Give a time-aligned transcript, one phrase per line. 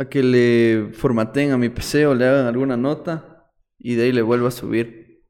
[0.00, 4.12] a que le formateen a mi PC o le hagan alguna nota y de ahí
[4.12, 5.26] le vuelvo a subir.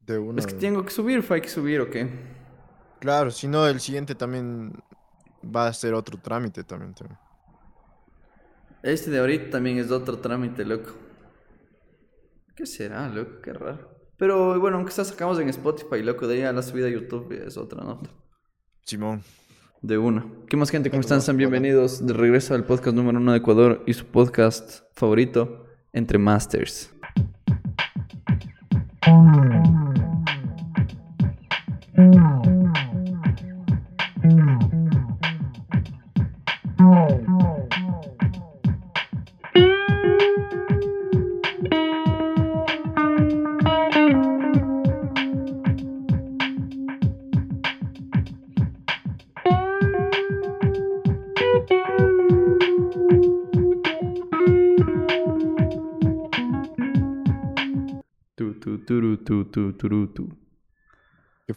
[0.00, 0.40] De una.
[0.40, 2.08] Es que tengo que subir, fue hay que subir, ¿o qué?
[2.98, 4.72] Claro, si no, el siguiente también
[5.44, 6.92] va a ser otro trámite también.
[6.92, 7.20] también.
[8.82, 10.90] Este de ahorita también es otro trámite, loco.
[12.56, 13.40] ¿Qué será, loco?
[13.40, 14.10] Qué raro.
[14.16, 17.30] Pero bueno, aunque sea sacamos en Spotify, loco, de ahí a la subida a YouTube
[17.46, 18.10] es otra nota.
[18.84, 19.22] Simón.
[19.82, 20.26] De una.
[20.46, 20.90] ¿Qué más gente?
[20.90, 21.22] ¿Cómo están?
[21.22, 26.18] Sean bienvenidos de regreso al podcast número uno de Ecuador y su podcast favorito, Entre
[26.18, 26.92] Masters.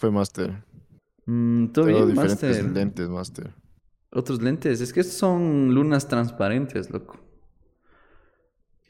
[0.04, 0.66] Fue, Master?
[1.26, 2.72] Mm, Todo Tengo bien, diferentes Master.
[2.74, 3.54] lentes, Master.
[4.12, 4.82] Otros lentes.
[4.82, 7.18] Es que estos son lunas transparentes, loco.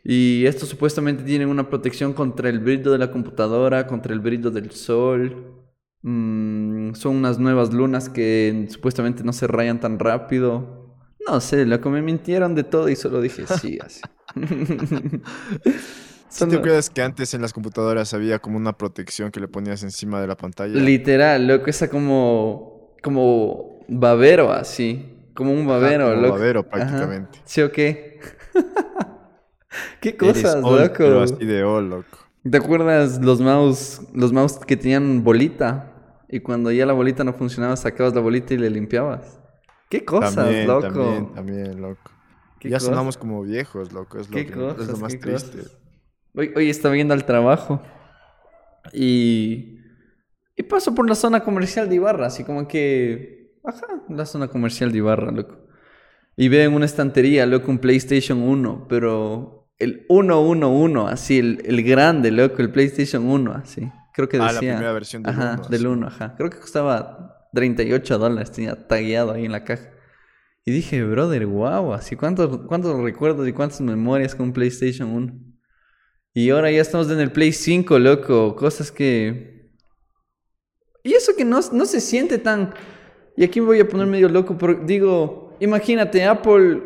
[0.04, 4.50] Y estos supuestamente tienen una protección contra el brillo de la computadora, contra el brillo
[4.50, 5.54] del sol.
[6.02, 10.98] Mm, son unas nuevas lunas que supuestamente no se rayan tan rápido.
[11.28, 14.02] No sé, loco, me mintieron de todo y solo dije sí, así.
[16.34, 19.48] ¿Sí Son te acuerdas que antes en las computadoras había como una protección que le
[19.48, 20.80] ponías encima de la pantalla?
[20.80, 26.38] Literal, loco, esa como, como babero así, como un Ajá, babero, como loco.
[26.38, 26.72] babero, Ajá.
[26.72, 27.40] prácticamente.
[27.46, 28.20] ¿Sí o qué?
[30.02, 30.98] ¿Qué Eres cosas, old, loco?
[30.98, 32.18] Pero así de old, loco.
[32.50, 35.90] ¿Te acuerdas los mouse, los mouse que tenían bolita?
[36.30, 39.40] Y cuando ya la bolita no funcionaba, sacabas la bolita y le limpiabas.
[39.90, 40.82] ¿Qué cosas, también, loco?
[40.82, 42.12] también, también, loco.
[42.60, 44.20] ¿Qué ya sonamos como viejos, loco.
[44.20, 44.82] Es lo, ¿Qué que- cosas?
[44.82, 45.58] es lo más triste.
[45.58, 45.83] cosas?
[46.36, 47.82] Hoy, hoy estaba yendo al trabajo
[48.92, 49.78] y,
[50.56, 54.92] y paso por la zona comercial de Ibarra, así como que, ajá, la zona comercial
[54.92, 55.58] de Ibarra, loco.
[56.36, 61.84] Y veo en una estantería, loco, un PlayStation 1, pero el 111, así, el, el
[61.84, 63.92] grande, loco, el PlayStation 1, así.
[64.14, 64.74] Creo que Ah, la decía.
[64.74, 65.86] primera versión del ajá, 1, del así.
[65.88, 66.36] 1, ajá.
[66.36, 69.92] Creo que costaba 38 dólares, tenía tagueado ahí en la caja.
[70.66, 75.53] Y dije, brother, wow, así cuántos, cuántos recuerdos y cuántas memorias con PlayStation 1.
[76.34, 78.56] Y ahora ya estamos en el Play 5, loco.
[78.56, 79.72] Cosas que.
[81.04, 82.74] Y eso que no, no se siente tan.
[83.38, 86.82] Y aquí me voy a poner medio loco, pero digo, imagínate, Apple.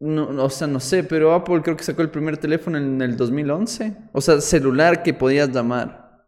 [0.00, 3.16] No, o sea, no sé, pero Apple creo que sacó el primer teléfono en el
[3.16, 3.96] 2011.
[4.12, 6.26] O sea, celular que podías llamar.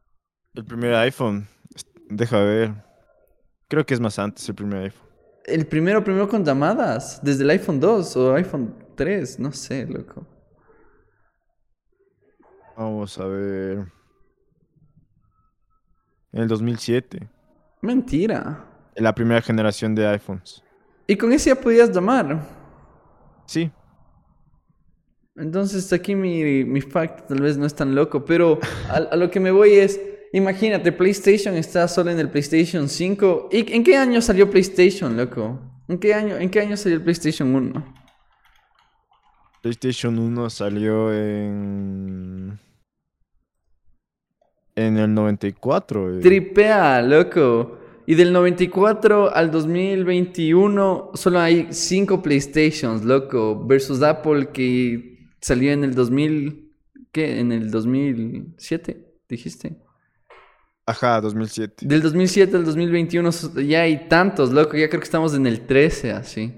[0.54, 1.46] El primer iPhone.
[2.08, 2.72] Deja ver.
[3.68, 5.08] Creo que es más antes el primer iPhone.
[5.44, 7.20] El primero, primero con llamadas.
[7.22, 10.26] Desde el iPhone 2 o iPhone 3, no sé, loco.
[12.76, 13.86] Vamos a ver.
[16.32, 17.28] En el 2007.
[17.80, 18.64] Mentira.
[18.94, 20.62] En la primera generación de iPhones.
[21.06, 22.40] Y con ese ya podías llamar.
[23.46, 23.70] Sí.
[25.36, 28.58] Entonces aquí mi, mi fact tal vez no es tan loco, pero
[28.88, 30.00] a, a lo que me voy es,
[30.32, 33.48] imagínate, PlayStation está solo en el PlayStation 5.
[33.52, 35.60] ¿Y en qué año salió PlayStation, loco?
[35.88, 38.03] ¿En qué año, en qué año salió el PlayStation 1?
[39.68, 42.58] PlayStation 1 salió en.
[44.76, 46.18] En el 94.
[46.18, 46.20] eh.
[46.20, 47.78] Tripea, loco.
[48.06, 53.64] Y del 94 al 2021 solo hay 5 PlayStations, loco.
[53.66, 56.70] Versus Apple que salió en el 2000...
[57.10, 57.40] ¿Qué?
[57.40, 59.78] En el 2007, dijiste.
[60.84, 61.86] Ajá, 2007.
[61.86, 64.76] Del 2007 al 2021 so- ya hay tantos, loco.
[64.76, 66.52] Ya creo que estamos en el 13, así.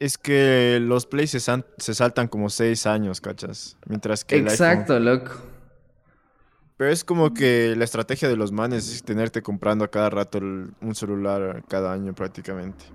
[0.00, 3.76] Es que los Plays se, saltan como 6 años, ¿cachas?
[3.86, 5.30] Mientras que el iPhone- Exacto, loco.
[6.78, 10.38] Pero es como que la estrategia de los manes es tenerte comprando a cada rato
[10.38, 12.86] el- un celular cada año prácticamente.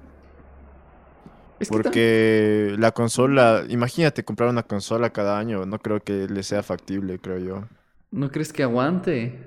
[1.60, 6.42] Es que Porque la consola, imagínate comprar una consola cada año, no creo que le
[6.42, 7.64] sea factible, creo yo.
[8.10, 9.40] ¿No crees que aguante?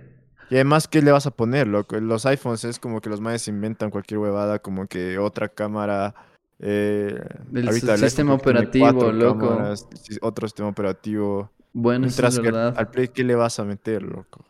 [0.48, 1.98] Y además, ¿qué le vas a poner, loco?
[1.98, 6.14] Los iPhones es como que los manes inventan cualquier huevada, como que otra cámara.
[6.60, 7.18] Eh,
[7.54, 9.48] el sistema operativo, loco.
[9.48, 9.86] cámaras,
[10.20, 11.50] otro sistema operativo.
[11.72, 12.74] Bueno, eso es verdad.
[12.76, 14.44] al Play, ¿qué le vas a meter, loco?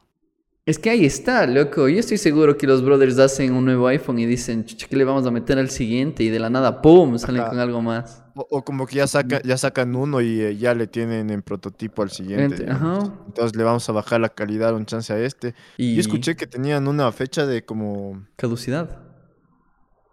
[0.65, 1.89] Es que ahí está, loco.
[1.89, 5.27] Yo estoy seguro que los brothers hacen un nuevo iPhone y dicen, ¿qué le vamos
[5.27, 6.23] a meter al siguiente?
[6.25, 7.17] Y de la nada, ¡pum!
[7.19, 7.51] salen Ajá.
[7.51, 8.23] con algo más.
[8.35, 11.41] O, o como que ya, saca, ya sacan uno y eh, ya le tienen en
[11.41, 12.67] prototipo al siguiente.
[12.67, 12.99] Ent- ajá.
[13.27, 15.55] Entonces le vamos a bajar la calidad un chance a este.
[15.79, 19.08] Y Yo escuché que tenían una fecha de como caducidad.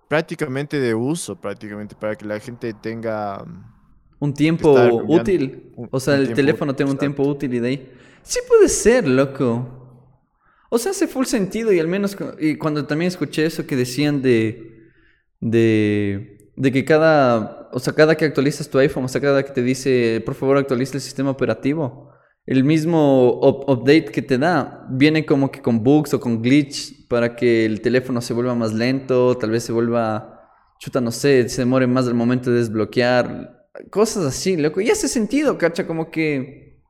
[0.08, 3.44] Prácticamente de uso, prácticamente, para que la gente tenga...
[3.46, 3.74] mm,
[4.20, 5.72] Un tiempo útil.
[5.76, 7.92] Un- O sea, el teléfono tiene un tiempo útil y de ahí.
[8.24, 9.72] Sí puede ser, loco.
[10.70, 14.22] O sea, hace full sentido y al menos y cuando también escuché eso que decían
[14.22, 14.90] de
[15.42, 19.52] de de que cada, o sea, cada que actualizas tu iPhone, o sea, cada que
[19.54, 22.12] te dice, por favor, actualiza el sistema operativo,
[22.46, 27.08] el mismo up- update que te da viene como que con bugs o con glitch
[27.08, 31.50] para que el teléfono se vuelva más lento, tal vez se vuelva, chuta, no sé,
[31.50, 34.82] se demore más el momento de desbloquear, cosas así, loco.
[34.82, 36.82] Y hace sentido, cacha, como que,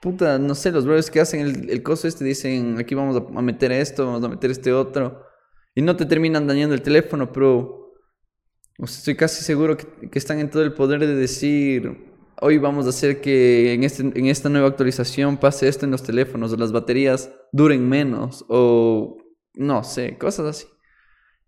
[0.00, 3.42] puta, no sé, los brothers que hacen el, el coso este dicen, aquí vamos a,
[3.42, 5.22] meter esto, vamos a meter este otro,
[5.74, 7.94] y no te terminan dañando el teléfono, pero...
[8.78, 13.20] estoy casi seguro que están en todo el poder de decir, hoy vamos a hacer
[13.20, 17.30] que en, este, en esta nueva actualización pase esto en los teléfonos, o las baterías
[17.52, 19.18] duren menos, o
[19.54, 20.66] no sé, cosas así.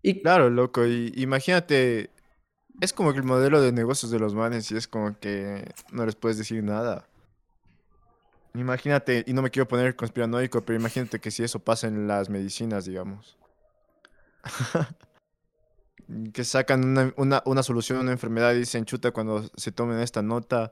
[0.01, 2.11] Y Claro, loco, y imagínate,
[2.81, 6.05] es como que el modelo de negocios de los manes y es como que no
[6.05, 7.07] les puedes decir nada.
[8.55, 12.29] Imagínate, y no me quiero poner conspiranoico, pero imagínate que si eso pasa en las
[12.29, 13.37] medicinas, digamos.
[16.33, 19.99] que sacan una, una, una solución a una enfermedad y dicen, chuta, cuando se tomen
[19.99, 20.71] esta nota,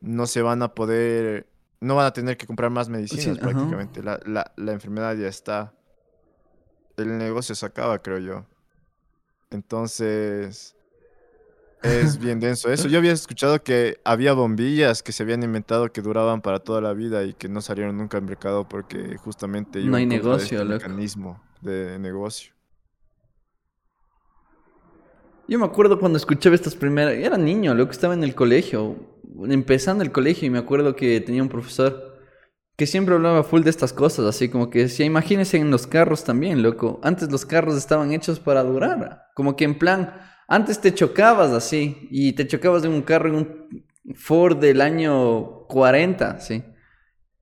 [0.00, 1.46] no se van a poder,
[1.80, 4.02] no van a tener que comprar más medicinas prácticamente.
[4.02, 5.74] La, la, la enfermedad ya está.
[6.96, 8.46] El negocio se acaba, creo yo.
[9.50, 10.74] Entonces,
[11.82, 12.88] es bien denso eso.
[12.88, 16.92] Yo había escuchado que había bombillas que se habían inventado que duraban para toda la
[16.94, 20.84] vida y que no salieron nunca al mercado porque justamente No hay negocio, este loco.
[20.88, 22.54] mecanismo de negocio.
[25.48, 28.96] Yo me acuerdo cuando escuchaba estas primeras, era niño, loco, estaba en el colegio,
[29.48, 32.12] empezando el colegio y me acuerdo que tenía un profesor
[32.76, 36.24] que siempre hablaba full de estas cosas, así como que decía, imagínense en los carros
[36.24, 40.14] también, loco, antes los carros estaban hechos para durar, como que en plan,
[40.48, 43.84] antes te chocabas así y te chocabas de un carro en un
[44.14, 46.64] Ford del año 40, sí.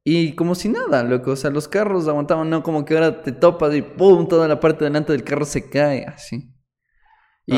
[0.02, 3.32] Y como si nada, loco, o sea, los carros aguantaban, no como que ahora te
[3.32, 6.49] topas y pum, toda la parte delante del carro se cae, así.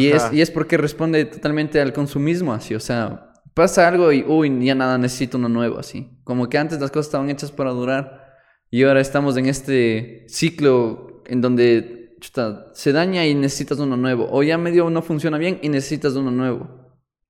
[0.01, 4.25] Y es, y es porque responde totalmente al consumismo, así, o sea, pasa algo y,
[4.27, 6.19] uy, ya nada, necesito uno nuevo, así.
[6.25, 8.39] Como que antes las cosas estaban hechas para durar
[8.71, 14.29] y ahora estamos en este ciclo en donde chuta, se daña y necesitas uno nuevo,
[14.31, 16.69] o ya medio no funciona bien y necesitas uno nuevo.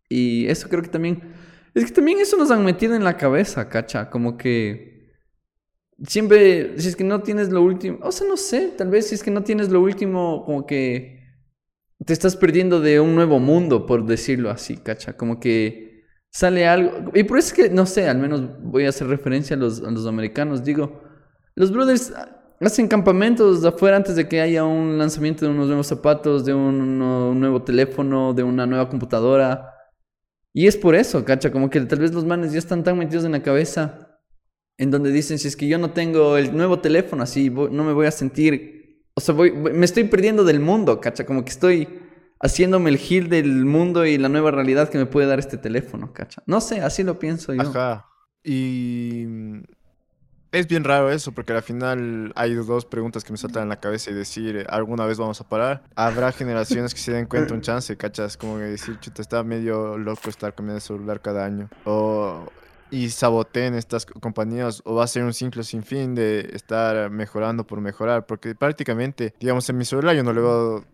[0.08, 1.34] Y eso creo que también,
[1.74, 5.10] es que también eso nos han metido en la cabeza, cacha, como que
[6.06, 9.14] siempre, si es que no tienes lo último, o sea, no sé, tal vez si
[9.14, 11.21] es que no tienes lo último, como que
[12.06, 15.16] te estás perdiendo de un nuevo mundo, por decirlo así, cacha.
[15.16, 17.10] Como que sale algo.
[17.14, 19.82] Y por eso es que, no sé, al menos voy a hacer referencia a los,
[19.82, 20.64] a los americanos.
[20.64, 21.02] Digo,
[21.54, 22.12] los brothers
[22.60, 27.02] hacen campamentos afuera antes de que haya un lanzamiento de unos nuevos zapatos, de un,
[27.02, 29.74] un nuevo teléfono, de una nueva computadora.
[30.52, 31.52] Y es por eso, cacha.
[31.52, 34.08] Como que tal vez los manes ya están tan metidos en la cabeza.
[34.78, 37.92] En donde dicen, si es que yo no tengo el nuevo teléfono, así no me
[37.92, 38.81] voy a sentir
[39.14, 41.26] o sea, voy, me estoy perdiendo del mundo, cacha.
[41.26, 41.88] Como que estoy
[42.40, 46.12] haciéndome el gil del mundo y la nueva realidad que me puede dar este teléfono,
[46.12, 46.42] cacha.
[46.46, 47.62] No sé, así lo pienso yo.
[47.62, 48.06] Ajá.
[48.42, 49.26] Y
[50.50, 53.80] es bien raro eso, porque al final hay dos preguntas que me saltan en la
[53.80, 55.84] cabeza y decir, eh, ¿alguna vez vamos a parar?
[55.94, 58.36] Habrá generaciones que se den cuenta un chance, ¿cachas?
[58.36, 61.68] Como que decir, chuta, está medio loco estar cambiando de celular cada año.
[61.84, 62.46] O...
[62.92, 67.10] Y saboteen estas co- compañías, o va a ser un ciclo sin fin de estar
[67.10, 70.84] mejorando por mejorar, porque prácticamente, digamos, en mi celular yo no le veo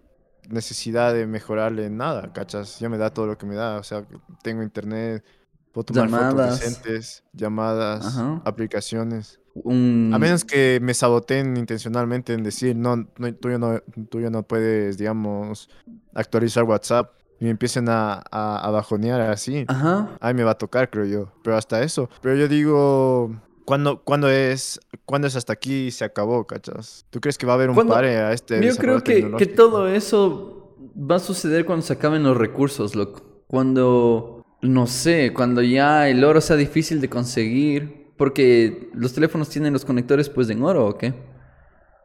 [0.49, 2.79] necesidad de mejorarle nada, ¿cachas?
[2.79, 4.07] Ya me da todo lo que me da, o sea,
[4.43, 5.25] tengo internet,
[5.73, 6.33] puedo tomar Llamadas.
[6.33, 8.43] fotos decentes, llamadas, Ajá.
[8.45, 9.41] aplicaciones.
[9.55, 10.13] Un...
[10.15, 14.31] A menos que me saboteen intencionalmente en decir, no, no, tú, ya no, tú ya
[14.31, 15.69] no puedes, digamos,
[16.15, 19.65] actualizar WhatsApp y me empiecen a, a, a bajonear así.
[19.69, 20.17] Ajá.
[20.21, 21.33] Ahí me va a tocar, creo yo.
[21.43, 22.09] Pero hasta eso.
[22.21, 23.31] Pero yo digo,
[23.65, 27.07] ¿cuándo, cuándo es, ¿cuándo es hasta aquí y se acabó, cachas?
[27.11, 29.47] ¿Tú crees que va a haber un Cuando- pare a este Yo creo que, que
[29.47, 33.23] todo eso va a suceder cuando se acaben los recursos, loco.
[33.47, 37.99] Cuando, no sé, cuando ya el oro sea difícil de conseguir.
[38.17, 41.15] Porque los teléfonos tienen los conectores pues en oro, ¿o qué?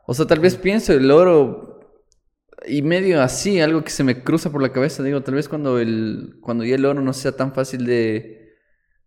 [0.06, 1.73] O sea, tal vez pienso el oro
[2.68, 5.04] y medio así, algo que se me cruza por la cabeza.
[5.04, 8.56] Digo, tal vez cuando, el, cuando ya el oro no sea tan fácil de,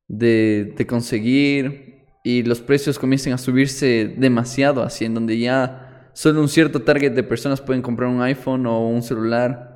[0.08, 6.40] de, de conseguir y los precios comiencen a subirse demasiado, así, en donde ya solo
[6.40, 9.75] un cierto target de personas pueden comprar un iPhone o un celular.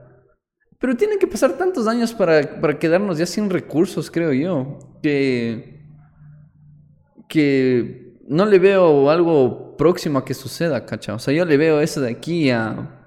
[0.78, 5.84] Pero tienen que pasar tantos años para, para quedarnos ya sin recursos, creo yo, que,
[7.28, 11.14] que no le veo algo próximo a que suceda, cacha.
[11.14, 12.99] O sea, yo le veo eso de aquí a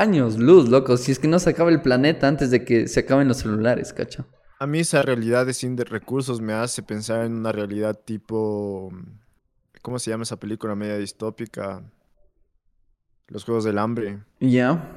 [0.00, 0.96] años luz, loco.
[0.96, 3.92] Si es que no se acaba el planeta antes de que se acaben los celulares,
[3.92, 4.24] cacha.
[4.58, 8.92] A mí esa realidad de sin de recursos me hace pensar en una realidad tipo,
[9.82, 11.82] ¿cómo se llama esa película media distópica?
[13.28, 14.18] Los Juegos del Hambre.
[14.40, 14.92] Ya.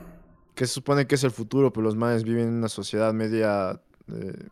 [0.55, 3.79] Que se supone que es el futuro, pero los manes viven en una sociedad media
[4.07, 4.47] eh,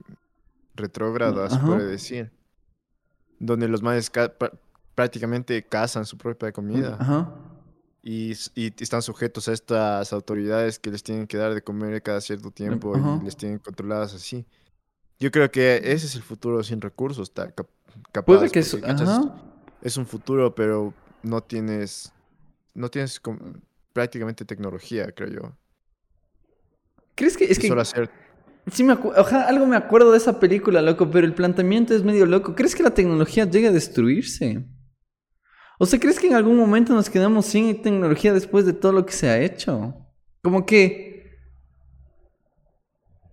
[0.76, 1.66] retrógrada, se Ajá.
[1.68, 2.32] puede decir.
[3.40, 4.34] Donde los manes ca-
[4.96, 6.96] prácticamente cazan su propia comida.
[7.00, 7.34] Ajá.
[8.04, 8.32] Y
[8.82, 12.96] están sujetos a estas autoridades que les tienen que dar de comer cada cierto tiempo
[12.96, 13.20] ajá.
[13.22, 14.46] y les tienen controladas así.
[15.20, 17.70] Yo creo que ese es el futuro sin recursos, tal, cap-
[18.12, 18.26] capaz.
[18.26, 18.64] Puede que.
[18.84, 19.36] Ajá.
[19.84, 22.12] Es un futuro, pero no tienes,
[22.74, 23.22] no tienes
[23.94, 25.58] prácticamente tecnología, creo yo.
[27.16, 28.10] ¿Crees que es Y que solo hacer
[28.72, 32.26] Sí, me Ojalá, algo me acuerdo de esa película, loco, pero el planteamiento es medio
[32.26, 32.56] loco.
[32.56, 34.64] ¿Crees que la tecnología llegue a destruirse?
[35.82, 39.04] O sea, ¿crees que en algún momento nos quedamos sin tecnología después de todo lo
[39.04, 39.96] que se ha hecho?
[40.44, 41.40] Como que...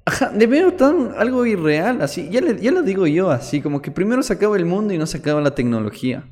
[0.06, 2.30] Ajá, le veo tan algo irreal, así.
[2.30, 5.04] Ya, ya lo digo yo, así, como que primero se acaba el mundo y no
[5.04, 6.26] se acaba la tecnología.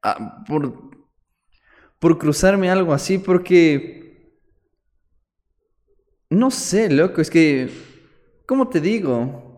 [0.00, 0.78] Ah, por,
[1.98, 4.38] por cruzarme algo así, porque...
[6.30, 7.68] No sé, loco, es que...
[8.46, 9.49] ¿Cómo te digo?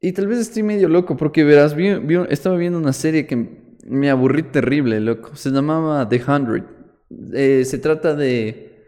[0.00, 4.10] Y tal vez estoy medio loco porque verás, vi- estaba viendo una serie que me
[4.10, 5.34] aburrí terrible, loco.
[5.34, 6.64] Se llamaba The Hundred.
[7.32, 8.84] Eh, se trata de,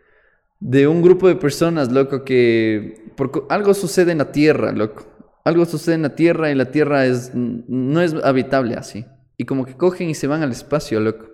[0.60, 5.06] de un grupo de personas, loco, que por algo sucede en la Tierra, loco.
[5.44, 9.04] Algo sucede en la Tierra y la Tierra es, no es habitable así.
[9.36, 11.26] Y como que cogen y se van al espacio, loco.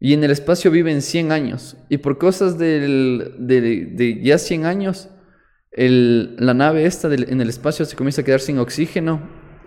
[0.00, 1.76] Y en el espacio viven 100 años.
[1.88, 5.08] Y por cosas del, de, de ya 100 años,
[5.76, 9.20] el- la nave esta del- en el espacio se comienza a quedar sin oxígeno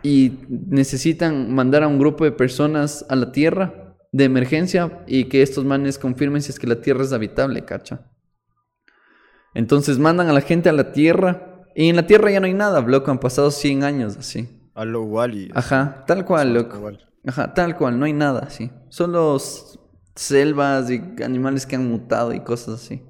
[0.03, 5.41] y necesitan mandar a un grupo de personas a la Tierra de emergencia y que
[5.41, 8.01] estos manes confirmen si es que la Tierra es habitable, cacha.
[9.53, 12.53] Entonces mandan a la gente a la Tierra y en la Tierra ya no hay
[12.53, 14.55] nada, loco, han pasado 100 años así.
[14.75, 15.51] a lo Wally.
[15.53, 16.91] Ajá, tal cual, loco.
[17.27, 18.71] Ajá, tal cual, no hay nada así.
[18.87, 19.37] Solo
[20.15, 23.01] selvas y animales que han mutado y cosas así.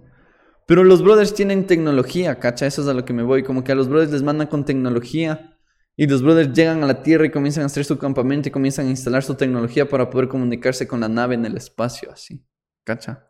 [0.69, 3.41] Pero los brothers tienen tecnología, cacha, eso es a lo que me voy.
[3.41, 5.57] Como que a los brothers les mandan con tecnología
[5.95, 8.85] y los brothers llegan a la Tierra y comienzan a hacer su campamento y comienzan
[8.85, 12.45] a instalar su tecnología para poder comunicarse con la nave en el espacio, así.
[12.83, 13.25] Cacha.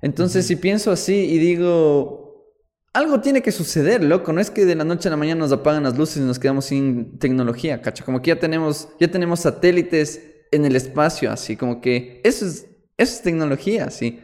[0.00, 2.54] Entonces, si pienso así y digo,
[2.92, 4.32] algo tiene que suceder, loco.
[4.32, 6.38] No es que de la noche a la mañana nos apagan las luces y nos
[6.38, 8.04] quedamos sin tecnología, cacha.
[8.04, 10.22] Como que ya tenemos, ya tenemos satélites
[10.52, 11.56] en el espacio, así.
[11.56, 14.20] Como que eso es, eso es tecnología, así.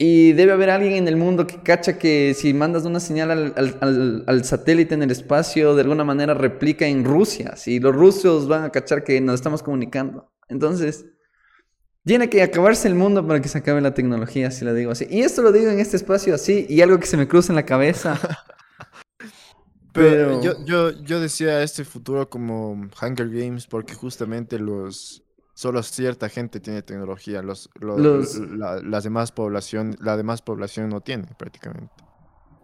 [0.00, 3.52] Y debe haber alguien en el mundo que cacha que si mandas una señal al,
[3.56, 7.56] al- al- al satélite en el espacio, de alguna manera replica en Rusia.
[7.56, 10.30] Si los rusos van a cachar que nos estamos comunicando.
[10.48, 11.04] Entonces,
[12.04, 15.06] tiene que acabarse el mundo para que se acabe la tecnología, si lo digo así.
[15.10, 17.56] Y esto lo digo en este espacio así, y algo que se me cruza en
[17.56, 18.18] la cabeza.
[19.92, 25.24] Pero Pero- yo, yo, yo decía este futuro como Hunger Games porque justamente los
[25.58, 30.88] solo cierta gente tiene tecnología, los, los- Los- la, las demás población, la demás población
[30.88, 32.04] no tiene prácticamente.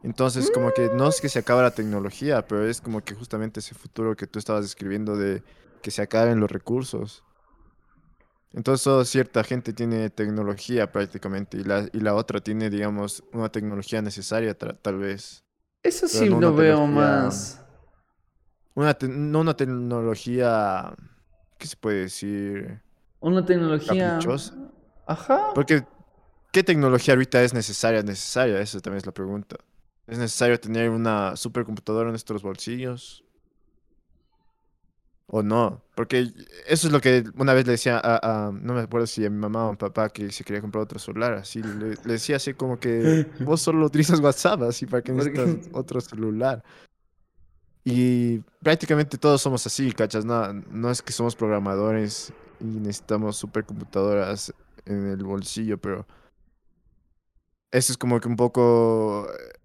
[0.02, 3.60] Entonces, como que no es que se acaba la tecnología, pero es como que justamente
[3.60, 5.42] ese futuro que tú estabas describiendo de
[5.82, 7.22] que se acaben los recursos.
[8.52, 13.48] Entonces, solo cierta gente tiene tecnología prácticamente y la, y la otra tiene, digamos, una
[13.50, 15.42] tecnología necesaria tal vez.
[15.82, 17.60] Eso sí no lo veo más.
[18.76, 20.94] Una no una tecnología,
[21.58, 22.83] ¿qué se puede decir?
[23.24, 24.10] Una tecnología.
[24.12, 24.54] Caprichosa.
[25.06, 25.52] Ajá.
[25.54, 25.84] Porque,
[26.52, 28.02] ¿qué tecnología ahorita es necesaria?
[28.02, 29.56] Necesaria, esa también es la pregunta.
[30.06, 33.24] ¿Es necesario tener una supercomputadora en nuestros bolsillos?
[35.26, 35.80] ¿O no?
[35.96, 36.30] Porque
[36.66, 39.30] eso es lo que una vez le decía a, a- no me acuerdo si a
[39.30, 42.12] mi mamá o a mi papá que se quería comprar otro celular, así le, le
[42.12, 46.62] decía así como que vos solo utilizas WhatsApp, así para que necesitas otro celular.
[47.86, 50.26] Y prácticamente todos somos así, ¿cachas?
[50.26, 54.54] No, no es que somos programadores y necesitamos supercomputadoras
[54.86, 56.06] en el bolsillo, pero
[57.70, 59.58] eso es como que un poco eh,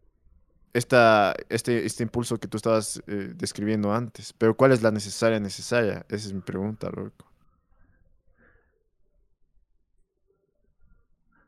[0.74, 4.34] esta, este, este impulso que tú estabas eh, describiendo antes.
[4.34, 6.06] Pero ¿cuál es la necesaria necesaria?
[6.10, 7.26] Esa es mi pregunta, loco.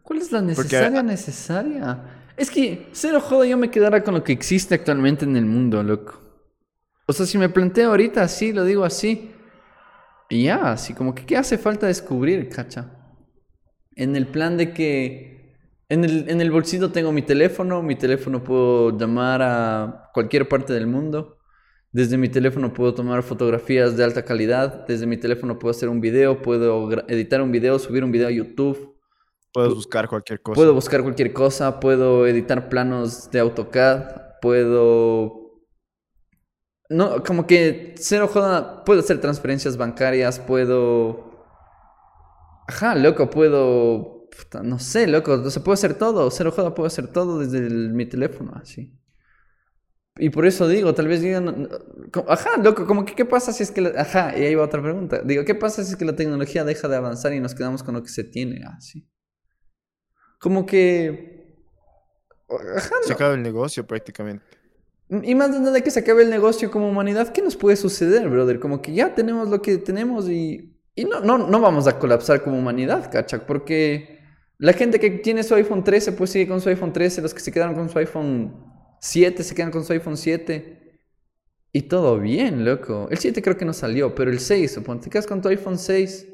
[0.04, 2.00] ¿Cuál es la necesaria necesaria?
[2.38, 5.82] Es que, cero joda, yo me quedara con lo que existe actualmente en el mundo,
[5.84, 6.20] loco.
[7.06, 9.31] O sea, si me planteo ahorita así, lo digo así.
[10.32, 12.90] Y ya, así como que, ¿qué hace falta descubrir, cacha?
[13.98, 15.58] En el plan de que
[15.90, 20.72] en el, en el bolsillo tengo mi teléfono, mi teléfono puedo llamar a cualquier parte
[20.72, 21.38] del mundo.
[21.92, 24.88] Desde mi teléfono puedo tomar fotografías de alta calidad.
[24.88, 28.32] Desde mi teléfono puedo hacer un video, puedo editar un video, subir un video a
[28.32, 28.96] YouTube.
[29.52, 30.56] Puedes buscar cualquier cosa.
[30.56, 35.41] Puedo buscar cualquier cosa, puedo editar planos de AutoCAD, puedo
[36.92, 38.84] No, como que cero joda.
[38.84, 41.32] Puedo hacer transferencias bancarias, puedo.
[42.68, 44.28] Ajá, loco, puedo.
[44.32, 45.34] puta, no sé, loco.
[45.34, 46.30] O sea, puedo hacer todo.
[46.32, 48.94] Cero joda, puedo hacer todo desde el- mi teléfono, así.
[50.18, 51.70] Y por eso digo, tal vez digan.
[52.28, 53.82] Ajá, loco, como que qué pasa si es que.
[53.82, 55.22] la- ajá, y ahí va otra pregunta.
[55.24, 57.96] Digo, ¿qué pasa si es que la tecnología deja de avanzar y nos quedamos con
[57.96, 59.08] lo que se tiene, así?
[60.40, 61.56] Como que.
[62.50, 63.16] Ajá, Se no.
[63.16, 64.46] acaba el negocio prácticamente.
[65.24, 68.30] Y más de nada que se acabe el negocio como humanidad, ¿qué nos puede suceder,
[68.30, 68.62] brother?
[68.62, 72.42] Como que ya tenemos lo que tenemos y, y no, no, no vamos a colapsar
[72.42, 73.46] como humanidad, ¿cachai?
[73.46, 74.20] Porque
[74.58, 77.42] la gente que tiene su iPhone 13, pues sigue con su iPhone 13, los que
[77.42, 78.56] se quedaron con su iPhone
[79.02, 81.02] 7, se quedan con su iPhone 7.
[81.74, 83.10] Y todo bien, loco.
[83.12, 85.78] El 7 creo que no salió, pero el 6, suponte, te quedas con tu iPhone
[85.78, 86.28] 6.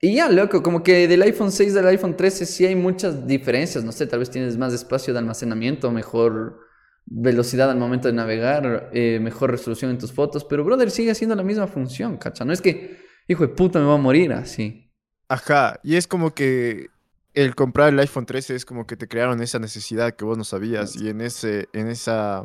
[0.00, 3.82] Y ya, loco, como que del iPhone 6 al iPhone 13 sí hay muchas diferencias,
[3.82, 6.67] no sé, tal vez tienes más espacio de almacenamiento, mejor
[7.10, 11.34] velocidad al momento de navegar, eh, mejor resolución en tus fotos, pero brother sigue haciendo
[11.34, 12.44] la misma función, cacha.
[12.44, 14.90] No es que, hijo de puta, me va a morir así.
[15.28, 16.88] Ajá, y es como que
[17.34, 20.44] el comprar el iPhone 13 es como que te crearon esa necesidad que vos no
[20.44, 22.42] sabías y en ese, en esa,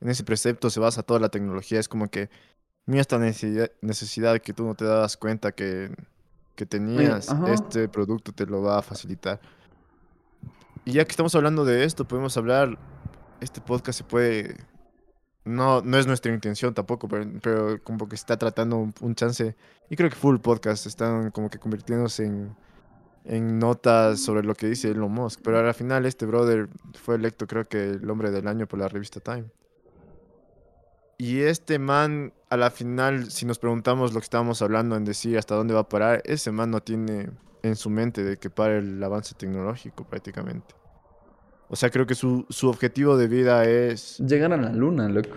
[0.00, 1.78] en ese precepto se basa toda la tecnología.
[1.78, 2.30] Es como que
[2.86, 5.90] mira esta necesidad, necesidad que tú no te dabas cuenta que,
[6.56, 9.40] que tenías, este producto te lo va a facilitar.
[10.84, 12.78] Y ya que estamos hablando de esto, podemos hablar,
[13.40, 14.56] este podcast se puede,
[15.44, 19.56] no, no es nuestra intención tampoco, pero, pero como que está tratando un, un chance,
[19.88, 22.56] y creo que full podcast están como que convirtiéndose en,
[23.24, 27.46] en notas sobre lo que dice Elon Musk, pero al final este brother fue electo
[27.46, 29.50] creo que el hombre del año por la revista Time.
[31.20, 35.36] Y este man, a la final, si nos preguntamos lo que estábamos hablando en decir
[35.36, 37.30] hasta dónde va a parar, ese man no tiene
[37.62, 40.76] en su mente de que pare el avance tecnológico prácticamente.
[41.68, 45.36] O sea, creo que su, su objetivo de vida es Llegar a la luna, loco.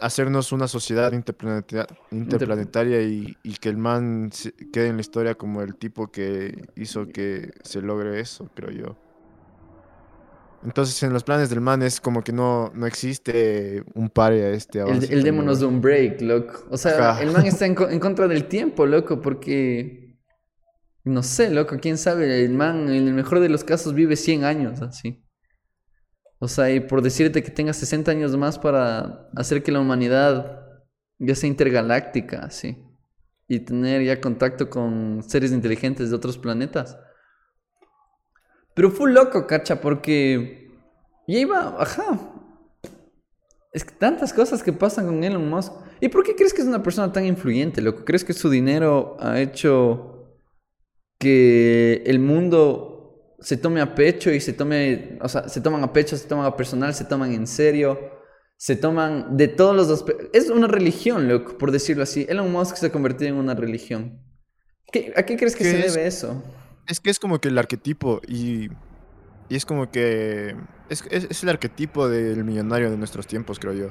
[0.00, 5.36] hacernos una sociedad interplaneta- interplanetaria y, y que el man se- quede en la historia
[5.36, 8.96] como el tipo que hizo que se logre eso, creo yo.
[10.64, 14.50] Entonces, en los planes del man es como que no, no existe un pare a
[14.50, 15.06] este avance.
[15.06, 16.64] El, el démonos de un break, loco.
[16.70, 20.07] O sea, el man está en contra del tiempo, loco, porque...
[21.04, 22.44] No sé, loco, quién sabe.
[22.44, 25.24] El man, en el mejor de los casos, vive 100 años, así.
[26.38, 30.66] O sea, y por decirte que tenga 60 años más para hacer que la humanidad
[31.18, 32.84] ya sea intergaláctica, así.
[33.48, 36.98] Y tener ya contacto con seres inteligentes de otros planetas.
[38.74, 40.68] Pero fue loco, cacha, porque...
[41.26, 42.38] Y iba, ajá,
[43.72, 45.72] es que tantas cosas que pasan con Elon Musk.
[46.00, 48.04] ¿Y por qué crees que es una persona tan influyente, loco?
[48.04, 50.17] ¿Crees que su dinero ha hecho
[51.18, 55.92] que el mundo se tome a pecho y se tome, o sea, se toman a
[55.92, 57.98] pecho, se toman a personal, se toman en serio,
[58.56, 60.28] se toman de todos los aspectos?
[60.32, 62.26] Es una religión, loco, por decirlo así.
[62.28, 64.20] Elon Musk se ha convertido en una religión.
[64.92, 65.94] ¿Qué- ¿A qué crees que ¿Qué se es?
[65.94, 66.42] debe eso?
[66.86, 68.68] Es que es como que el arquetipo y,
[69.48, 70.56] y es como que
[70.88, 73.90] es, es, es el arquetipo del millonario de nuestros tiempos, creo yo.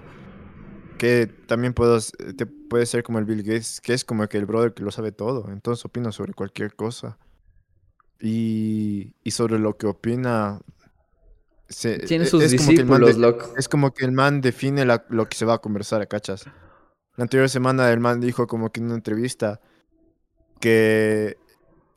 [0.98, 4.46] Que también puedes, te puede ser como el Bill Gates, que es como que el
[4.46, 7.18] brother que lo sabe todo, entonces opina sobre cualquier cosa.
[8.20, 10.60] Y, y sobre lo que opina...
[11.70, 13.54] se- Tiene e- sus es como que el man discípulos, de- loco.
[13.58, 16.46] es como que el man define la- lo que se va a conversar, ¿cachas?
[17.16, 19.60] La anterior semana el man dijo como que en una entrevista
[20.60, 21.38] que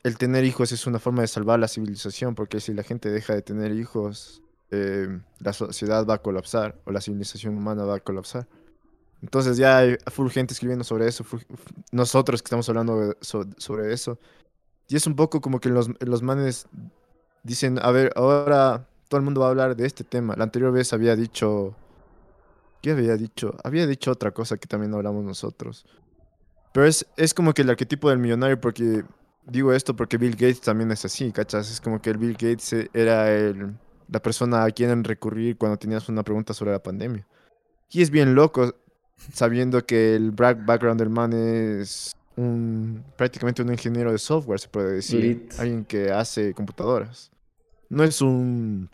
[0.03, 3.35] el tener hijos es una forma de salvar la civilización, porque si la gente deja
[3.35, 8.01] de tener hijos, eh, la sociedad va a colapsar o la civilización humana va a
[8.01, 8.47] colapsar.
[9.23, 11.43] Entonces ya hay full gente escribiendo sobre eso, full-
[11.93, 14.19] nosotros que estamos hablando sobre eso.
[14.89, 16.67] Y es un poco como que los, los manes
[17.43, 20.35] dicen, a ver, ahora todo el mundo va a hablar de este tema.
[20.37, 21.75] La anterior vez había dicho...
[22.83, 23.57] ¿Qué había dicho?
[23.63, 25.85] Había dicho otra cosa que también hablamos nosotros.
[26.73, 29.05] Pero es, es como que el arquetipo del millonario, porque
[29.45, 31.71] digo esto porque Bill Gates también es así, ¿cachas?
[31.71, 33.77] Es como que el Bill Gates eh, era el,
[34.09, 37.27] la persona a quien recurrir cuando tenías una pregunta sobre la pandemia.
[37.91, 38.75] Y es bien loco
[39.33, 44.69] sabiendo que el back- background del man es un, prácticamente un ingeniero de software, se
[44.69, 45.21] puede decir.
[45.21, 45.53] Lit.
[45.59, 47.31] Alguien que hace computadoras.
[47.89, 48.89] No es un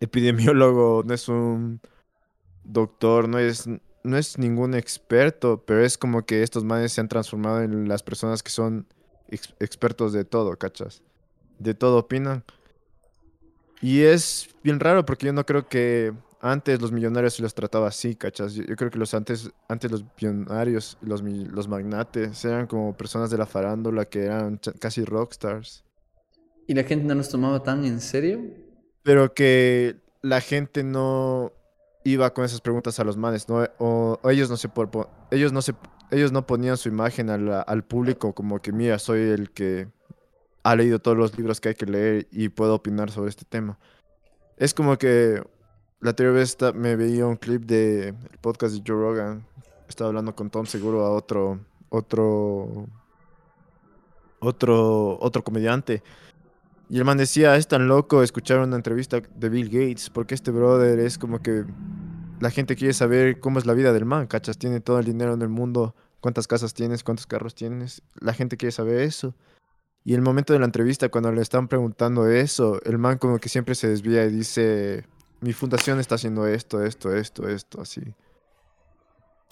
[0.00, 1.80] epidemiólogo, no es un
[2.64, 3.66] doctor, no es,
[4.02, 8.02] no es ningún experto, pero es como que estos manes se han transformado en las
[8.02, 8.86] personas que son
[9.28, 11.02] ex- expertos de todo, ¿cachas?
[11.58, 12.44] De todo opinan.
[13.80, 17.88] Y es bien raro porque yo no creo que antes los millonarios se los trataba
[17.88, 18.54] así, ¿cachas?
[18.54, 22.96] Yo, yo creo que los antes, antes los millonarios, los, mi- los magnates, eran como
[22.96, 25.84] personas de la farándula que eran casi rockstars.
[26.68, 28.40] ¿Y la gente no nos tomaba tan en serio?
[29.02, 31.52] Pero que la gente no
[32.04, 33.64] iba con esas preguntas a los manes, ¿no?
[33.78, 35.74] O, o ellos no se por, po- ellos no se
[36.10, 39.88] ellos no ponían su imagen la- al público como que mira, soy el que
[40.64, 43.78] ha leído todos los libros que hay que leer y puedo opinar sobre este tema.
[44.56, 45.42] Es como que
[46.06, 49.44] la anterior vez me veía un clip de el podcast de Joe Rogan.
[49.88, 52.86] Estaba hablando con Tom Seguro a otro otro
[54.38, 56.04] otro otro comediante.
[56.88, 60.52] Y el man decía, es tan loco escuchar una entrevista de Bill Gates, porque este
[60.52, 61.64] brother es como que
[62.38, 64.58] la gente quiere saber cómo es la vida del man, ¿cachas?
[64.58, 68.56] Tiene todo el dinero en el mundo, cuántas casas tienes, cuántos carros tienes, la gente
[68.56, 69.34] quiere saber eso.
[70.04, 73.48] Y el momento de la entrevista, cuando le están preguntando eso, el man como que
[73.48, 75.04] siempre se desvía y dice,
[75.40, 78.02] mi fundación está haciendo esto, esto, esto, esto, así.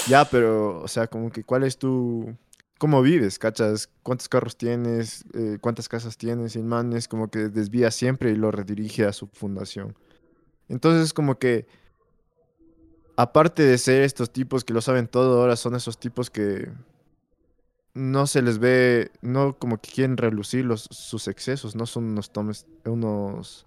[0.06, 2.36] Ya, pero, o sea, como que, ¿cuál es tu...
[2.78, 3.88] ¿Cómo vives, cachas?
[4.02, 5.24] ¿Cuántos carros tienes?
[5.32, 6.56] Eh, ¿Cuántas casas tienes?
[6.56, 9.96] Y el man es como que desvía siempre y lo redirige a su fundación.
[10.68, 11.66] Entonces, como que,
[13.16, 16.70] aparte de ser estos tipos que lo saben todo, ahora son esos tipos que
[17.94, 22.32] no se les ve, no como que quieren relucir los, sus excesos, no son unos,
[22.32, 23.66] Tomes- unos,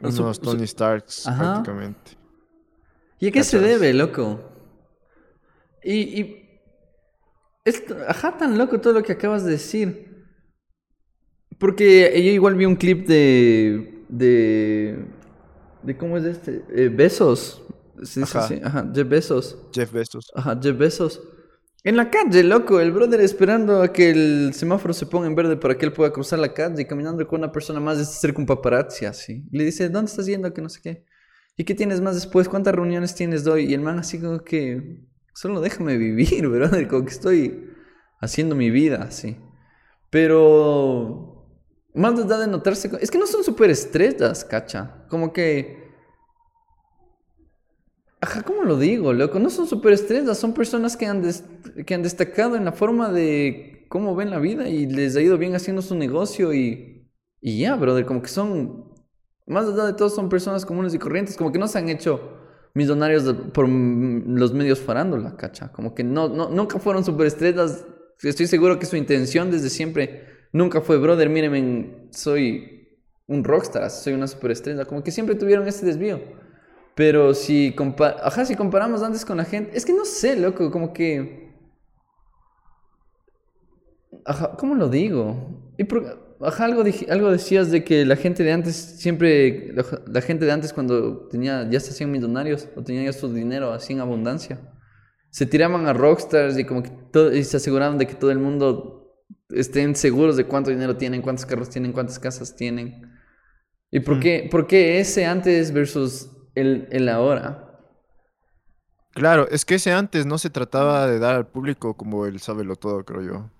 [0.00, 1.62] unos Tony Starks Ajá.
[1.62, 2.16] prácticamente.
[3.18, 4.40] ¿Y a qué se debe, loco?
[5.82, 6.46] Y, y
[7.64, 10.06] es, ajá, tan loco todo lo que acabas de decir.
[11.58, 14.04] Porque yo igual vi un clip de.
[14.08, 15.06] de.
[15.82, 16.64] de ¿cómo es este?
[16.70, 17.62] Eh, Besos.
[18.02, 18.44] Se dice Ajá.
[18.46, 19.58] así, Ajá, Jeff Bezos.
[19.72, 20.30] Jeff Bezos.
[20.34, 21.20] Ajá, Jeff Bezos.
[21.86, 25.56] En la calle, loco, el brother esperando a que el semáforo se ponga en verde
[25.56, 28.46] para que él pueda cruzar la calle caminando con una persona más de cerca un
[28.46, 29.44] paparazzi así.
[29.52, 30.52] Le dice, ¿dónde estás yendo?
[30.52, 31.04] Que no sé qué.
[31.56, 32.48] ¿Y qué tienes más después?
[32.48, 33.66] ¿Cuántas reuniones tienes hoy?
[33.66, 37.70] Y el man así como que, solo déjame vivir, brother, como que estoy
[38.20, 39.36] haciendo mi vida así.
[40.10, 41.46] Pero,
[41.94, 45.06] más da de notarse, es que no son superestrellas, cacha.
[45.08, 45.85] Como que...
[48.44, 49.38] ¿cómo lo digo, loco?
[49.38, 51.22] No son superestrellas, son personas que han,
[51.84, 55.38] que han destacado en la forma de cómo ven la vida y les ha ido
[55.38, 57.08] bien haciendo su negocio y,
[57.40, 58.92] y ya, brother, como que son,
[59.46, 62.38] más allá de todo, son personas comunes y corrientes, como que no se han hecho
[62.74, 67.86] millonarios por los medios farándula, cacha, como que no, no, nunca fueron superestrellas,
[68.22, 74.12] estoy seguro que su intención desde siempre nunca fue, brother, mírenme, soy un rockstar, soy
[74.12, 76.45] una superestrella, como que siempre tuvieron ese desvío.
[76.96, 80.70] Pero si, compa Ajá, si comparamos antes con la gente, es que no sé, loco,
[80.70, 81.46] como que...
[84.24, 85.72] Ajá, ¿cómo lo digo?
[85.78, 90.20] Y por- Ajá, algo, algo decías de que la gente de antes siempre, la, la
[90.20, 93.94] gente de antes cuando tenía, ya se hacían millonarios o tenían ya su dinero así
[93.94, 94.58] en abundancia,
[95.30, 98.38] se tiraban a rockstars y como que todo, y se aseguraban de que todo el
[98.38, 103.02] mundo estén seguros de cuánto dinero tienen, cuántos carros tienen, cuántas casas tienen.
[103.90, 104.20] ¿Y por Mm.
[104.20, 107.62] qué, por qué ese antes versus el, el ahora?
[109.12, 112.76] Claro, es que ese antes no se trataba de dar al público como el sábelo
[112.76, 113.50] todo, creo yo.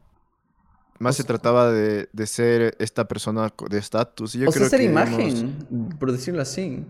[0.98, 4.34] Más O se sea- trataba de, de ser esta persona de estatus.
[4.34, 6.84] o sea, ser que, imagen, digamos, por decirlo así.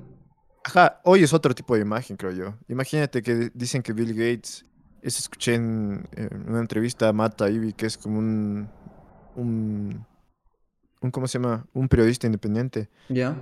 [0.64, 2.55] Ajá, hoy es otro tipo de imagen, creo yo.
[2.69, 4.64] Imagínate que dicen que Bill Gates,
[5.01, 8.69] eso escuché en, en una entrevista a Matt Taibbi, que es como un,
[9.37, 10.05] un,
[11.01, 11.66] un, ¿cómo se llama?
[11.73, 12.88] Un periodista independiente.
[13.09, 13.37] ¿Ya?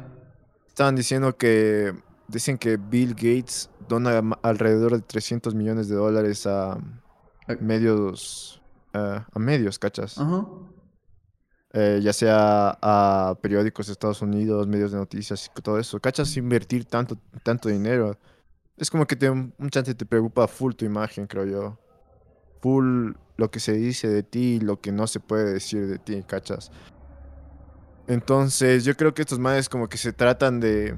[0.69, 1.95] Estaban diciendo que,
[2.29, 6.79] dicen que Bill Gates dona alrededor de 300 millones de dólares a
[7.61, 10.19] medios, a a medios, ¿cachas?
[10.19, 10.47] Ajá.
[11.73, 16.01] eh, ya sea a periódicos de Estados Unidos, medios de noticias y todo eso.
[16.01, 16.37] ¿Cachas?
[16.37, 18.17] Invertir tanto, tanto dinero.
[18.77, 21.79] Es como que te, un chance te preocupa full tu imagen, creo yo.
[22.61, 25.99] Full lo que se dice de ti y lo que no se puede decir de
[25.99, 26.71] ti, ¿cachas?
[28.07, 30.97] Entonces, yo creo que estos madres como que se tratan de,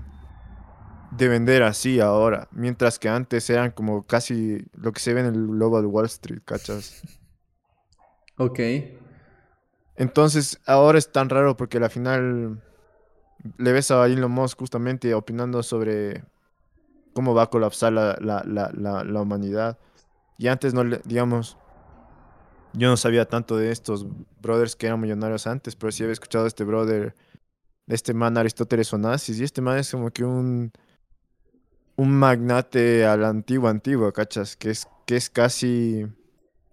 [1.11, 5.27] de vender así ahora, mientras que antes eran como casi lo que se ve en
[5.27, 7.03] el de Wall Street, ¿cachas?
[8.39, 8.61] Ok.
[9.97, 12.63] Entonces, ahora es tan raro porque al final
[13.57, 16.23] le ves a Elon Musk justamente opinando sobre
[17.15, 19.79] cómo va a colapsar la, la, la, la, la humanidad.
[20.37, 21.57] Y antes no le, digamos,
[22.75, 24.07] yo no sabía tanto de estos
[24.43, 27.15] brothers que eran millonarios antes, pero sí había escuchado a este brother,
[27.87, 30.73] este man Aristóteles Onassis, y este man es como que un,
[31.97, 34.57] un magnate a la antigua, ¿cachas?
[34.57, 36.07] Que es, que es casi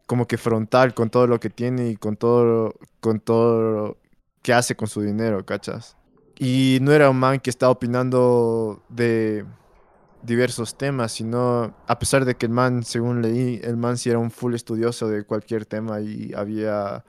[0.05, 3.97] como que frontal con todo lo que tiene y con todo, con todo lo
[4.41, 5.97] que hace con su dinero, ¿cachas?
[6.37, 9.45] Y no era un man que estaba opinando de
[10.23, 14.19] diversos temas, sino a pesar de que el man, según leí, el man sí era
[14.19, 17.05] un full estudioso de cualquier tema y había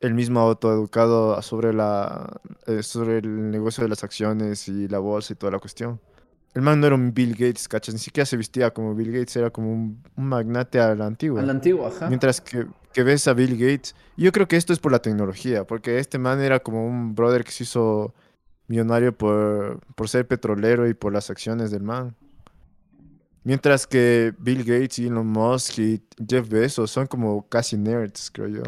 [0.00, 5.32] el mismo autoeducado sobre la eh, sobre el negocio de las acciones y la bolsa
[5.32, 6.00] y toda la cuestión.
[6.54, 7.94] El man no era un Bill Gates, ¿cachas?
[7.94, 11.40] Ni siquiera se vestía como Bill Gates, era como un, un magnate a la antigua.
[11.40, 12.08] A la antigua, ajá.
[12.08, 15.64] Mientras que, que ves a Bill Gates, yo creo que esto es por la tecnología,
[15.64, 18.14] porque este man era como un brother que se hizo
[18.66, 22.16] millonario por, por ser petrolero y por las acciones del man.
[23.42, 28.62] Mientras que Bill Gates Elon Musk y Jeff Bezos son como casi nerds, creo yo.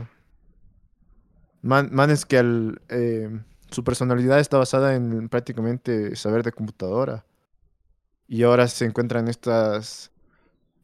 [1.60, 3.28] Man, manes que al, eh,
[3.70, 7.24] su personalidad está basada en prácticamente saber de computadora.
[8.28, 10.10] Y ahora se encuentran en estas,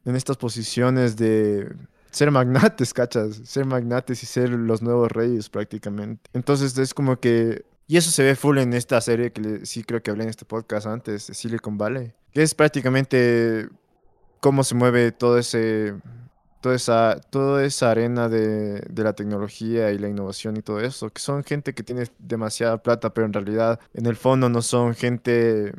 [0.05, 1.73] en estas posiciones de
[2.11, 3.41] ser magnates, ¿cachas?
[3.45, 6.29] Ser magnates y ser los nuevos reyes prácticamente.
[6.33, 7.65] Entonces es como que...
[7.87, 10.45] Y eso se ve full en esta serie que sí creo que hablé en este
[10.45, 12.13] podcast antes, Silicon Valley.
[12.31, 13.67] Que es prácticamente
[14.39, 15.95] cómo se mueve todo ese...
[16.61, 21.09] Toda esa, toda esa arena de, de la tecnología y la innovación y todo eso,
[21.09, 24.93] que son gente que tiene demasiada plata, pero en realidad en el fondo no son
[24.93, 25.73] gente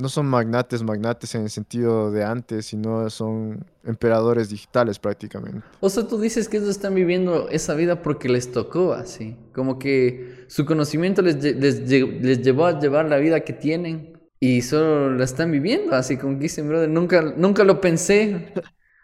[0.00, 5.66] no son magnates, magnates en el sentido de antes, sino son emperadores digitales prácticamente.
[5.80, 9.36] O sea, tú dices que ellos están viviendo esa vida porque les tocó así.
[9.52, 14.62] Como que su conocimiento les, les, les llevó a llevar la vida que tienen y
[14.62, 16.16] solo la están viviendo así.
[16.16, 18.52] Como que dicen, brother, nunca, nunca lo pensé.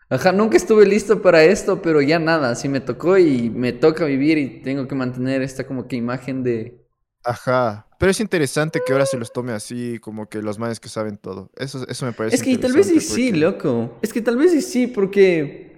[0.08, 4.04] Ajá, nunca estuve listo para esto, pero ya nada, así me tocó y me toca
[4.04, 6.85] vivir y tengo que mantener esta como que imagen de...
[7.26, 7.86] Ajá.
[7.98, 11.16] Pero es interesante que ahora se los tome así, como que los manes que saben
[11.16, 11.50] todo.
[11.56, 13.98] Eso, eso me parece Es que tal vez sí, loco.
[14.00, 15.74] Es que tal vez sí, sí, porque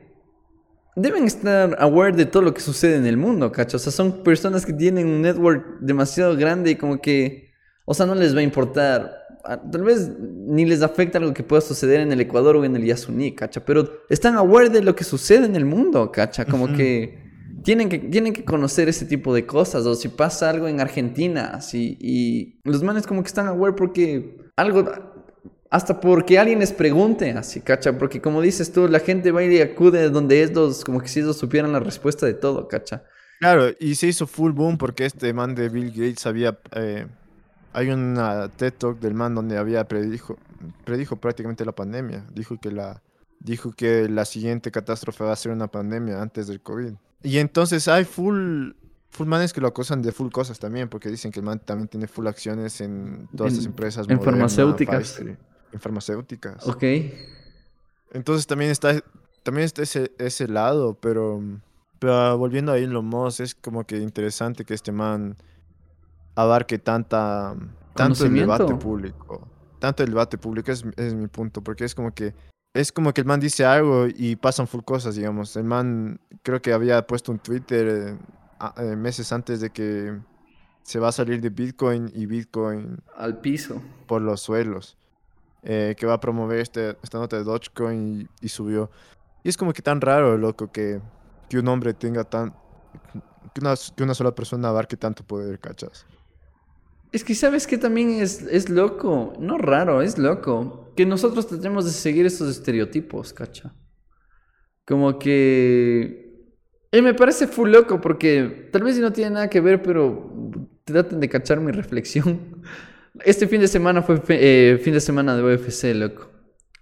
[0.95, 3.79] deben estar aware de todo lo que sucede en el mundo, ¿cacho?
[3.79, 7.51] O sea, son personas que tienen un network demasiado grande y como que,
[7.87, 9.17] o sea, no les va a importar.
[9.45, 12.77] Ah, Tal vez ni les afecta algo que pueda suceder en el Ecuador o en
[12.77, 13.65] el Yasuní, ¿cacha?
[13.65, 16.45] Pero están aware de lo que sucede en el mundo, ¿cacha?
[16.45, 17.28] Como que
[17.69, 19.85] tienen que, tienen que conocer ese tipo de cosas.
[19.85, 21.99] O si pasa algo en Argentina, así.
[22.01, 24.91] Y los manes como que están aware porque algo.
[25.69, 27.99] Hasta porque alguien les pregunte, así, cacha.
[27.99, 31.37] Porque como dices tú, la gente va y acude donde ellos, como que si ellos
[31.37, 33.03] supieran la respuesta de todo, cacha.
[33.39, 36.59] Claro, y se hizo full boom porque este man de Bill Gates había...
[36.73, 37.07] eh,
[37.75, 40.39] hay una TED Talk del man donde había predijo,
[40.87, 42.25] predijo prácticamente la pandemia.
[42.33, 43.03] Dijo que la,
[43.41, 46.95] dijo que la siguiente catástrofe va a ser una pandemia antes del COVID.
[47.23, 48.71] Y entonces hay full,
[49.11, 51.89] full manes que lo acusan de full cosas también, porque dicen que el man también
[51.89, 54.09] tiene full acciones en todas En- estas empresas.
[54.09, 55.13] en Moderna, farmacéuticas.
[55.15, 55.39] Pfizer,
[55.73, 56.67] en farmacéuticas.
[56.67, 56.85] Ok.
[58.13, 59.03] Entonces también está,
[59.43, 61.43] también está ese, ese lado, pero,
[61.99, 65.37] pero volviendo a Elon Musk, es como que interesante que este man
[66.35, 67.55] abarque tanta,
[67.95, 69.47] tanto el debate público.
[69.79, 72.35] Tanto el debate público es, es mi punto, porque es como que
[72.79, 75.57] es como que el man dice algo y pasan full cosas, digamos.
[75.57, 78.19] El man creo que había puesto un Twitter eh,
[78.77, 80.17] eh, meses antes de que
[80.83, 83.83] se va a salir de Bitcoin y Bitcoin Al piso.
[84.07, 84.97] por los suelos,
[85.65, 88.93] eh, que va a promover este, esta nota de Dogecoin y, y subió.
[89.43, 91.01] Y es como que tan raro, loco, que,
[91.49, 92.55] que un hombre tenga tan...
[93.55, 96.07] Que una, que una sola persona abarque tanto poder, ¿cachas?
[97.11, 101.85] Es que sabes que también es, es loco, no raro, es loco, que nosotros tratemos
[101.85, 103.75] de seguir esos estereotipos, cacha.
[104.85, 106.27] Como que...
[106.91, 110.33] Y me parece full loco porque tal vez no tiene nada que ver, pero
[110.85, 112.63] traten de cachar mi reflexión.
[113.25, 116.31] Este fin de semana fue eh, fin de semana de UFC, loco.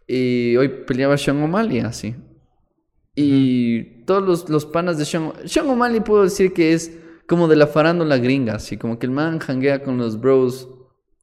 [0.06, 2.14] Y hoy peleaba Sean O'Malley, así.
[3.14, 5.32] Y todos los, los panas de Sean...
[5.46, 6.92] Sean O'Malley puedo decir que es
[7.28, 10.68] como de la farándula gringa, así como que el man hanguea con los bros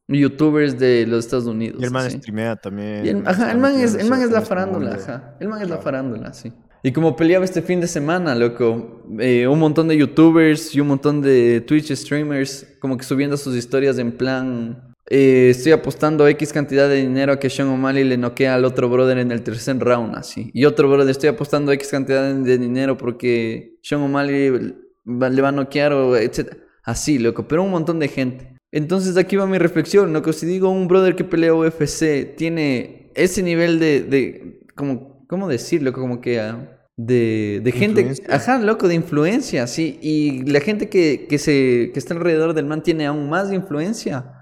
[0.07, 1.81] youtubers de los Estados Unidos.
[1.81, 3.05] Y el man streamea también.
[3.05, 5.35] El, ajá, el man es, el man es la ese farándula, ajá.
[5.39, 6.51] El man es la farándula, sí.
[6.85, 10.87] Y como peleaba este fin de semana, loco, eh, un montón de youtubers y un
[10.87, 16.51] montón de Twitch streamers como que subiendo sus historias en plan, eh, estoy apostando X
[16.51, 19.79] cantidad de dinero a que Sean O'Malley le noquea al otro brother en el tercer
[19.79, 20.51] round, así.
[20.53, 25.51] Y otro brother, estoy apostando X cantidad de dinero porque Sean O'Malley le va a
[25.51, 26.57] noquear o etc.
[26.83, 28.57] Así, loco, pero un montón de gente.
[28.71, 30.33] Entonces aquí va mi reflexión, loco.
[30.33, 35.93] Si digo un brother que pelea UFC tiene ese nivel de, de como, ¿cómo decirlo?
[35.93, 38.35] Como que ah, de, de gente, Influencia.
[38.35, 39.99] ajá, loco, de influencia, sí.
[40.01, 44.33] Y la gente que, que, se, que está alrededor del man tiene aún más influencia.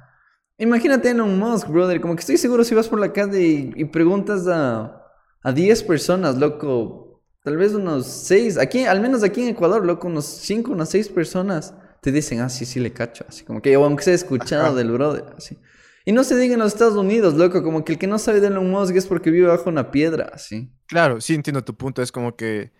[0.57, 1.99] Imagínate Elon Musk, brother.
[2.01, 5.01] Como que estoy seguro si vas por la calle y, y preguntas a,
[5.43, 7.00] a 10 personas, loco.
[7.43, 8.57] Tal vez unos 6.
[8.57, 12.49] Aquí, al menos aquí en Ecuador, loco, unos 5, unas 6 personas te dicen, ah,
[12.49, 13.25] sí, sí le cacho.
[13.27, 14.75] Así como que, o aunque sea escuchado Ajá.
[14.75, 15.57] del brother, así.
[16.05, 18.39] Y no se diga en los Estados Unidos, loco, como que el que no sabe
[18.39, 20.71] de Elon Musk es porque vive bajo una piedra, así.
[20.87, 22.01] Claro, sí entiendo tu punto.
[22.01, 22.71] Es como que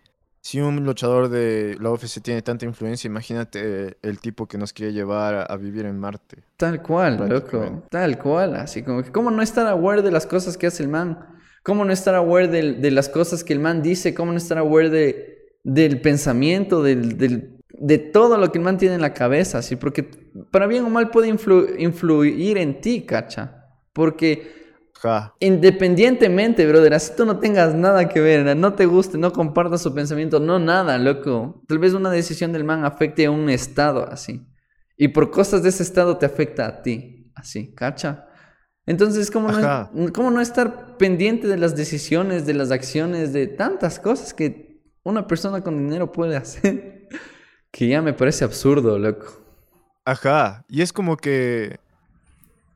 [0.42, 4.92] si un luchador de la UFC tiene tanta influencia, imagínate el tipo que nos quiere
[4.92, 6.44] llevar a, a vivir en Marte.
[6.58, 7.84] Tal cual, loco.
[7.92, 8.56] Tal cual.
[8.56, 11.31] Así como que, ¿cómo no estar aware de las cosas que hace el man?
[11.64, 14.14] ¿Cómo no estar aware de, de las cosas que el man dice?
[14.14, 18.78] ¿Cómo no estar aware de, del pensamiento, del, del- de todo lo que el man
[18.78, 19.60] tiene en la cabeza?
[19.60, 20.04] Así, porque
[20.52, 23.66] para bien o mal puede influ- influir en ti, cacha.
[23.94, 24.60] Porque
[25.04, 25.34] Ja.
[25.40, 29.94] Independientemente, brother, así tú no tengas nada que ver, no te guste, no compartas su
[29.96, 31.64] pensamiento, no nada, loco.
[31.68, 34.46] Tal vez una decisión del man afecte a un estado así.
[34.98, 38.28] Y por cosas de ese estado te afecta a ti, así, ¿cacha?
[38.86, 44.00] Entonces, ¿cómo no, ¿cómo no estar pendiente de las decisiones, de las acciones, de tantas
[44.00, 47.08] cosas que una persona con dinero puede hacer?
[47.74, 49.28] Que ya me parece absurdo, loco.
[50.04, 50.66] Ajá.
[50.68, 51.80] Y es como que.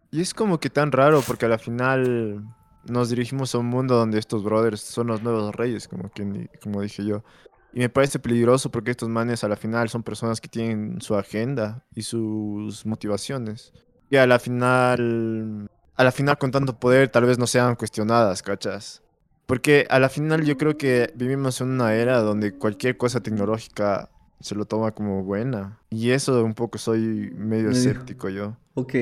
[0.10, 2.46] Y es como que tan raro porque a la final
[2.86, 6.82] nos dirigimos a un mundo donde estos brothers son los nuevos reyes, como, que, como
[6.82, 7.24] dije yo.
[7.74, 11.16] Y me parece peligroso porque estos manes a la final son personas que tienen su
[11.16, 13.74] agenda y sus motivaciones.
[14.10, 18.42] Y a la final, a la final con tanto poder tal vez no sean cuestionadas,
[18.44, 19.02] ¿cachas?
[19.46, 24.10] Porque a la final yo creo que vivimos en una era donde cualquier cosa tecnológica
[24.40, 25.80] se lo toma como buena.
[25.90, 27.70] Y eso un poco soy medio Medio.
[27.72, 28.58] escéptico yo.
[28.74, 28.94] Ok.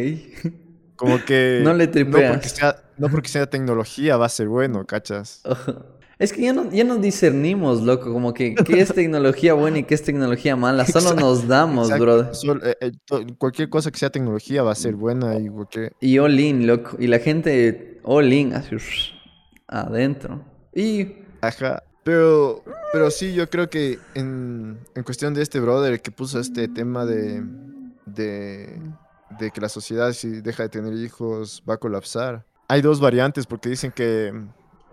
[0.95, 2.51] Como que No le no porque tripeas.
[2.51, 5.41] sea, no porque sea tecnología va a ser bueno, ¿cachas?
[6.23, 9.83] Es que ya no, ya no discernimos, loco, como que qué es tecnología buena y
[9.83, 10.85] qué es tecnología mala.
[10.85, 12.33] Solo Exacto, nos damos, brother.
[12.33, 12.91] sol- eh, eh,
[13.37, 15.93] cualquier cosa que sea tecnología va a ser buena y cualquier...
[15.99, 16.95] Y all in, loco.
[16.97, 18.77] Y la gente all in, así,
[19.67, 20.43] adentro.
[20.73, 21.83] Y Ajá.
[22.05, 26.67] Pero, pero sí, yo creo que en, en cuestión de este brother que puso este
[26.67, 27.43] tema de,
[28.05, 28.77] de,
[29.39, 32.45] de que la sociedad si deja de tener hijos va a colapsar.
[32.67, 34.33] Hay dos variantes porque dicen que,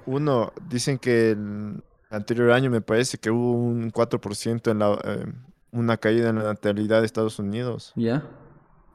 [0.06, 5.32] uno, dicen que el anterior año me parece que hubo un 4% en la, eh,
[5.72, 7.92] una caída en la natalidad de Estados Unidos.
[7.96, 8.28] ya.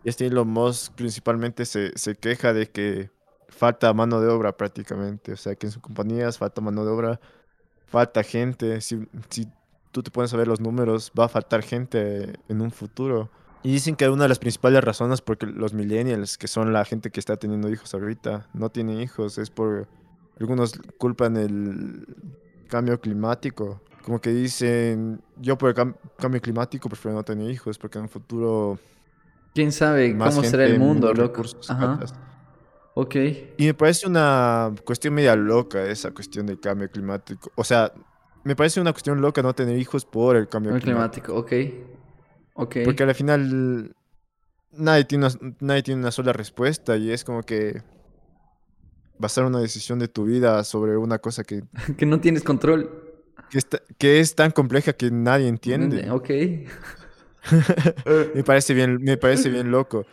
[0.03, 3.09] Y este Elon Musk principalmente se, se queja de que
[3.47, 5.33] falta mano de obra prácticamente.
[5.33, 7.19] O sea, que en sus compañías falta mano de obra,
[7.87, 8.81] falta gente.
[8.81, 9.47] Si, si
[9.91, 13.31] tú te pones a ver los números, va a faltar gente en un futuro.
[13.63, 17.09] Y dicen que una de las principales razones porque los millennials, que son la gente
[17.09, 19.87] que está teniendo hijos ahorita, no tienen hijos, es por...
[20.39, 22.05] Algunos culpan el
[22.67, 23.81] cambio climático.
[24.03, 28.03] Como que dicen, yo por el cam- cambio climático prefiero no tener hijos porque en
[28.03, 28.77] un futuro
[29.53, 31.43] ¿Quién sabe más cómo será el mundo, loco?
[32.93, 33.15] Ok.
[33.57, 37.51] Y me parece una cuestión media loca esa cuestión del cambio climático.
[37.55, 37.91] O sea,
[38.43, 41.45] me parece una cuestión loca no tener hijos por el cambio El climático.
[41.45, 41.79] climático,
[42.55, 42.65] ok.
[42.67, 42.77] Ok.
[42.85, 43.95] Porque al final
[44.71, 47.81] nadie tiene, una, nadie tiene una sola respuesta y es como que
[49.17, 51.63] basar una decisión de tu vida sobre una cosa que,
[51.97, 52.89] que no tienes control.
[53.49, 56.09] que, está- que es tan compleja que nadie entiende.
[56.11, 56.29] Ok.
[58.35, 60.05] Me parece bien, me parece bien loco.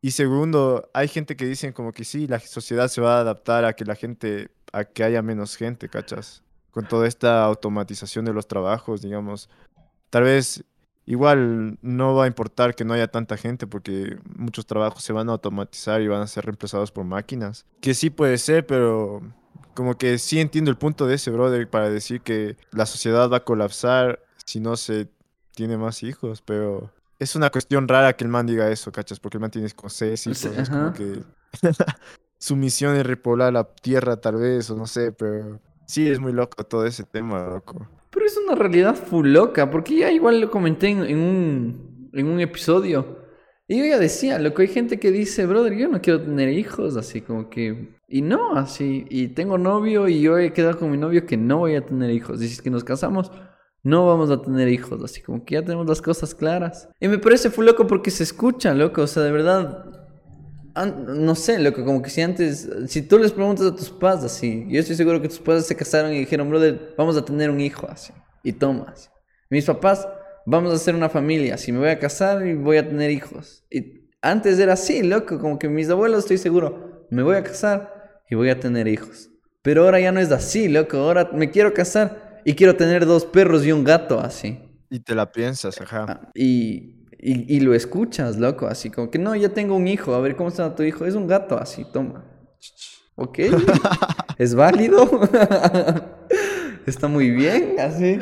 [0.00, 3.64] Y segundo, hay gente que dicen como que sí, la sociedad se va a adaptar
[3.64, 6.42] a que la gente, a que haya menos gente, ¿cachas?
[6.70, 9.50] Con toda esta automatización de los trabajos, digamos.
[10.10, 10.64] Tal vez
[11.08, 15.30] igual no va a importar que no haya tanta gente porque muchos trabajos se van
[15.30, 17.64] a automatizar y van a ser reemplazados por máquinas.
[17.80, 19.22] Que sí puede ser, pero
[19.72, 23.38] como que sí entiendo el punto de ese brother para decir que la sociedad va
[23.38, 25.08] a colapsar si no se
[25.54, 29.18] tiene más hijos, pero es una cuestión rara que el man diga eso, ¿cachas?
[29.18, 31.22] Porque el man tiene como seis hijos, Sí, es como que
[32.38, 36.32] su misión es repoblar la tierra tal vez, o no sé, pero sí es muy
[36.32, 37.88] loco todo ese tema, loco.
[38.10, 42.26] Pero es una realidad full loca, porque ya igual lo comenté en, en un, en
[42.26, 43.18] un episodio.
[43.66, 46.96] Y yo ya decía, loco, hay gente que dice, brother, yo no quiero tener hijos,
[46.96, 47.98] así como que...
[48.08, 51.58] Y no, así, y tengo novio y yo he quedado con mi novio que no
[51.58, 52.40] voy a tener hijos.
[52.40, 53.30] Y si es que nos casamos,
[53.82, 56.88] no vamos a tener hijos, así como que ya tenemos las cosas claras.
[56.98, 59.97] Y me parece full loco porque se escucha, loco, o sea, de verdad...
[60.86, 64.66] No sé, loco, como que si antes, si tú les preguntas a tus padres así,
[64.68, 67.60] yo estoy seguro que tus padres se casaron y dijeron, brother, vamos a tener un
[67.60, 68.12] hijo así,
[68.42, 69.10] y tomas.
[69.50, 70.06] Mis papás,
[70.46, 73.64] vamos a hacer una familia, así, me voy a casar y voy a tener hijos.
[73.70, 78.22] Y antes era así, loco, como que mis abuelos, estoy seguro, me voy a casar
[78.30, 79.30] y voy a tener hijos.
[79.62, 83.24] Pero ahora ya no es así, loco, ahora me quiero casar y quiero tener dos
[83.26, 84.58] perros y un gato así.
[84.90, 86.06] Y te la piensas, ajá.
[86.08, 90.14] Ah, Y, y, y lo escuchas, loco, así como que no, ya tengo un hijo,
[90.14, 92.24] a ver cómo está tu hijo, es un gato, así, toma.
[93.16, 93.38] Ok,
[94.38, 95.08] es válido,
[96.86, 98.20] está muy bien, así.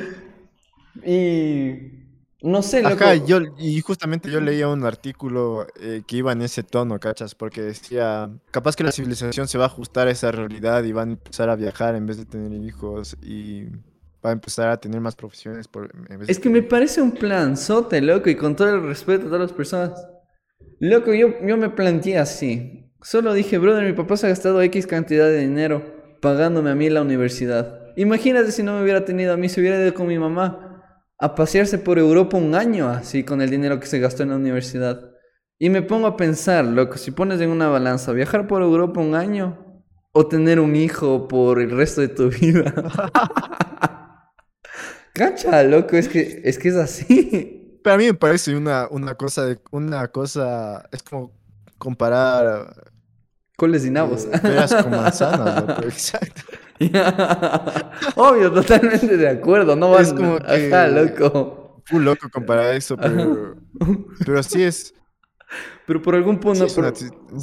[1.04, 1.96] Y
[2.40, 3.04] no sé, loco.
[3.04, 7.34] Ajá, yo, y justamente yo leía un artículo eh, que iba en ese tono, ¿cachas?
[7.34, 11.10] Porque decía, capaz que la civilización se va a ajustar a esa realidad y van
[11.10, 13.66] a empezar a viajar en vez de tener hijos y
[14.26, 15.68] va a empezar a tener más profesiones.
[15.68, 18.68] Por, en vez Es de- que me parece un plan sote, loco, y con todo
[18.74, 20.06] el respeto a todas las personas.
[20.80, 22.90] Loco, yo, yo me planteé así.
[23.02, 26.90] Solo dije, brother, mi papá se ha gastado X cantidad de dinero pagándome a mí
[26.90, 27.80] la universidad.
[27.96, 30.82] Imagínate si no me hubiera tenido a mí, se hubiera ido con mi mamá
[31.18, 34.36] a pasearse por Europa un año así con el dinero que se gastó en la
[34.36, 35.10] universidad.
[35.58, 39.14] Y me pongo a pensar, loco, si pones en una balanza, viajar por Europa un
[39.14, 42.74] año o tener un hijo por el resto de tu vida.
[45.16, 47.78] Cacha, loco, es que es, que es así.
[47.82, 51.32] Pero a mí me parece una, una cosa de una cosa es como
[51.78, 52.74] comparar
[53.56, 54.24] Coles y nabos.
[54.26, 56.42] eh, peras con manzanas, loco, exacto.
[58.16, 59.76] Obvio, totalmente de acuerdo.
[59.76, 61.82] No van Es como que- Ajá, loco.
[61.86, 63.54] Full loco comparar eso, pero
[64.26, 64.92] pero sí es
[65.86, 66.74] Pero por algún punto, Sí,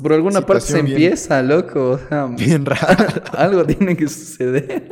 [0.02, 1.92] por, alguna parte se bien- empieza, loco.
[1.92, 3.06] O sea, bien raro.
[3.38, 4.92] algo tiene que suceder.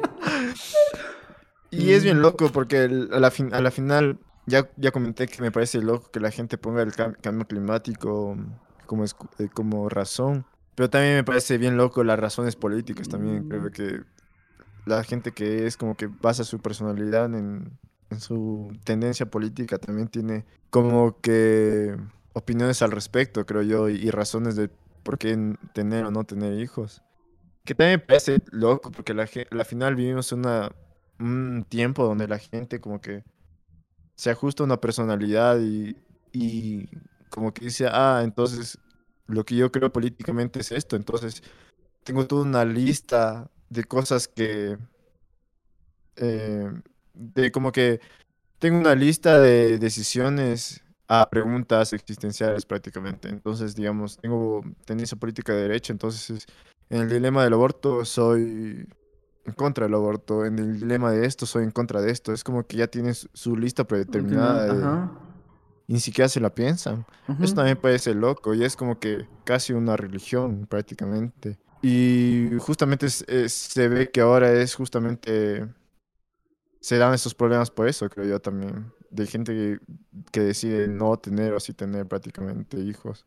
[1.71, 5.27] Y es bien loco porque el- a la, fin- a la final, ya, ya comenté
[5.27, 8.37] que me parece loco que la gente ponga el cam- cambio climático
[8.85, 10.45] como, escu- eh, como razón,
[10.75, 13.43] pero también me parece bien loco las razones políticas también.
[13.45, 14.01] Creo que
[14.85, 20.07] la gente que es como que basa su personalidad en, en su tendencia política también
[20.09, 21.97] tiene como que
[22.33, 24.69] opiniones al respecto, creo yo, y, y razones de
[25.03, 25.37] por qué
[25.73, 27.03] tener o no tener hijos.
[27.65, 30.71] Que también me parece loco porque la, la final vivimos una,
[31.21, 33.23] un tiempo donde la gente como que
[34.15, 35.95] se ajusta a una personalidad y,
[36.33, 36.89] y
[37.29, 38.77] como que dice, ah, entonces
[39.27, 41.43] lo que yo creo políticamente es esto, entonces
[42.03, 44.77] tengo toda una lista de cosas que,
[46.15, 46.69] eh,
[47.13, 47.99] de como que
[48.59, 55.63] tengo una lista de decisiones a preguntas existenciales prácticamente, entonces digamos, tengo tendencia política de
[55.63, 56.47] derecha, entonces es-
[56.89, 58.87] en el dilema del aborto soy
[59.45, 62.43] en contra del aborto, en el dilema de esto soy en contra de esto, es
[62.43, 65.11] como que ya tienes su lista predeterminada de- Ajá.
[65.87, 67.05] y ni siquiera se la piensan.
[67.41, 71.57] Eso también parece loco y es como que casi una religión prácticamente.
[71.81, 75.67] Y justamente es- es- se ve que ahora es justamente...
[76.79, 78.91] Se dan estos problemas por eso, creo yo también.
[79.11, 79.79] De gente que,
[80.31, 83.25] que decide no tener o sí tener prácticamente hijos.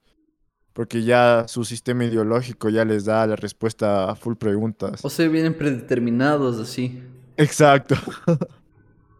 [0.74, 5.02] Porque ya su sistema ideológico ya les da la respuesta a full preguntas.
[5.04, 7.02] O sea, vienen predeterminados así.
[7.38, 7.96] Exacto.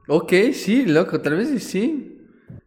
[0.07, 2.19] Ok, sí, loco, tal vez sí.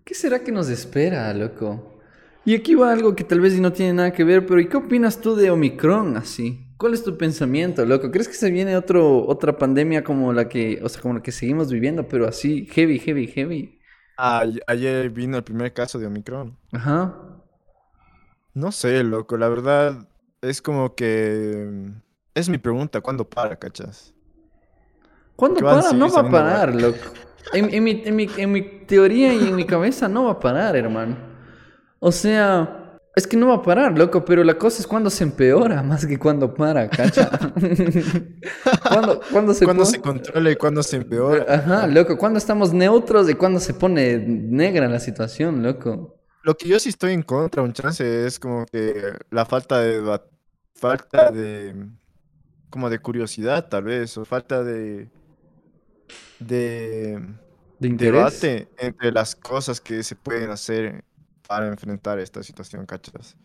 [0.03, 1.99] ¿Qué será que nos espera, loco?
[2.45, 4.77] Y aquí va algo que tal vez no tiene nada que ver, pero ¿y qué
[4.77, 6.65] opinas tú de Omicron así?
[6.77, 8.09] ¿Cuál es tu pensamiento, loco?
[8.09, 11.31] ¿Crees que se viene otro, otra pandemia como la que, o sea, como la que
[11.31, 13.79] seguimos viviendo, pero así, heavy, heavy, heavy?
[14.17, 16.57] Ah, ayer vino el primer caso de Omicron.
[16.71, 17.26] Ajá.
[18.57, 20.07] No sé, loco, la verdad
[20.41, 21.89] es como que mm,
[22.33, 24.15] es mi pregunta, ¿cuándo para, cachas?
[25.35, 25.93] ¿Cuándo para?
[25.93, 26.97] No va a parar, loco.
[27.53, 30.39] En, en mi, en mi- en mi teoría y en mi cabeza no va a
[30.39, 31.15] parar, hermano.
[31.99, 35.23] O sea, es que no va a parar, loco, pero la cosa es cuando se
[35.23, 37.29] empeora más que cuando para, cacha.
[38.89, 41.45] ¿Cuándo, cuándo se ¿Cuándo pone- se controla y cuándo se empeora?
[41.47, 46.16] Ajá, loco, cuando estamos neutros y cuando se pone negra la situación, loco.
[46.47, 50.01] Lo que yo sí estoy en contra, un chance, es como que la falta de
[50.75, 51.89] falta de
[52.69, 55.09] como de curiosidad, tal vez, o falta de
[56.39, 57.19] de
[57.79, 58.13] De interés.
[58.13, 61.03] debate entre las cosas que se pueden hacer
[61.49, 63.35] para enfrentar esta situación, ¿cachas?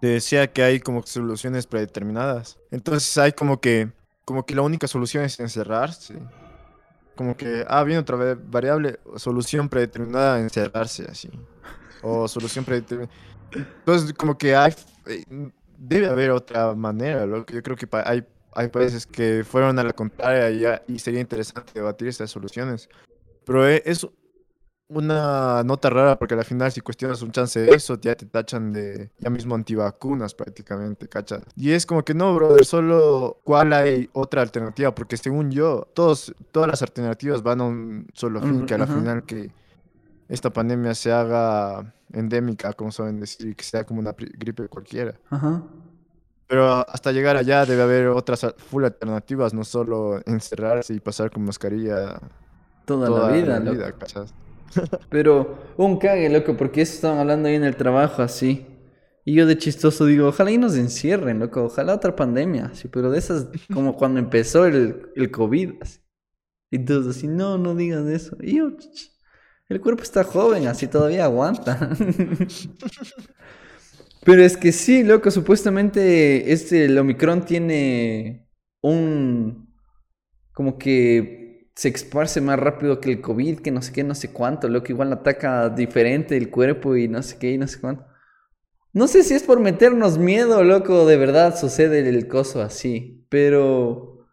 [0.00, 2.58] Te decía que hay como soluciones predeterminadas.
[2.70, 3.90] Entonces hay como que,
[4.24, 6.14] como que la única solución es encerrarse.
[7.16, 11.28] Como que, ah, viene otra va- variable, solución predeterminada, encerrarse así.
[12.02, 13.12] O solución predeterminada.
[13.54, 14.72] Entonces, como que hay,
[15.06, 15.24] eh,
[15.78, 19.84] debe haber otra manera, lo que yo creo que hay, hay países que fueron a
[19.84, 20.50] la contraria
[20.88, 22.88] y, y sería interesante debatir estas soluciones.
[23.44, 24.06] Pero e- es
[24.88, 28.72] una nota rara porque al final si cuestionas un chance de eso, ya te tachan
[28.72, 31.42] de ya mismo antivacunas prácticamente, ¿cachas?
[31.56, 36.34] Y es como que no, brother, solo cuál hay otra alternativa, porque según yo, todos,
[36.50, 38.94] todas las alternativas van a un solo fin, que a la ajá.
[38.94, 39.50] final que
[40.32, 45.14] esta pandemia se haga endémica, como saben decir, que sea como una gripe cualquiera.
[45.28, 45.62] Ajá.
[46.46, 51.44] Pero hasta llegar allá debe haber otras full alternativas, no solo encerrarse y pasar con
[51.44, 52.18] mascarilla
[52.86, 53.98] Toda, toda la vida, la loco.
[55.10, 58.66] Pero un cague, loco, porque eso estaban hablando ahí en el trabajo así.
[59.24, 63.10] Y yo de chistoso digo, ojalá y nos encierren, loco, ojalá otra pandemia, así, pero
[63.10, 66.00] de esas como cuando empezó el, el COVID, así.
[66.70, 68.36] Y todos así, no, no digas eso.
[68.40, 69.11] Y yo, "Ch, ch,
[69.72, 71.78] el cuerpo está joven, así todavía aguanta.
[74.24, 78.48] pero es que sí, loco, supuestamente este, el Omicron tiene
[78.80, 79.74] un,
[80.52, 84.32] como que se esparce más rápido que el COVID, que no sé qué, no sé
[84.32, 88.04] cuánto, loco, igual ataca diferente el cuerpo y no sé qué y no sé cuánto.
[88.92, 94.26] No sé si es por meternos miedo, loco, de verdad sucede el coso así, pero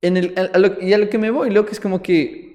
[0.00, 0.34] en el,
[0.80, 2.47] y a lo que me voy, loco, es como que...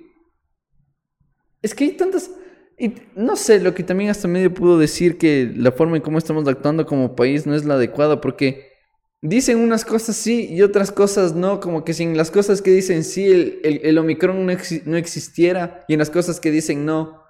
[1.63, 2.29] Es que hay tantas...
[2.77, 6.19] Y no sé, lo que también hasta medio pudo decir que la forma en cómo
[6.19, 8.73] estamos actuando como país no es la adecuada, porque
[9.23, 13.03] dicen unas cosas sí y otras cosas no, como que sin las cosas que dicen
[13.03, 14.53] sí, el, el, Omicron no,
[14.85, 17.23] no, existiera, y en las cosas que dicen no,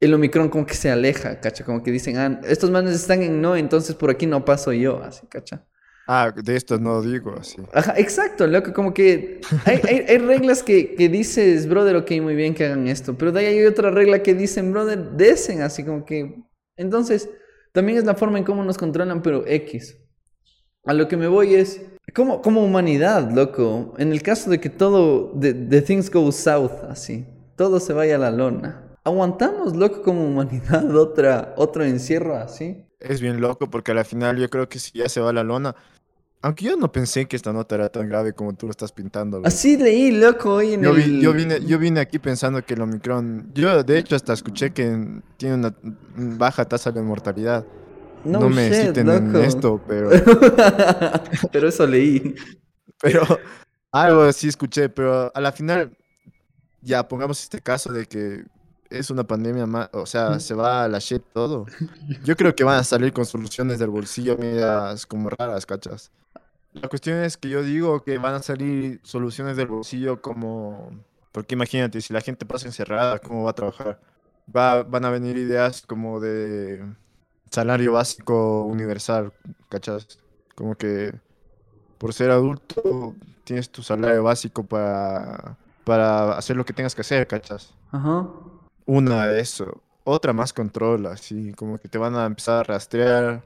[0.00, 3.40] el Omicron como que se aleja, cacha, como que dicen, ah, estos manes están en
[3.40, 5.66] no, entonces por aquí no paso yo, así, cacha.
[6.08, 7.56] Ah, de esto no digo así.
[7.72, 12.36] Ajá, exacto, loco, como que hay, hay, hay reglas que, que, dices, brother, ok, muy
[12.36, 15.82] bien que hagan esto, pero de ahí hay otra regla que dicen, brother, desen, así
[15.82, 16.42] como que...
[16.76, 17.28] Entonces,
[17.72, 19.98] también es la forma en cómo nos controlan, pero X.
[20.84, 21.84] A lo que me voy es,
[22.14, 26.84] como, como humanidad, loco, en el caso de que todo, de, de things go south,
[26.88, 27.26] así,
[27.56, 28.86] todo se vaya a la lona.
[29.02, 32.86] ¿Aguantamos, loco, como humanidad otra, otro encierro así?
[32.98, 35.44] Es bien loco porque al final yo creo que si ya se va a la
[35.44, 35.76] lona,
[36.46, 39.42] aunque yo no pensé que esta nota era tan grave como tú lo estás pintando.
[39.44, 43.50] Así leí, loco, hoy en yo, yo, vine, yo vine aquí pensando que el Omicron...
[43.52, 45.74] Yo, de hecho, hasta escuché que tiene una
[46.14, 47.66] baja tasa de mortalidad.
[48.24, 50.08] No, me citen en esto, pero...
[51.52, 52.36] pero eso leí.
[53.02, 53.26] Pero
[53.92, 55.94] algo así escuché, pero a la final,
[56.80, 58.42] ya pongamos este caso de que
[58.90, 61.66] es una pandemia más, o sea, se va a la shit todo.
[62.24, 66.10] Yo creo que van a salir con soluciones del bolsillo medias como raras, ¿cachas?
[66.72, 70.90] La cuestión es que yo digo que van a salir soluciones del bolsillo como...
[71.32, 74.00] Porque imagínate, si la gente pasa encerrada, ¿cómo va a trabajar?
[74.54, 76.84] Va, van a venir ideas como de
[77.50, 79.32] salario básico universal,
[79.68, 80.18] ¿cachas?
[80.54, 81.14] Como que
[81.98, 83.14] por ser adulto
[83.44, 87.74] tienes tu salario básico para, para hacer lo que tengas que hacer, ¿cachas?
[87.90, 88.26] Ajá.
[88.86, 89.82] Una de eso.
[90.04, 93.42] Otra más control, así como que te van a empezar a rastrear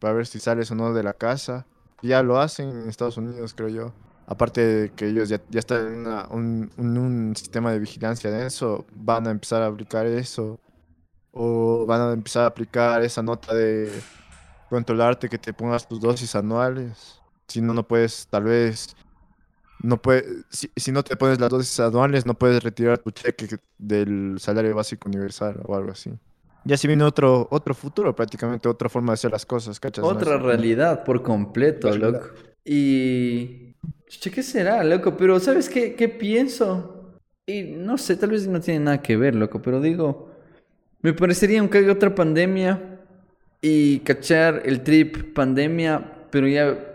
[0.00, 1.66] para ver si sales o no de la casa.
[2.02, 3.92] Ya lo hacen en Estados Unidos, creo yo.
[4.26, 8.84] Aparte de que ellos ya, ya están en, un, un, sistema de vigilancia de eso,
[8.94, 10.58] van a empezar a aplicar eso.
[11.30, 13.90] O van a empezar a aplicar esa nota de
[14.68, 17.22] controlarte que te pongas tus dosis anuales.
[17.46, 18.96] Si no, no puedes tal vez
[19.82, 23.48] no puede, si, si, no te pones las dosis anuales, no puedes retirar tu cheque
[23.78, 26.12] del salario básico universal o algo así.
[26.64, 30.04] Ya si viene otro, otro futuro, prácticamente otra forma de hacer las cosas, ¿cachas?
[30.04, 32.28] Otra realidad por completo, loco.
[32.64, 33.74] Y...
[34.22, 35.16] ¿Qué será, loco?
[35.16, 37.18] Pero ¿sabes qué, qué pienso?
[37.46, 40.30] Y no sé, tal vez no tiene nada que ver, loco, pero digo...
[41.00, 43.00] Me parecería un haya otra pandemia
[43.60, 46.91] y cachar el trip pandemia, pero ya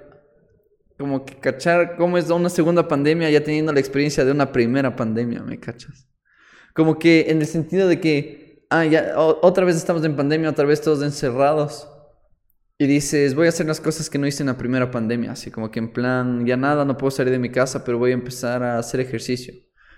[0.98, 4.96] como que cachar cómo es una segunda pandemia ya teniendo la experiencia de una primera
[4.96, 6.08] pandemia, ¿me cachas?
[6.74, 10.66] Como que en el sentido de que, ah, ya otra vez estamos en pandemia, otra
[10.66, 11.88] vez todos encerrados.
[12.80, 15.50] Y dices, voy a hacer las cosas que no hice en la primera pandemia, así
[15.50, 18.14] como que en plan, ya nada, no puedo salir de mi casa, pero voy a
[18.14, 19.56] empezar a hacer ejercicio.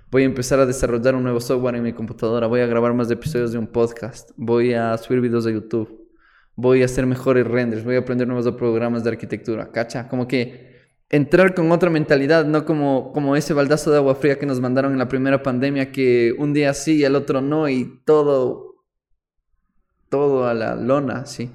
[0.10, 3.12] Voy a empezar a desarrollar un nuevo software en mi computadora, voy a grabar más
[3.12, 6.10] episodios de un podcast, voy a subir videos de YouTube,
[6.56, 10.08] voy a hacer mejores renders, voy a aprender nuevos programas de arquitectura, ¿cacha?
[10.08, 10.69] Como que
[11.10, 14.94] entrar con otra mentalidad, no como, como ese baldazo de agua fría que nos mandaron
[14.94, 18.76] en la primera pandemia, que un día sí y el otro no, y todo,
[20.10, 21.52] todo a la lona, sí.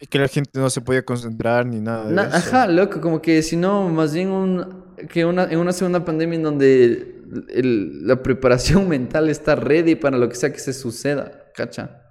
[0.00, 2.08] Y que la gente no se podía concentrar ni nada.
[2.08, 2.36] De eso.
[2.36, 6.36] Ajá, loco, como que si no, más bien un, que una, en una segunda pandemia
[6.36, 12.05] en donde la preparación mental está ready para lo que sea que se suceda, ¿cacha?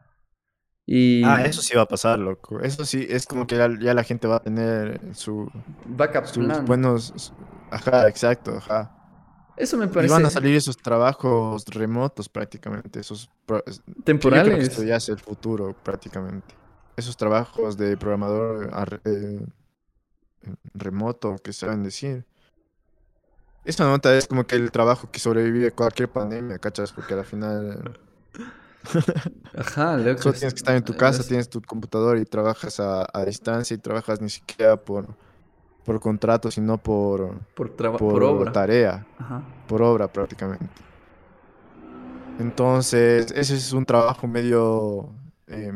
[0.87, 2.59] Ah, eso sí va a pasar, loco.
[2.59, 5.49] Eso sí, es como que ya, la gente va a tener su...
[5.85, 7.33] Backup sus buenos...
[7.71, 8.91] Ajá, exacto, ajá.
[9.57, 10.13] Eso me parece...
[10.13, 13.31] Y van a salir esos trabajos remotos prácticamente, esos...
[14.03, 14.69] Temporales.
[14.69, 16.53] esto ya es el futuro prácticamente.
[16.95, 18.69] Esos trabajos de programador
[19.05, 19.45] eh,
[20.75, 22.25] remoto que saben decir.
[23.65, 26.93] Esta nota es como que el trabajo que sobrevive a cualquier pandemia, ¿cachas?
[26.93, 27.99] Porque al final
[29.57, 30.21] Ajá, loco.
[30.21, 33.77] Solo tienes que estar en tu casa, tienes tu computador y trabajas a, distancia y
[33.77, 35.07] trabajas ni siquiera por,
[35.83, 38.51] por contrato, sino por, por, por, obra.
[38.51, 39.05] tarea.
[39.67, 40.67] Por obra prácticamente.
[42.39, 45.09] Entonces, ese es un trabajo medio,
[45.47, 45.71] eh,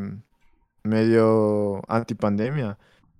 [0.84, 2.78] medio antipandemia.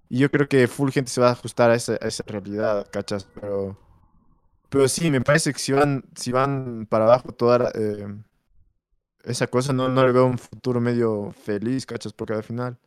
[0.10, 3.28] Y yo creo que full gente se va a ajustar a esa, esa realidad, ¿cachas?
[3.36, 3.78] Pero,
[4.70, 7.72] pero sí, me parece que si van, si van para abajo toda...
[7.76, 8.08] Eh,
[9.24, 12.14] esa cosa no, no le veo un futuro medio feliz, ¿cachas?
[12.14, 12.78] Porque al final,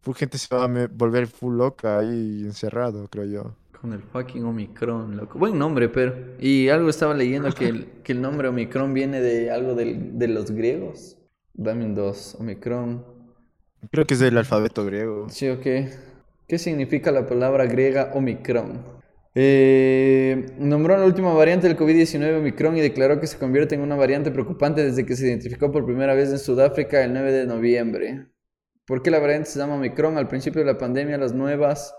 [0.00, 3.56] full gente se va a volver full loca ahí encerrado, creo yo.
[3.80, 5.38] Con el fucking Omicron, loco.
[5.38, 6.14] Buen nombre, pero.
[6.40, 10.28] Y algo estaba leyendo que el, que el nombre Omicron viene de algo del- de
[10.28, 11.18] los griegos.
[11.52, 12.36] Dame un 2.
[12.40, 13.04] Omicron.
[13.90, 15.28] Creo que es del alfabeto griego.
[15.28, 15.66] Sí, ok.
[16.48, 18.82] ¿Qué significa la palabra griega Omicron?
[19.36, 23.96] Eh, nombró la última variante del COVID-19 Omicron y declaró que se convierte en una
[23.96, 28.28] variante preocupante desde que se identificó por primera vez en Sudáfrica el 9 de noviembre.
[28.86, 30.18] ¿Por qué la variante se llama Omicron?
[30.18, 31.94] Al principio de la pandemia, las nuevas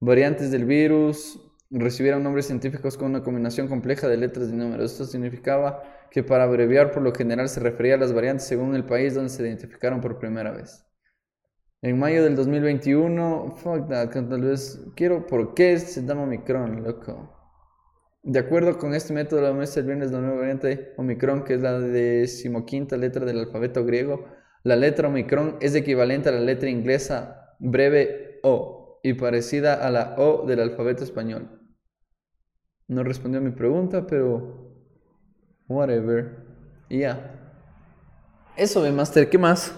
[0.00, 1.38] variantes del virus
[1.70, 4.92] recibieron nombres científicos con una combinación compleja de letras y números.
[4.92, 8.84] Esto significaba que para abreviar por lo general se refería a las variantes según el
[8.84, 10.84] país donde se identificaron por primera vez.
[11.82, 17.40] En mayo del 2021, fuck that, tal vez quiero, ¿por qué se llama Omicron, loco?
[18.22, 21.62] De acuerdo con este método, la muestra el viernes la nueva variante Omicron, que es
[21.62, 24.26] la decimoquinta letra del alfabeto griego.
[24.62, 30.16] La letra Omicron es equivalente a la letra inglesa breve O y parecida a la
[30.18, 31.48] O del alfabeto español.
[32.88, 34.74] No respondió a mi pregunta, pero
[35.66, 36.44] whatever.
[36.90, 37.40] Ya.
[38.54, 39.74] Eso, ve, Master, ¿qué más?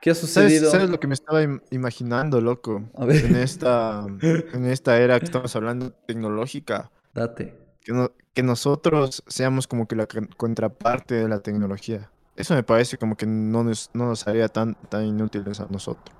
[0.00, 0.70] ¿Qué ha ¿Sabes, sucedido?
[0.70, 2.90] sabes lo que me estaba im- imaginando, loco?
[2.94, 3.22] A ver.
[3.22, 4.06] En esta,
[4.52, 7.44] en esta era que estamos hablando tecnológica, Date.
[7.82, 12.12] que, no- que nosotros seamos como que la con- contraparte de la tecnología.
[12.36, 16.16] Eso me parece como que no nos, no nos haría tan, tan inútiles a nosotros.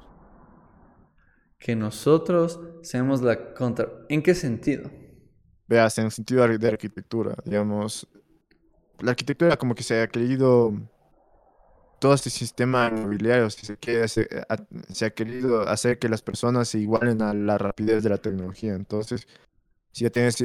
[1.60, 3.88] Que nosotros seamos la contra.
[4.08, 4.90] ¿En qué sentido?
[5.66, 8.08] Veas, en el sentido de arquitectura, digamos,
[9.00, 10.72] la arquitectura como que se ha querido,
[11.98, 16.78] todo este sistema inmobiliario, si se quiere, se, ha- querido hacer que las personas se
[16.78, 18.74] igualen a la rapidez de la tecnología.
[18.74, 19.26] Entonces,
[19.92, 20.36] si ya tienes,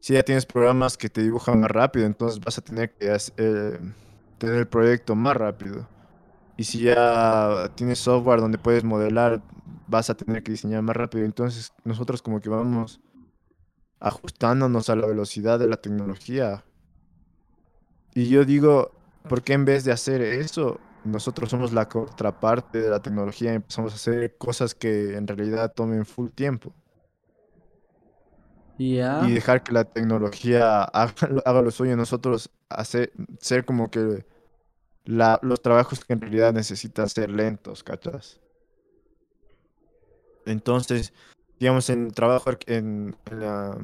[0.00, 3.32] si ya tienes programas que te dibujan más rápido, entonces vas a tener que hac-
[3.36, 3.78] eh,
[4.38, 5.88] tener el proyecto más rápido.
[6.56, 9.42] Y si ya tienes software donde puedes modelar,
[9.88, 11.24] vas a tener que diseñar más rápido.
[11.24, 13.00] Entonces, nosotros como que vamos
[14.00, 16.64] ajustándonos a la velocidad de la tecnología.
[18.14, 18.92] Y yo digo,
[19.28, 23.56] ¿por qué en vez de hacer eso, nosotros somos la contraparte de la tecnología y
[23.56, 26.74] empezamos a hacer cosas que en realidad tomen full tiempo?
[29.20, 34.26] Y dejar que la tecnología haga, lo- haga lo suyo nosotros hacer, ser como que
[35.04, 38.40] la- los trabajos que en realidad necesitan ser lentos, ¿cachas?
[40.44, 41.12] Entonces,
[41.58, 43.78] digamos, en el trabajo en, en la-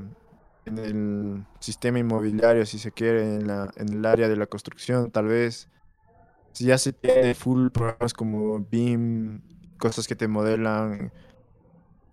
[0.67, 5.11] en el sistema inmobiliario, si se quiere, en la, en el área de la construcción,
[5.11, 5.69] tal vez,
[6.55, 9.43] si ya se tiene full programas como BIM,
[9.79, 11.13] cosas que te modelan,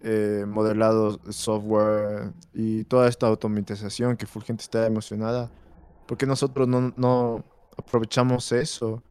[0.02, 5.52] eh, modelados, software y toda esta automatización que full gente está emocionada,
[6.08, 7.46] ¿por qué nosotros no, no
[7.78, 9.04] aprovechamos eso?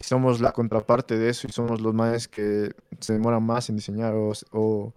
[0.00, 3.76] Y somos la contraparte de eso y somos los más que se demoran más en
[3.76, 4.94] diseñar o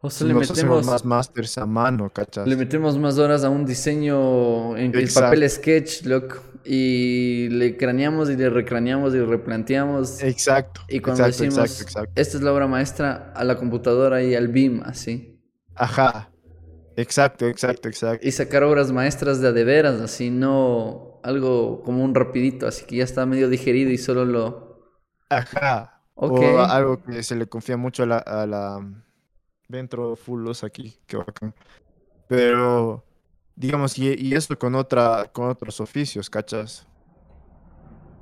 [0.00, 2.46] O sea, le metemos, más masters a mano, ¿cachas?
[2.46, 6.36] le metemos más horas a un diseño en el papel sketch, loco.
[6.64, 10.22] Y le craneamos y le recraneamos y replanteamos.
[10.22, 12.12] Exacto, Y cuando exacto, decimos, exacto, exacto.
[12.20, 15.40] esta es la obra maestra, a la computadora y al BIM, así.
[15.74, 16.30] Ajá,
[16.94, 18.24] exacto, exacto, exacto.
[18.26, 22.84] Y sacar obras maestras de a de veras, así, no algo como un rapidito, así
[22.86, 24.92] que ya está medio digerido y solo lo...
[25.28, 26.04] Ajá.
[26.14, 28.80] O algo que se le confía mucho a la, a la
[29.68, 31.54] dentro full luz aquí, qué bacán.
[32.28, 33.04] Pero,
[33.56, 36.86] digamos, y, y esto con otra, con otros oficios, ¿cachas?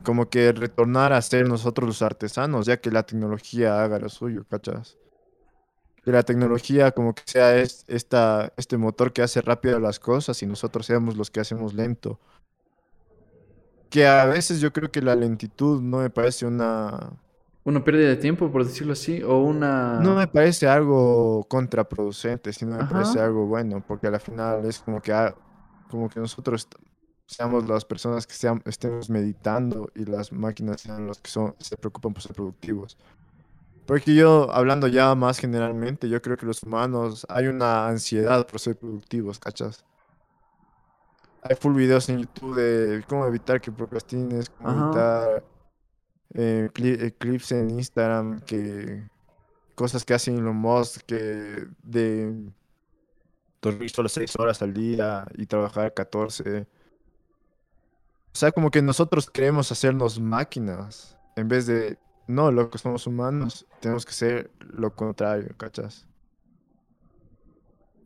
[0.04, 4.44] Como que retornar a ser nosotros los artesanos, ya que la tecnología haga lo suyo,
[4.48, 4.96] ¿cachas?
[6.04, 10.40] Que la tecnología como que sea es- esta, este motor que hace rápido las cosas
[10.42, 12.20] y nosotros seamos los que hacemos lento.
[13.90, 17.12] Que a veces yo creo que la lentitud no me parece una...
[17.66, 20.02] Una pérdida de tiempo, por decirlo así, o una...
[20.02, 22.84] No me parece algo contraproducente, sino me Ajá.
[22.84, 25.34] parece algo bueno, porque al final es como que, ah,
[25.88, 26.68] como que nosotros
[27.26, 31.76] seamos las personas que sean- estemos meditando y las máquinas sean los que son, se
[31.78, 32.98] preocupan por ser productivos.
[33.86, 38.60] Porque yo, hablando ya más generalmente, yo creo que los humanos hay una ansiedad por
[38.60, 39.84] ser productivos, ¿cachas?
[41.42, 44.72] Hay full videos en YouTube de cómo evitar que procrastines, cómo Ajá.
[44.72, 45.44] evitar
[46.34, 49.08] eh, eh, clips en Instagram que
[49.74, 52.34] cosas que hace Elon Musk que de
[53.62, 56.62] dormir solo 6 horas al día y trabajar 14.
[56.62, 63.66] O sea, como que nosotros queremos hacernos máquinas en vez de, no, loco, somos humanos,
[63.80, 66.06] tenemos que ser lo contrario, ¿cachas?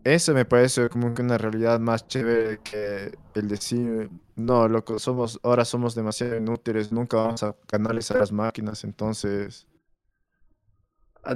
[0.02, 5.38] Eso me parece como que una realidad más chévere que el decir, no, loco, somos,
[5.42, 9.66] ahora somos demasiado inútiles, nunca vamos a ganarles a las máquinas, entonces...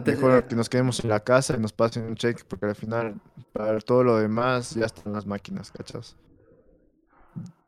[0.06, 3.20] Mejor que nos quedemos en la casa y nos pasen un cheque, porque al final,
[3.52, 6.16] para todo lo demás, ya están las máquinas, ¿cachas?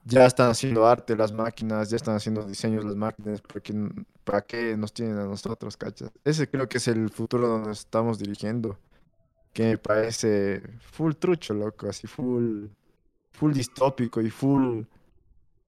[0.04, 3.74] Ya están haciendo arte las máquinas, ya están haciendo diseños las máquinas, porque,
[4.24, 6.10] ¿para qué nos tienen a nosotros, cachas?
[6.24, 8.78] Ese creo que es el futuro donde nos estamos dirigiendo,
[9.56, 12.66] que me parece full trucho, loco, así full,
[13.32, 14.82] full distópico y full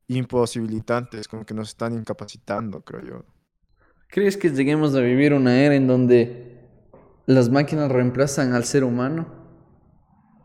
[0.09, 3.25] imposibilitantes, como que nos están incapacitando, creo yo.
[4.09, 6.61] ¿Crees que lleguemos a vivir una era en donde
[7.27, 9.27] las máquinas reemplazan al ser humano?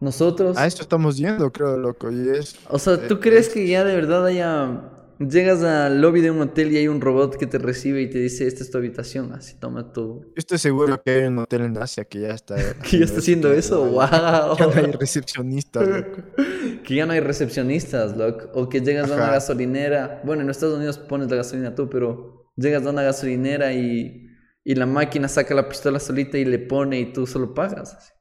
[0.02, 0.58] Nosotros.
[0.58, 2.56] A esto estamos yendo, creo, loco, y es...
[2.70, 4.92] O sea, ¿tú eh, crees es- que ya de verdad haya...
[5.30, 8.18] Llegas al lobby de un hotel y hay un robot que te recibe y te
[8.20, 10.22] dice, esta es tu habitación, así toma tu...
[10.26, 12.56] Yo estoy seguro que hay un hotel en Asia que ya está.
[12.82, 14.58] Que ya está haciendo eso, wow.
[14.58, 15.88] Ya no hay recepcionistas.
[15.88, 16.22] loco.
[16.84, 18.50] Que ya no hay recepcionistas, loco.
[18.54, 20.22] O que llegas a una gasolinera.
[20.26, 24.28] Bueno, en Estados Unidos pones la gasolina tú, pero llegas a una gasolinera y,
[24.64, 27.94] y la máquina saca la pistola solita y le pone y tú solo pagas.
[27.94, 28.12] así.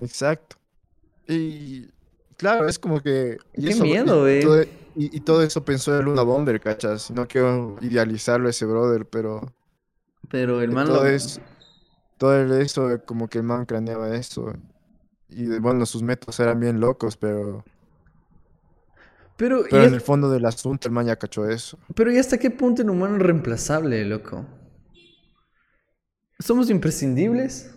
[0.00, 0.56] Exacto.
[1.28, 1.88] Y
[2.36, 3.36] claro, es como que.
[3.56, 4.26] y Qué eso- miedo.
[4.94, 7.10] Y, y todo eso pensó el Luna Bomber, ¿cachas?
[7.10, 9.52] No quiero idealizarlo a ese brother, pero.
[10.28, 11.40] Pero el man todo lo- es.
[12.18, 14.52] Todo eso, como que el man craneaba eso.
[15.28, 17.64] Y bueno, sus métodos eran bien locos, pero.
[19.36, 21.78] Pero, Pero ¿y, en el fondo del asunto, el man ya cachó eso.
[21.94, 24.44] pero ¿y hasta qué punto el humano es reemplazable, loco?
[26.38, 27.73] ¿Somos imprescindibles?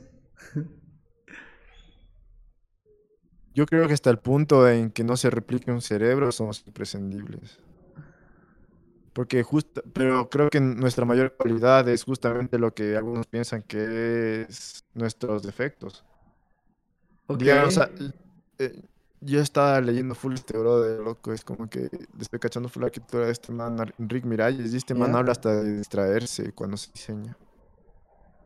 [3.58, 7.58] Yo creo que hasta el punto en que no se replique un cerebro somos imprescindibles.
[9.14, 14.46] Porque justo, pero creo que nuestra mayor cualidad es justamente lo que algunos piensan que
[14.48, 16.06] es nuestros defectos.
[17.26, 17.40] Ok.
[17.40, 17.90] Digamos, a-
[18.60, 18.80] eh,
[19.22, 21.90] yo estaba leyendo full este bro de loco, es como que
[22.20, 25.64] estoy cachando full la arquitectura de este man, Rick Miralles, y este man habla hasta
[25.64, 27.36] de distraerse cuando se diseña.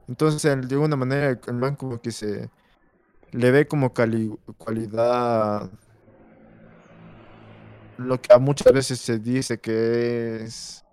[0.08, 2.50] Entonces, de alguna manera, el man como que se
[3.32, 5.72] le ve como cali- cualidad
[7.98, 10.86] lo que a muchas veces se dice que es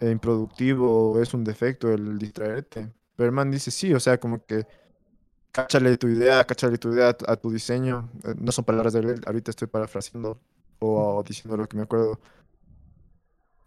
[0.00, 2.92] improductivo o es un defecto el distraerte.
[3.16, 4.66] Pero el dice sí, o sea, como que
[5.52, 8.10] cáchale tu idea, cáchale tu idea a tu, diseño.
[8.24, 10.40] Eh, No son palabras de él, ahorita estoy parafraseando
[10.80, 12.20] o diciendo lo que me acuerdo.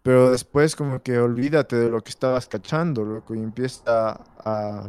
[0.02, 4.88] Pero después como que olvídate de lo que estabas cachando, loco, y empieza a,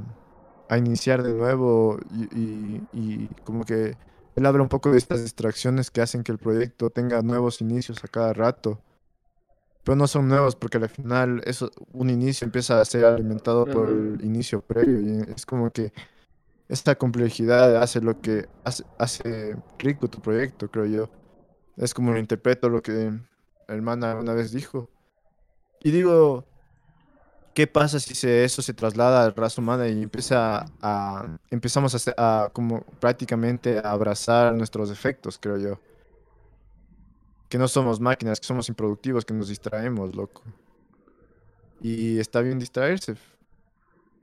[0.70, 3.98] a iniciar de nuevo y, y- y como que
[4.36, 8.04] él habla un poco de estas distracciones que hacen que el proyecto tenga nuevos inicios
[8.04, 8.82] a cada rato.
[9.84, 13.90] Pero no son nuevos porque al final eso, un inicio empieza a ser alimentado por
[13.90, 15.92] el inicio previo y es como que
[16.70, 21.12] esta complejidad hace lo que hace, hace rico tu proyecto, creo yo.
[21.78, 23.14] Es como lo interpreto lo que
[23.68, 24.90] el man una vez dijo.
[25.84, 26.49] Y digo,
[27.54, 32.46] ¿qué pasa si se, eso se traslada al raza humana y empieza a, empezamos a,
[32.46, 35.80] a como prácticamente a abrazar nuestros defectos, creo yo?
[37.50, 40.44] Que no somos máquinas, que somos improductivos, que nos distraemos, loco.
[41.82, 43.16] Y está bien distraerse.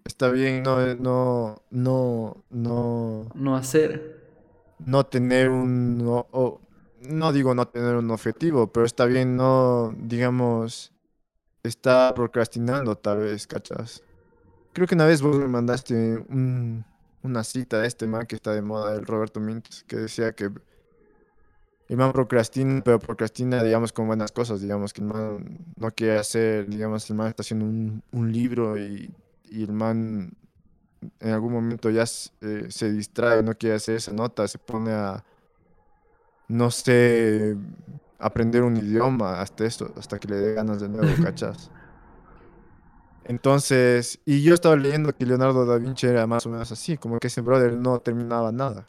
[0.04, 4.22] Está bien no, no, no, no, No hacer.
[4.78, 10.92] no tener un, no digo no tener un objetivo, pero está bien no, digamos,
[11.68, 14.02] está procrastinando tal vez, ¿cachas?
[14.72, 15.94] Creo que una vez vos me mandaste
[16.28, 16.84] un-
[17.22, 20.50] una cita de este man que está de moda, el Roberto Mintes, que decía que
[21.88, 26.18] el man procrastina, pero procrastina, digamos, con buenas cosas, digamos, que el man no quiere
[26.18, 29.14] hacer, digamos, el man está haciendo un, un libro y,
[29.44, 30.32] y el man
[31.20, 32.04] en algún momento ya
[32.42, 35.24] eh, se distrae, no quiere hacer esa nota, se pone a,
[36.48, 37.56] no sé,
[38.18, 41.70] aprender un idioma hasta eso, hasta que le dé ganas de nuevo, ¿cachas?
[43.24, 47.18] Entonces, y yo estaba leyendo que Leonardo da Vinci era más o menos así, como
[47.18, 48.88] que ese brother no terminaba nada.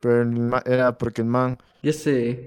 [0.00, 1.58] Pero el era porque el man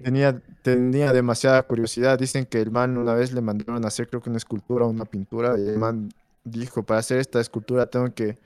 [0.03, 2.17] tenía, tenía demasiada curiosidad.
[2.17, 4.89] Dicen que el man una vez le mandaron a hacer, creo que una escultura o
[4.89, 6.09] una pintura, y el man
[6.43, 8.39] dijo, para hacer esta escultura tengo que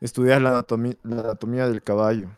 [0.00, 2.28] estudiar la anatomía, la anatomía del caballo.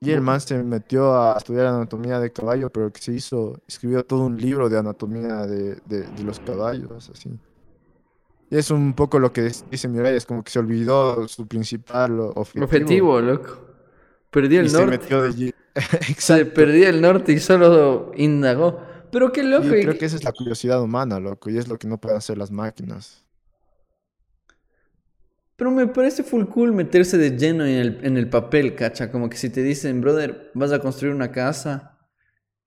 [0.00, 4.04] Y el man se metió a estudiar anatomía del caballo, pero que se hizo, escribió
[4.04, 7.30] todo un libro de anatomía de, de- de los caballos, así.
[8.50, 12.64] Y es un poco lo que dice Miralles, como que se olvidó su principal objetivo.
[12.64, 13.58] Objetivo, loco.
[14.30, 14.98] Perdí y el se norte.
[14.98, 15.54] metió de
[16.18, 18.80] Se perdí el norte y solo indagó.
[19.10, 19.64] Pero qué loco.
[19.64, 22.18] Yo creo que esa es la curiosidad humana, loco, y es lo que no pueden
[22.18, 23.24] hacer las máquinas.
[25.58, 29.12] Pero me parece full cool meterse de lleno en el, en el papel, cacha.
[29.12, 31.98] Como que si te dicen, brother, vas a construir una casa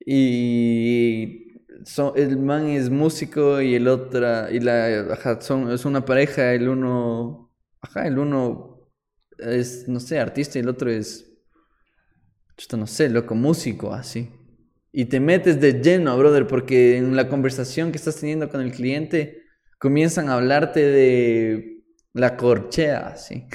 [0.05, 6.53] y son- el man es músico y el otra, y la, son, es una pareja,
[6.53, 7.49] el uno
[7.81, 8.91] Ajá, el uno
[9.39, 11.27] es, no sé, artista y el otro es,
[12.77, 14.29] no sé, loco, músico, así.
[14.91, 18.71] Y te metes de lleno, brother, porque en la conversación que estás teniendo con el
[18.71, 19.43] cliente
[19.79, 21.70] comienzan a hablarte de
[22.13, 23.45] la corchea, así.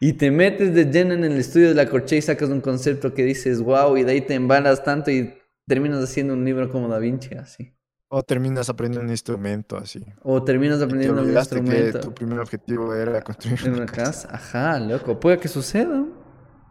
[0.00, 3.14] y te metes de lleno en el estudio de la corchea y sacas un concepto
[3.14, 5.34] que dices, wow, y de ahí te embalas tanto y
[5.66, 7.74] terminas haciendo un libro como Da Vinci, así.
[8.08, 10.04] O terminas aprendiendo un instrumento así.
[10.22, 13.86] O terminas Y te aprendiendo un instrumento que tu primer objetivo era construir en una
[13.86, 14.28] casa.
[14.30, 16.04] Ajá, loco, puede que suceda.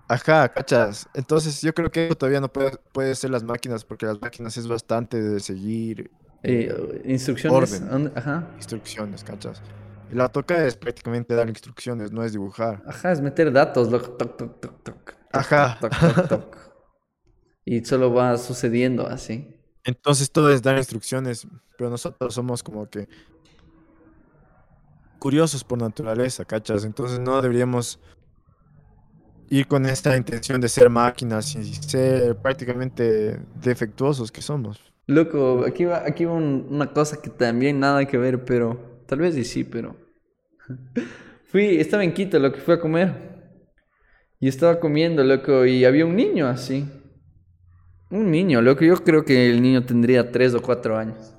[0.08, 1.10] Ajá, cachas.
[1.14, 4.56] Entonces yo creo que eso todavía no puede, puede ser las máquinas, porque las máquinas
[4.58, 6.12] es bastante de seguir
[6.44, 7.82] Eh, instrucciones.
[7.82, 8.12] Orden.
[8.16, 8.48] Ajá.
[8.58, 9.62] instrucciones, cachas.
[10.14, 12.84] La toca es prácticamente dar instrucciones, no es dibujar.
[12.88, 14.12] Ajá, es meter datos, loco.
[14.12, 15.06] Toc, toc, toc, toc.
[15.06, 15.78] toc, Ajá.
[15.82, 16.58] Toc, toc, toc.
[17.66, 19.56] Y solo va sucediendo así.
[19.86, 21.48] Entonces todo es dar instrucciones,
[21.78, 23.08] pero nosotros somos como que
[25.20, 26.84] curiosos por naturaleza, cachas.
[26.86, 28.00] Entonces no deberíamos
[29.50, 34.80] ir con esta intención de ser máquinas y ser prácticamente defectuosos que somos.
[35.08, 39.20] Loco, aquí va, aquí va un- una cosa que también nada que ver, pero tal
[39.20, 39.96] vez y sí, pero.
[41.48, 43.34] Fui, estaba en Quito, lo que fui a comer.
[44.40, 46.86] Y estaba comiendo, loco, y había un niño así.
[48.10, 51.36] Un niño, loco, yo creo que el niño tendría tres o cuatro años.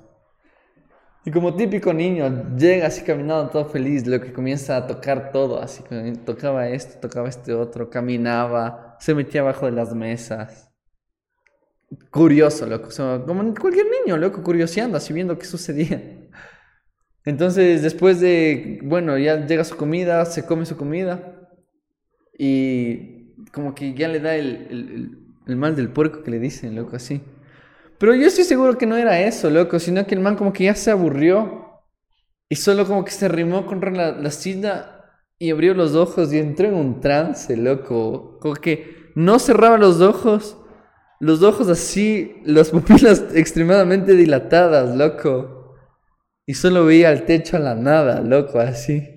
[1.25, 5.59] Y como típico niño, llega así caminando todo feliz, lo que comienza a tocar todo,
[5.61, 5.83] así
[6.23, 10.65] tocaba esto, tocaba este otro, caminaba, se metía abajo de las mesas
[12.09, 12.87] curioso, loco.
[12.87, 16.24] O sea, como cualquier niño, loco, curioseando, así viendo qué sucedía.
[17.25, 21.49] Entonces, después de, bueno, ya llega su comida, se come su comida
[22.37, 26.95] y como que ya le da el, el- mal del puerco que le dicen, loco,
[26.95, 27.21] así.
[27.99, 30.65] Pero yo estoy seguro que no era eso, loco, sino que el man como que
[30.65, 31.81] ya se aburrió
[32.49, 35.03] y solo como que se arrimó contra la, la silla
[35.39, 38.39] y abrió los ojos y entró en un trance, loco.
[38.41, 40.57] Como que no cerraba los ojos
[41.19, 45.54] los ojos así, las pupilas extremadamente dilatadas, loco.
[46.45, 49.15] Y solo veía al techo a la nada, loco, así.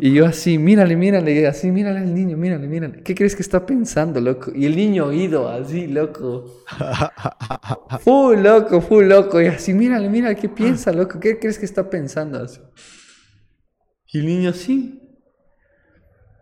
[0.00, 3.02] Y yo así, mírale, mírale, así, mírale al niño, mírale, mírale.
[3.02, 4.50] ¿Qué crees que está pensando, loco?
[4.54, 6.64] Y el niño oído, así, loco.
[8.00, 9.40] Full loco, full loco.
[9.40, 11.20] Y así, mírale, mírale, ¿qué piensa, loco?
[11.20, 12.42] ¿Qué crees que está pensando?
[12.42, 12.60] Así.
[14.12, 15.00] Y el niño así.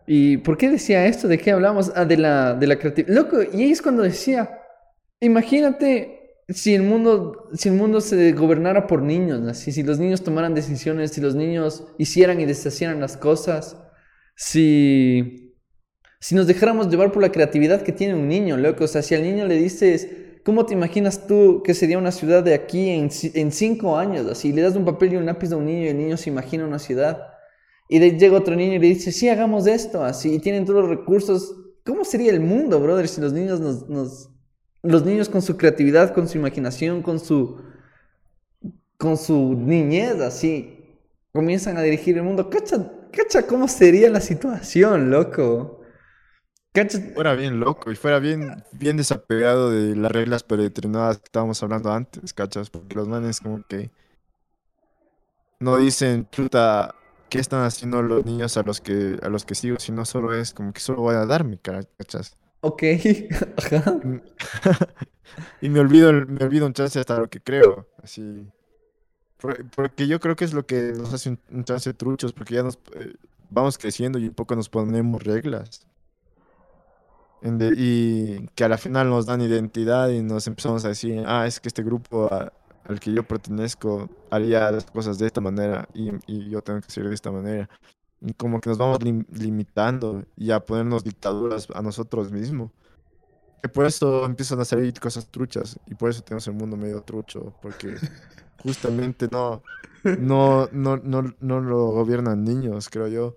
[0.06, 1.28] ¿Y por qué decía esto?
[1.28, 1.92] ¿De qué hablamos?
[1.94, 3.14] Ah, de la, de la creatividad.
[3.14, 4.48] Loco, y ahí es cuando decía,
[5.20, 6.17] imagínate
[6.48, 10.54] si el mundo, si el mundo se gobernara por niños, así, si los niños tomaran
[10.54, 13.76] decisiones, si los niños hicieran y deshacieran las cosas,
[14.36, 15.54] si,
[16.20, 18.84] si nos dejáramos llevar por la creatividad que tiene un niño, loco.
[18.84, 20.08] O sea, si al niño le dices,
[20.44, 24.26] ¿cómo te imaginas tú que sería una ciudad de aquí en, en cinco años?
[24.26, 26.30] Así, le das un papel y un lápiz a un niño y el niño se
[26.30, 27.18] imagina una ciudad.
[27.88, 30.90] Y llega otro niño y le dice, sí, hagamos esto, así, y tienen todos los
[30.90, 31.54] recursos.
[31.84, 34.30] ¿Cómo sería el mundo, brother, si los niños nos-
[34.82, 37.62] Los niños con su creatividad, con su imaginación, con su...
[38.96, 40.78] Con su niñez, así,
[41.32, 42.50] comienzan a dirigir el mundo.
[42.50, 45.82] Cacha, cacha cómo sería la situación, loco.
[46.72, 46.98] Cacha...
[47.14, 51.92] Fuera bien loco y fuera bien, bien desapegado de las reglas predeterminadas que estábamos hablando
[51.92, 53.92] antes, cachas, porque los manes como que
[55.60, 56.94] no dicen, chuta,
[57.28, 59.78] ¿qué están haciendo los niños a los que a los que sigo?
[59.78, 62.36] Sino solo es como que solo voy a darme, cara, cachas.
[62.60, 62.82] Ok,
[63.56, 64.00] ajá.
[65.60, 68.48] Y me olvido, me olvido un chance hasta lo que creo, así.
[69.38, 72.62] Por- Porque yo creo que es lo que nos hace un, chance truchos, porque ya
[72.62, 73.14] nos eh,
[73.50, 75.86] vamos creciendo y un poco nos ponemos reglas.
[77.76, 81.60] Y que a la final nos dan identidad y nos empezamos a decir, ah, es
[81.60, 86.62] que este grupo al que yo pertenezco haría las cosas de esta manera y yo
[86.62, 87.68] tengo que ser de esta manera.
[88.20, 92.70] Y como que nos vamos lim- limitando y a ponernos dictaduras a nosotros mismos.
[93.62, 97.00] Que por eso empiezan a salir cosas truchas y por eso tenemos el mundo medio
[97.02, 97.94] trucho, porque
[98.62, 99.62] justamente no,
[100.04, 103.36] no, no, no, no lo gobiernan niños, creo yo.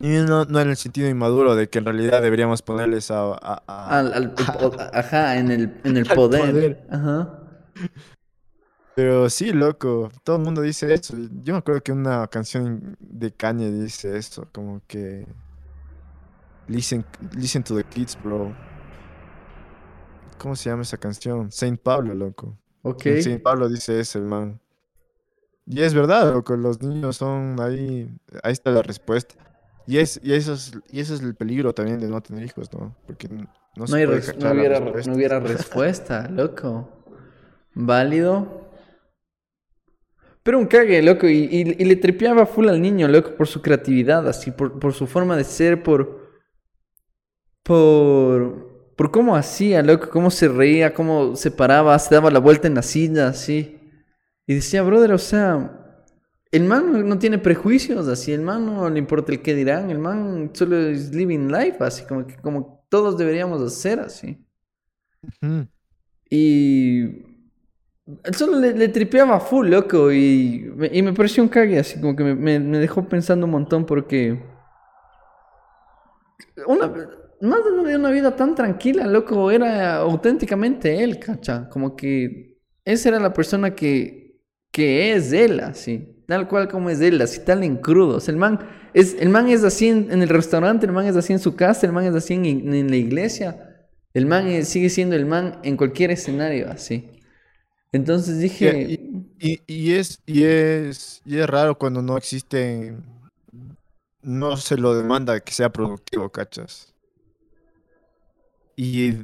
[0.00, 3.32] Y no, no en el sentido inmaduro de que en realidad deberíamos ponerles a...
[3.34, 6.50] a- a- Al, al- el po- ajá, en el, en el poder.
[6.50, 6.86] poder.
[6.90, 7.38] Ajá.
[8.94, 11.16] Pero sí, loco, todo el mundo dice eso.
[11.42, 15.26] Yo me acuerdo que una canción de Kanye dice eso, como que...
[16.68, 18.54] Listen, listen to the kids, bro.
[20.38, 21.50] ¿Cómo se llama esa canción?
[21.50, 22.58] Saint Pablo, loco.
[22.82, 23.02] Ok.
[23.20, 24.60] Saint Pablo dice eso, el man.
[25.66, 28.10] Y es verdad, loco, los niños son ahí,
[28.42, 29.34] ahí está la respuesta.
[29.86, 32.72] Y es, y eso es, y eso es el peligro también de no tener hijos,
[32.72, 32.94] ¿no?
[33.06, 36.88] Porque no No, se hay puede no hubiera, no hubiera respuesta, loco.
[37.74, 38.61] Válido.
[40.42, 43.62] Pero un cague, loco, y, y- y le tripeaba full al niño, loco, por su
[43.62, 46.20] creatividad, así, por, por su forma de ser, por.
[47.62, 48.70] Por.
[48.96, 52.74] Por cómo hacía, loco, cómo se reía, cómo se paraba, se daba la vuelta en
[52.74, 53.78] la silla, así.
[54.46, 55.78] Y decía, brother, o sea.
[56.50, 59.98] El man no- tiene prejuicios, así, el man no le importa el qué dirán, el
[59.98, 64.44] man solo es living life, así, como que como todos deberíamos hacer, así.
[66.30, 67.31] Y
[68.32, 72.24] solo le, le tripeaba full, loco, y y me pareció un cague, así como que
[72.24, 74.42] me, dejó pensando un montón porque...
[76.66, 76.92] Una,
[77.40, 81.68] más de una vida tan tranquila, loco, era auténticamente él, cacha.
[81.68, 84.40] Como que esa era la persona que,
[84.70, 86.24] que es él, así.
[86.26, 88.16] Tal cual como es él, así tal en crudo.
[88.16, 88.60] O sea, el man
[88.94, 91.86] es, el man es así en, el restaurante, el man es así en su casa,
[91.86, 93.68] el man es así en, la iglesia.
[94.14, 97.10] El man sigue siendo el man en cualquier escenario, así.
[97.92, 99.00] Entonces dije...
[99.38, 102.96] Y, y es, y, es, y es raro cuando no existe,
[104.22, 106.94] no se lo demanda que sea productivo, ¿cachas?
[108.76, 109.14] Y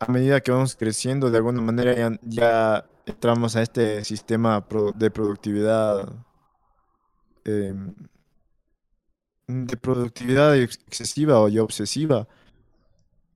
[0.00, 4.64] a medida que vamos creciendo, de alguna manera ya, ya entramos a este sistema
[4.96, 6.12] de productividad,
[7.44, 7.94] em,
[9.48, 12.28] de productividad ex- excesiva o ya obsesiva.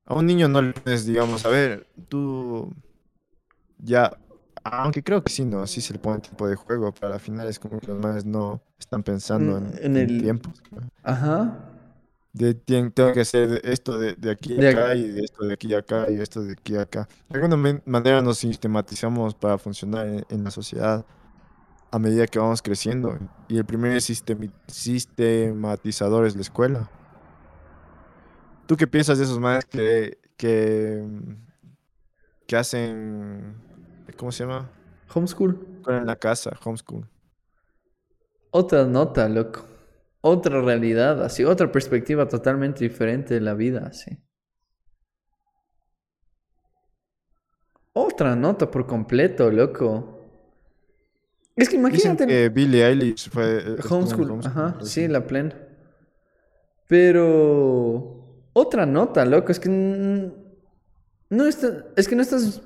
[0.05, 2.73] A un niño no le puedes, digamos, a ver, tú
[3.79, 4.17] ya,
[4.65, 5.67] aunque creo que sí, ¿no?
[5.67, 8.25] Sí se le pone tiempo de juego, pero al final es como que los manes
[8.25, 10.53] no están pensando Mm, en, el- tiempos.
[10.71, 10.81] ¿no?
[11.03, 11.59] Ajá.
[12.35, 15.53] De, tengo que hacer esto de, de aquí a ac- acá y de esto de
[15.53, 17.07] aquí a acá y esto de aquí a acá.
[17.29, 21.05] De alguna manera nos sistematizamos para funcionar en, en la sociedad
[21.91, 23.19] a medida que vamos creciendo.
[23.49, 26.89] Y el primer sistematizador es la escuela.
[28.67, 31.03] ¿Tú qué piensas de esos manes que, que,
[32.47, 33.55] que hacen,
[34.23, 34.71] ¿cómo se llama?
[35.13, 35.67] Homeschool.
[35.79, 37.09] Escuela en la casa, homeschool.
[38.53, 39.65] Otra nota, loco.
[40.21, 41.43] Otra realidad, así.
[41.43, 44.17] Otra perspectiva totalmente diferente de la vida, así.
[47.95, 50.21] Otra nota por completo, loco.
[51.57, 52.27] Es que Dicen imagínate...
[52.29, 55.53] que Billie Eilish fue en Homeschool, homeschool, ajá, sí, la plena.
[56.87, 62.63] Pero otra nota, loco, es que no está, es que no estás,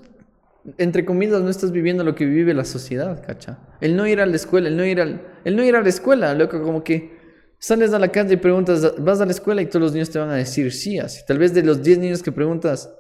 [0.79, 3.59] entre comillas, no estás viviendo lo que vive la sociedad, cacha.
[3.81, 5.89] El no ir a la escuela, el no ir al, el no ir a la
[5.89, 7.17] escuela, loco, como que
[7.59, 10.19] sales a la calle y preguntas, vas a la escuela y todos los niños te
[10.19, 11.23] van a decir sí, así.
[11.27, 12.93] Tal vez de los 10 niños que preguntas,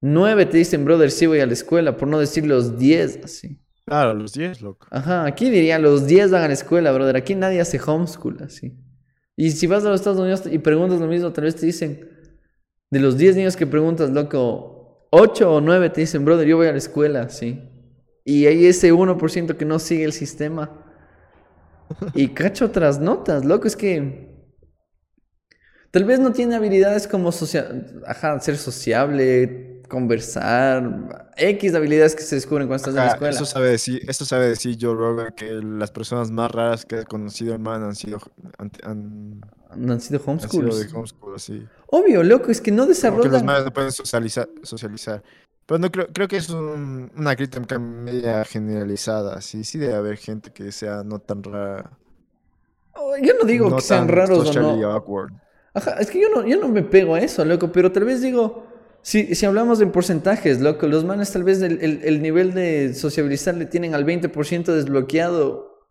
[0.00, 3.60] 9 te dicen, brother, sí voy a la escuela, por no decir los 10, así.
[3.84, 4.86] Claro, los 10, loco.
[4.90, 7.16] Ajá, aquí diría los 10 van a la escuela, brother.
[7.16, 8.78] Aquí nadie hace homeschool, así.
[9.36, 12.08] Y si vas a los Estados Unidos y preguntas lo mismo, tal vez te dicen,
[12.90, 14.79] de los 10 niños que preguntas, loco,
[15.10, 17.62] 8 o 9 te dicen, brother, yo voy a la escuela, sí.
[18.24, 20.70] Y hay ese 1% que no sigue el sistema.
[22.14, 24.28] Y cacho otras notas, loco, es que...
[25.90, 27.68] Tal vez no tiene habilidades como socia-
[28.06, 33.34] Ajá, ser sociable, conversar, X habilidades que se descubren cuando estás en la Ajá, escuela.
[33.34, 37.04] Eso sabe decir, esto sabe decir Joe Rogan que las personas más raras que he
[37.04, 38.18] conocido, hermano, han sido,
[38.58, 39.40] han, han-
[39.72, 41.68] han sido han sido de homeschool.
[41.86, 43.44] Obvio, loco, es que no Como que los desarrollan.
[43.44, 45.22] madres no pueden socializar, socializar.
[45.66, 49.40] Pero no creo, creo que es un- una crítica media generalizada.
[49.40, 51.90] Sí, sí debe haber gente que sea no tan rara.
[52.94, 54.92] Oh, Yo no digo no que sean raros o socially no.
[54.92, 55.32] awkward.
[55.74, 58.20] Ajá, es que yo no, yo no me pego a eso, loco, pero tal vez
[58.20, 58.66] digo,
[59.02, 62.92] si, si hablamos en porcentajes, loco, los manes tal vez el, el- el nivel de
[62.94, 65.86] sociabilizar le tienen al 20% desbloqueado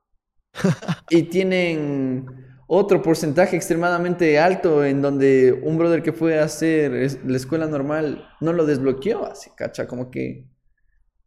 [1.10, 2.39] y tienen
[2.72, 6.92] otro porcentaje extremadamente alto en donde un brother que fue a hacer
[7.26, 10.46] la escuela normal no lo desbloqueó, así, cacha, como que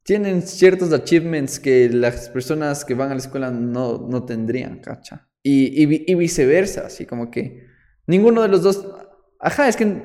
[0.04, 5.28] tienen ciertos achievements que las personas que van a la escuela no, no tendrían, cacha.
[5.42, 7.66] Y, y vi- y viceversa, así como que
[8.06, 8.86] ninguno de los dos...
[9.40, 10.02] Ajá, es que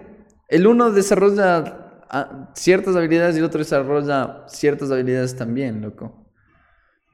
[0.50, 6.32] el uno desarrolla ah, ciertas habilidades y el otro desarrolla ciertas habilidades también, loco.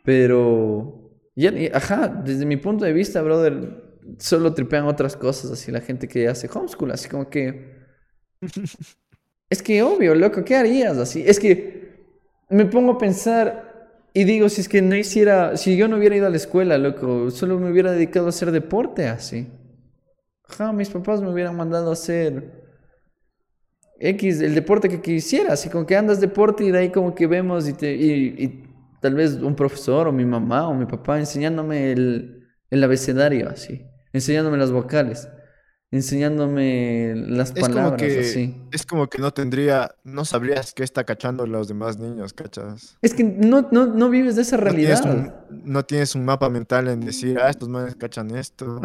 [0.04, 1.12] Pero...
[1.36, 3.83] ni- ajá, desde mi punto de vista, brother,
[4.20, 7.84] solo tripean otras cosas, así la gente que hace homeschool, así como que...
[9.50, 11.24] Es que obvio, loco, ¿qué harías así?
[11.26, 12.08] Es que
[12.50, 13.74] me pongo a pensar
[14.14, 16.78] y digo, si es que no hiciera, si yo no hubiera ido a la escuela,
[16.78, 19.48] loco, solo me hubiera dedicado a hacer deporte así.
[20.48, 22.64] Ajá, mis papás me hubieran mandado a hacer
[24.00, 27.26] X, el deporte que quisiera, así como que andas deporte y de ahí como que
[27.26, 28.64] vemos y, te, y
[29.02, 33.86] tal vez un profesor o mi mamá o mi papá enseñándome el, el abecedario así,
[34.14, 35.28] enseñándome las vocales.
[35.92, 38.68] enseñándome las Es como palabras que, así.
[38.72, 42.98] es como que no tendría, no sabrías qué está cachando los demás niños, ¿cachas?
[43.02, 45.36] Es que no, no, no vives de esa No tienes realidad.
[45.50, 48.82] un, no tienes un mapa mental en decir, ah, estos manes cachan esto.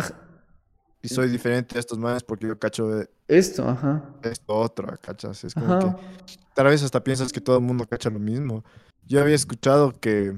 [1.00, 4.04] Y soy diferente a estos manes porque yo cacho de Esto, ajá.
[4.24, 5.44] esto otro, ¿cachas?
[5.44, 5.96] Es como Ajá.
[5.96, 8.64] que tal vez hasta piensas que todo el mundo cacha lo mismo.
[9.06, 10.34] Yo había escuchado que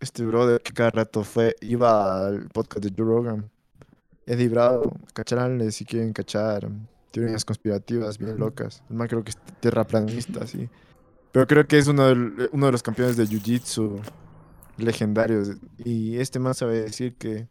[0.00, 3.50] este brother que cada rato fue, iba al podcast de Joe Rogan.
[4.26, 6.68] Eddie Bravo, cacharánle si quieren cachar.
[7.10, 8.82] Teorías conspirativas bien locas.
[8.90, 10.68] El man creo que es terraplanista, sí.
[11.32, 14.00] Pero creo que es uno, del- uno de los campeones de Jiu-Jitsu
[14.76, 15.50] legendarios.
[15.78, 17.48] Y este man sabe decir que,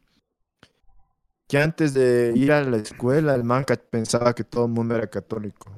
[1.48, 5.08] que antes de ir a la escuela, el man pensaba que todo el mundo era
[5.08, 5.72] católico.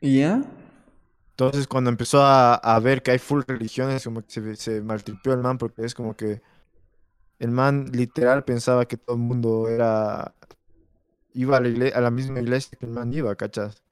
[0.00, 0.42] ¿Y ya?
[1.30, 5.32] Entonces, cuando empezó a, a ver que hay full religiones, como que se, se maltripió
[5.32, 6.42] el man, porque es como que
[7.42, 10.32] el man literal pensaba que todo el mundo era.
[11.34, 13.82] iba a la, a la misma iglesia que el man iba, ¿cachas?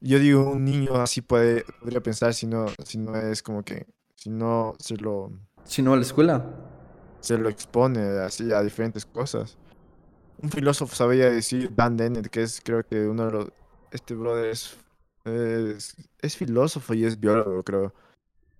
[0.00, 3.86] Yo digo, un niño así puede, podría pensar si no, si no es como que.
[4.16, 5.30] si no se lo,
[5.64, 6.44] Si no a la escuela.
[7.20, 9.56] se lo expone así a diferentes cosas.
[10.38, 13.52] Un filósofo sabía decir, Dan Dennett, que es creo que uno de los.
[13.92, 14.76] Este brother es,
[15.24, 17.94] es, es filósofo y es biólogo, creo.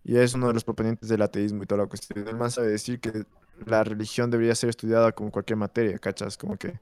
[0.04, 2.28] Y es uno de los proponentes del ateísmo y toda la cuestión.
[2.28, 3.24] El man sabe decir que
[3.66, 6.36] la religión debería ser estudiada como cualquier materia, ¿cachas?
[6.36, 6.78] Como que.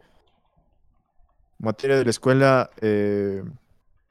[1.59, 3.43] Materia de la escuela, eh,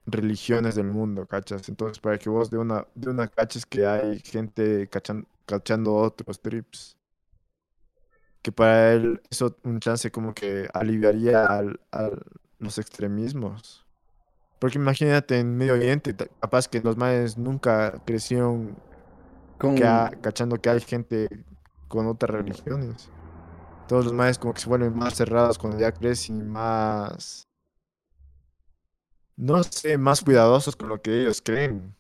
[0.08, 1.70] religiones del mundo, ¿cachas?
[1.70, 6.42] Entonces, para que vos de una, de una caches que hay gente cachan- cachando otros
[6.42, 6.98] trips
[8.42, 12.24] que para él eso un chance como que aliviaría al, al-
[12.60, 13.86] los extremismos.
[14.60, 18.76] Porque imagínate en Medio Oriente, capaz que los maes nunca crecieron
[19.58, 19.76] Con...
[19.76, 21.28] que ha- cachando que hay gente
[21.88, 23.10] con otras religiones.
[23.88, 27.48] Todos los maes como que se vuelven más cerrados cuando ya crecen y más,
[29.36, 31.96] no sé, más cuidadosos con lo que ellos creen.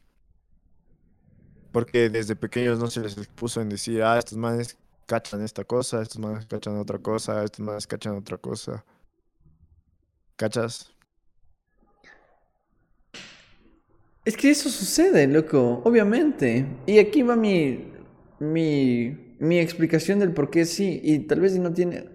[1.72, 6.02] Porque desde pequeños no se les expuso en decir, ah, estos manes cachan esta cosa,
[6.02, 8.84] estos manes cachan otra cosa, estos manes cachan otra cosa.
[10.36, 10.92] ¿Cachas?
[14.26, 16.66] Es que eso sucede, loco, obviamente.
[16.88, 17.94] Y aquí va mi,
[18.40, 22.06] mi, mi explicación del por qué sí, y tal vez si no tiene, eh,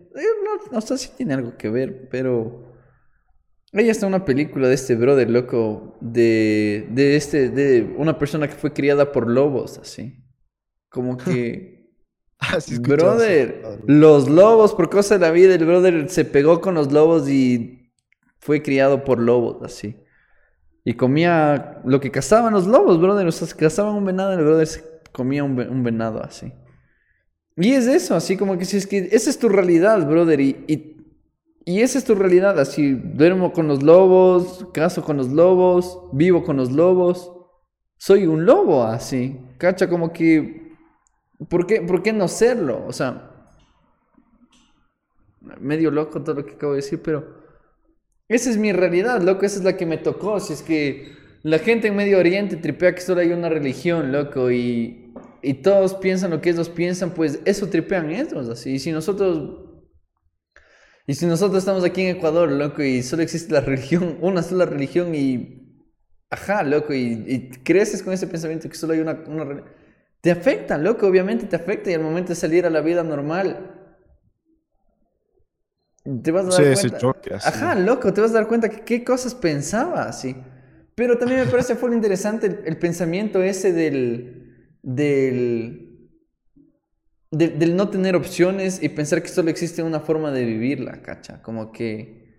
[0.45, 2.73] no, no sé si tiene algo que ver, pero
[3.73, 8.55] ahí está una película de este brother, loco, de, de este, de una persona que
[8.57, 10.25] fue criada por lobos, así.
[10.91, 11.91] Como que,
[12.41, 13.31] Ah, sí, escuché eso.
[13.37, 16.93] brother, Ah, los lobos, por cosa de la vida, el brother se pegó con los
[16.93, 17.93] lobos y
[18.41, 19.97] fue criado por lobos, así.
[20.85, 23.27] Y comía lo que cazaban los lobos, brother.
[23.27, 26.53] O sea, cazaban un venado, el brother se comía un, un venado así.
[27.61, 30.40] Y es eso, así como que si es que esa es tu realidad, brother.
[30.40, 30.96] Y, y,
[31.66, 32.92] y esa es tu realidad, así.
[32.94, 37.30] Duermo con los lobos, caso con los lobos, vivo con los lobos.
[37.98, 39.38] Soy un lobo, así.
[39.58, 40.74] Cacha, como que.
[41.50, 42.86] ¿Por qué, por qué no serlo?
[42.86, 43.26] O sea.
[45.61, 47.40] Medio loco todo lo que acabo de decir, pero.
[48.26, 50.40] Esa es mi realidad, loco, esa es la que me tocó.
[50.40, 54.50] Si es que la gente en Medio Oriente tripea que solo hay una religión, loco,
[54.50, 55.09] y,
[55.43, 58.72] y todos piensan lo que ellos piensan, pues eso tripean ellos, así.
[58.74, 59.66] Y si nosotros.
[61.07, 64.66] Y si nosotros estamos aquí en Ecuador, loco, y solo existe la religión, una sola
[64.66, 65.57] religión, y.
[66.30, 69.72] Ajá, loco, y, y creces con ese pensamiento que solo hay una, una religión.
[70.20, 73.74] Te afecta, loco, obviamente te afecta, y al momento de salir a la vida normal.
[76.22, 76.97] Te vas a Sí, dar ese cuenta.
[76.97, 77.30] choque.
[77.43, 80.36] Ajá, loco, te vas a dar cuenta que qué cosas pensaba así.
[80.95, 84.49] Pero también me parece full interesante el, el pensamiento ese del,
[84.83, 86.11] del,
[87.31, 91.42] de- del no tener opciones y pensar que solo existe una forma de vivirla, cacha.
[91.42, 92.34] Como que,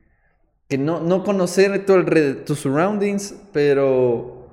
[0.69, 2.03] que no, no conocer tu
[2.45, 4.47] tus surroundings, pero,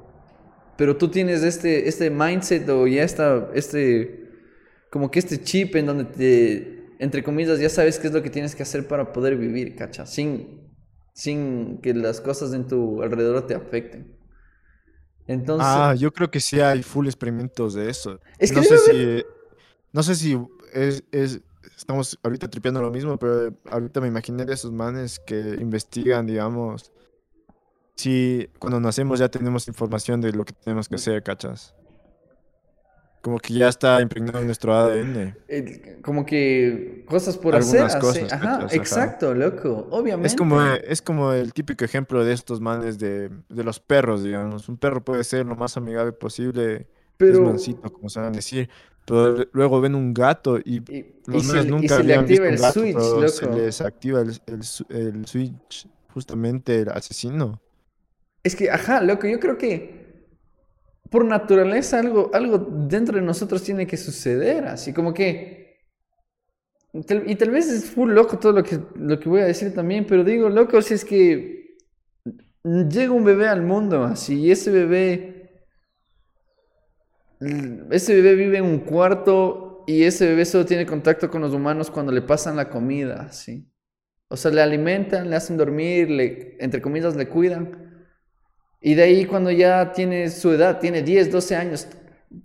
[0.79, 4.31] pero tú tienes este, este mindset o ya está, este,
[4.91, 8.31] como que este chip en donde te, entre comillas, ya sabes qué es lo que
[8.31, 10.63] tienes que hacer para poder vivir, cacha, sin,
[11.15, 14.18] sin que las cosas en tu alrededor te afecten.
[15.29, 18.19] Entonces, Ah, yo creo que sí hay full experimentos de eso.
[18.39, 19.25] Es que no sé si,
[19.93, 20.39] no sé si
[20.73, 21.41] es, es-
[21.77, 26.91] estamos ahorita tripeando lo mismo, pero ahorita me imaginé de esos manes que investigan, digamos,
[27.97, 31.75] si cuando nacemos ya tenemos información de lo que tenemos que hacer, ¿cachas?
[33.23, 35.37] Como que ya está impregnado en nuestro ADN.
[36.03, 37.99] como que cosas por hacer, Algunas así.
[37.99, 40.27] cosas, Ajá, exacto, loco, obviamente.
[40.27, 44.69] Es como, es como el típico ejemplo de estos manes de, de los perros, digamos.
[44.69, 46.89] Un perro puede ser lo más amigable posible,
[47.27, 48.69] es Pero, mansito, como saben decir,
[49.05, 52.49] Pero luego ven un gato y Y, los y se, y nunca se le activa
[52.49, 53.49] el gato, switch, pero se loco.
[53.49, 57.61] les activa el, el el switch, justamente el asesino.
[58.43, 60.08] Es que, ajá, loco, yo creo que
[61.11, 65.79] por naturaleza algo, algo dentro de nosotros tiene que suceder, así como que...
[66.93, 70.07] y tal vez es full loco todo lo que, lo que voy a decir también,
[70.07, 71.77] pero digo, loco, si es que
[72.65, 75.35] llega un bebé al mundo, así, y ese bebé...
[77.91, 81.89] Ese bebé vive en un cuarto y ese bebé solo tiene contacto con los humanos
[81.89, 83.71] cuando le pasan la comida, así.
[84.29, 87.88] O sea, le alimentan, le hacen dormir, le, entre comillas le cuidan.
[88.81, 91.89] Y de ahí cuando ya tiene su edad, tiene 10, 12 años,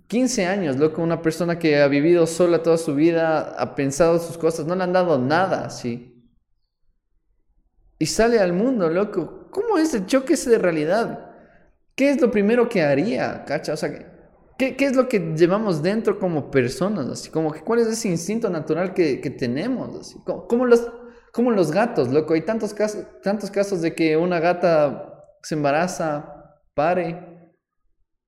[0.08, 4.38] 15 años, loco, una persona que ha vivido sola toda su vida, ha pensado sus
[4.38, 6.10] cosas, no le han dado nada, así.
[7.98, 9.48] Y sale al mundo, loco.
[9.50, 11.30] ¿Cómo es el choque ese de realidad?
[11.94, 13.74] ¿Qué es lo primero que haría, cacha?
[13.74, 13.90] O sea,
[14.58, 17.06] ¿qué, qué es lo que llevamos dentro como personas?
[17.08, 20.18] Así como que cuál es ese instinto natural que, que tenemos, así.
[20.24, 20.90] Como, como los,
[21.32, 22.34] como los gatos, loco.
[22.34, 25.13] Hay tantos casos, tantos casos de que una gata
[25.44, 27.52] se embaraza, pare.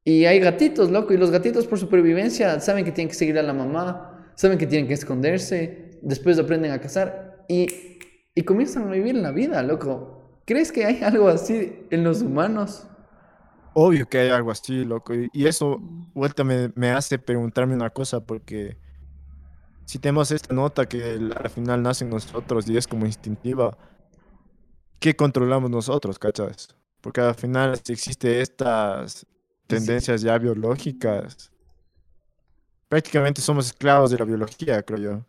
[0.04, 3.42] Y hay gatitos, loco, y los gatitos por supervivencia saben que tienen que seguir a
[3.42, 7.98] la mamá, saben que tienen que esconderse, después aprenden a cazar y,
[8.34, 10.40] y comienzan a vivir la vida, loco.
[10.44, 12.86] ¿Crees que hay algo así en los humanos?
[13.72, 15.12] Obvio que hay algo así, loco.
[15.14, 15.78] Y, y eso,
[16.14, 18.76] vuelta, me, me hace preguntarme una cosa, porque
[19.86, 23.76] si tenemos esta nota que al final nace en nosotros y es como instintiva,
[25.00, 26.75] ¿qué controlamos nosotros, cachas?
[27.06, 29.24] Porque al final, si existe estas
[29.68, 31.52] tendencias ya biológicas,
[32.88, 35.24] prácticamente somos esclavos de la biología, creo yo.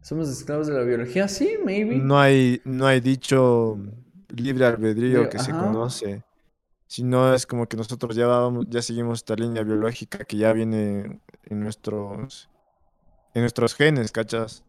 [0.00, 1.28] ¿Somos esclavos de la biología?
[1.28, 1.96] Sí, maybe.
[1.96, 3.78] No hay, no hay dicho
[4.34, 6.24] libre albedrío Pero, que se conoce,
[6.86, 11.20] sino es como que nosotros ya vamos, ya seguimos esta línea biológica que ya viene
[11.44, 12.48] en nuestros,
[13.34, 14.64] en nuestros genes, ¿cachas?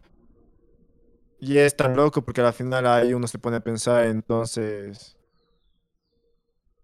[1.40, 5.18] Y es tan loco porque al final ahí uno se pone a pensar, entonces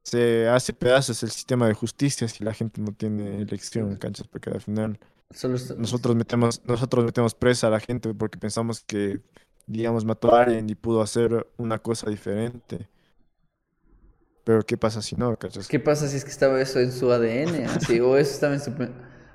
[0.03, 4.27] se hace pedazos el sistema de justicia si la gente no tiene elección, ¿cachas?
[4.27, 4.99] Porque al final
[5.33, 9.19] Solo nosotros metemos, nosotros metemos presa a la gente porque pensamos que,
[9.65, 12.87] digamos, mató a alguien y pudo hacer una cosa diferente.
[14.43, 15.67] Pero ¿qué pasa si no, cachas?
[15.67, 17.65] ¿Qué pasa si es que estaba eso en su ADN?
[17.65, 18.71] Así, o eso estaba en su...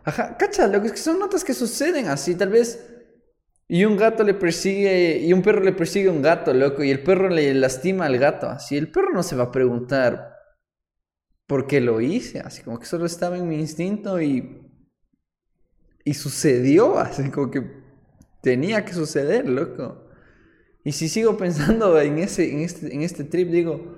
[0.04, 2.94] Ajá, cacha, lo que es que son notas que suceden así, tal vez...
[3.68, 6.90] Y un gato le persigue, y un perro le persigue a un gato, loco, y
[6.90, 8.78] el perro le lastima al gato, así.
[8.78, 10.34] El perro no se va a preguntar
[11.46, 14.64] por qué lo hice, así como que solo estaba en mi instinto y...
[16.04, 17.62] Y sucedió, así como que
[18.40, 20.08] tenía que suceder, loco.
[20.82, 23.96] Y si sigo pensando en, ese, en, este, en este trip, digo,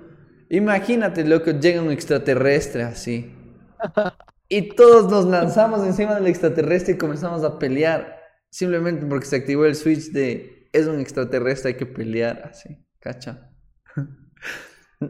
[0.49, 3.33] imagínate, loco, llega un extraterrestre así.
[4.53, 8.20] Y todos nos lanzamos encima del extraterrestre y comenzamos a pelear.
[8.51, 12.77] Simplemente porque se activó el switch de es un extraterrestre, hay que pelear así.
[12.99, 13.51] ¿Cacha?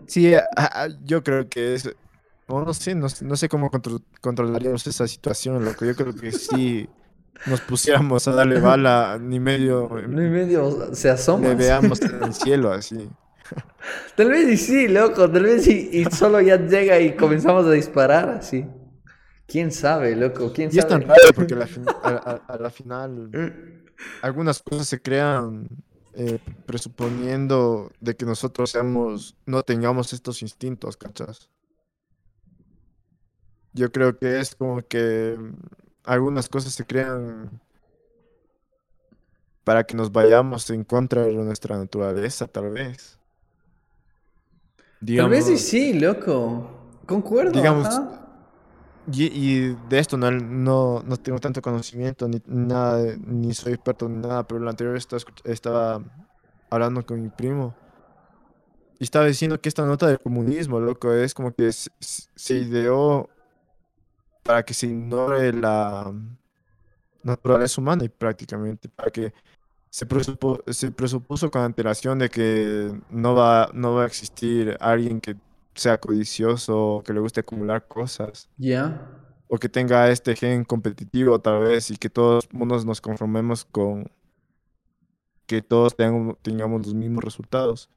[0.08, 0.34] Sí,
[1.04, 1.90] yo creo que es...
[2.48, 5.86] No, no sé, no, sé- no sé cómo contro- controlaríamos esa situación, loco.
[5.86, 6.90] Yo creo que si
[7.46, 11.50] nos pusiéramos a darle bala, ni medio y medio se asoma.
[11.50, 13.10] le veamos en el cielo, así.
[14.16, 15.30] Tal vez y sí, loco.
[15.30, 18.66] Tal vez y, y solo ya llega y comenzamos a disparar así.
[19.52, 20.52] ¿Quién sabe, loco?
[20.54, 21.06] ¿Quién Y es tan sabe?
[21.06, 22.10] raro porque a la, fin- a-
[22.48, 23.34] a- a la final
[24.22, 25.68] algunas cosas se crean
[26.14, 31.50] eh, presuponiendo de que nosotros seamos, no tengamos estos instintos, ¿cachas?
[33.74, 35.54] Yo creo que es como que mm,
[36.04, 37.62] algunas cosas se crean
[39.64, 43.20] para que nos vayamos en contra de nuestra naturaleza, tal vez.
[45.14, 46.70] Tal vez y Digamos, sí, loco.
[47.06, 47.62] Concuerdo.
[47.62, 48.21] digamos, ajá.
[49.12, 54.08] Y, y de esto no, no, no tengo tanto conocimiento, ni nada, ni soy experto
[54.08, 56.04] ni nada, pero la anterior estaba, estaba
[56.70, 57.76] hablando con mi primo.
[59.00, 63.30] Y estaba diciendo que esta nota del comunismo, loco, es como que se, ideó
[64.44, 66.14] para que se ignore la
[67.24, 69.34] naturaleza humana y prácticamente para que
[69.90, 70.08] se,
[70.68, 75.36] se presupuso con antelación de que no va, no va a existir alguien que
[75.76, 79.08] sea codicioso que le guste acumular cosas Ya.
[79.48, 84.10] o que tenga este gen competitivo tal vez y que todos nos conformemos con
[85.46, 87.90] que todos tengamos, tengamos los mismos resultados.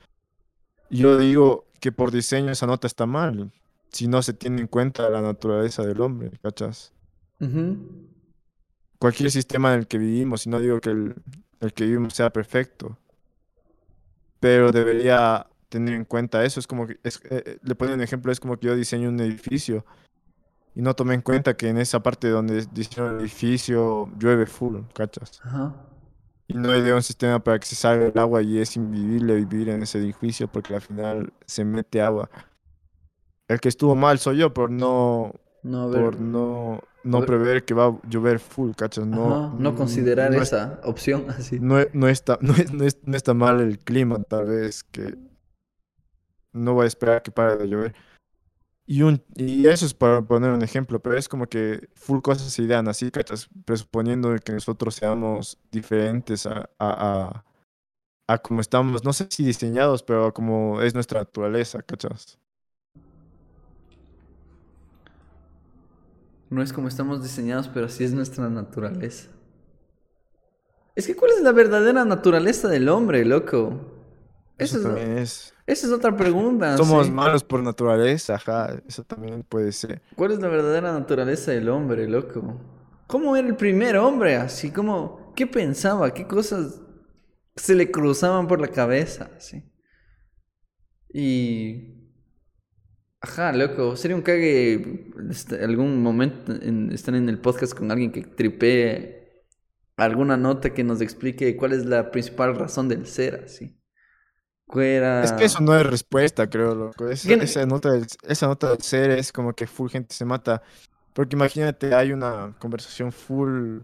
[0.91, 3.53] Yo digo que por diseño esa nota está mal,
[3.91, 6.93] si no se tiene en cuenta la naturaleza del hombre, ¿cachas?
[8.99, 11.15] Cualquier sistema en el que vivimos, y no digo que el,
[11.61, 12.99] el que vivimos sea perfecto,
[14.41, 16.61] pero debería tener en cuenta eso.
[16.61, 19.09] Es como que, es- eh, eh, le pongo un ejemplo, es como que yo diseño
[19.11, 19.85] un edificio
[20.75, 24.83] Y no tomé en cuenta que en esa parte donde diseñaron el edificio llueve full,
[24.95, 25.43] ¿cachas?
[25.43, 25.75] Ajá.
[26.49, 29.35] Y no hay de un sistema para que se salga el agua y es invivible
[29.37, 32.31] vivir en ese edificio porque al final se mete agua.
[33.49, 35.33] El que estuvo mal soy yo por no,
[35.63, 37.27] No, por no, no ver.
[37.27, 39.07] prever que va a llover full, ¿cachas?
[39.07, 41.59] No, Ajá, no considerar no esa opción así.
[41.61, 42.55] no, no está, no,
[43.05, 45.15] no está mal el clima, tal vez, que
[46.55, 47.95] no voy a esperar que pare de llover.
[48.87, 52.53] Y, un, y eso es para poner un ejemplo, pero es como que full cosas
[52.53, 53.49] se idean así, ¿cachas?
[53.65, 56.89] Presuponiendo que nosotros seamos diferentes a, a,
[57.39, 57.45] a,
[58.29, 62.39] a como estamos, no sé si diseñados, pero como es nuestra naturaleza, ¿cachas?
[66.51, 69.31] No es como estamos diseñados, pero así es nuestra naturaleza.
[70.95, 73.81] Es que, ¿cuál es la verdadera naturaleza del hombre, loco?
[74.59, 75.54] Eso Esa es, también es.
[75.67, 76.77] Esa es otra pregunta.
[76.77, 77.13] Somos sí.
[77.13, 80.03] malos por naturaleza, ajá, eso también puede ser.
[80.17, 82.61] ¿Cuál es la verdadera naturaleza del hombre, loco?
[83.07, 84.37] ¿Cómo era el primer hombre?
[84.37, 86.13] Así como, ¿qué pensaba?
[86.15, 86.81] ¿Qué cosas
[87.57, 89.31] se le cruzaban por la cabeza?
[89.37, 89.65] Así.
[91.13, 91.93] Y...
[93.21, 98.13] Ajá, loco, sería un cague este, algún momento en- estar en el podcast con alguien
[98.13, 99.23] que tripee
[99.97, 103.79] alguna nota que nos explique cuál es la principal razón del ser, así.
[104.67, 107.09] ¿Cuál era- Es que eso no es respuesta, creo, loco.
[107.09, 110.25] Es- ¿Qué- esa, nota del, esa nota del ser es como que full gente se
[110.25, 110.63] mata.
[111.13, 113.81] Porque imagínate, hay una conversación full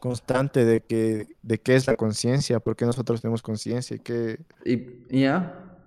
[0.00, 4.40] constante de que de qué es la conciencia, por qué nosotros tenemos conciencia y qué...
[4.64, 5.78] Y ya,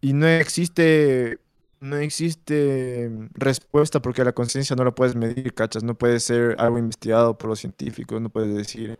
[0.00, 1.38] Y no existe,
[1.80, 5.82] no existe respuesta porque la conciencia no la puedes medir, ¿cachas?
[5.82, 8.98] No puede ser algo investigado por los científicos, no puedes decir,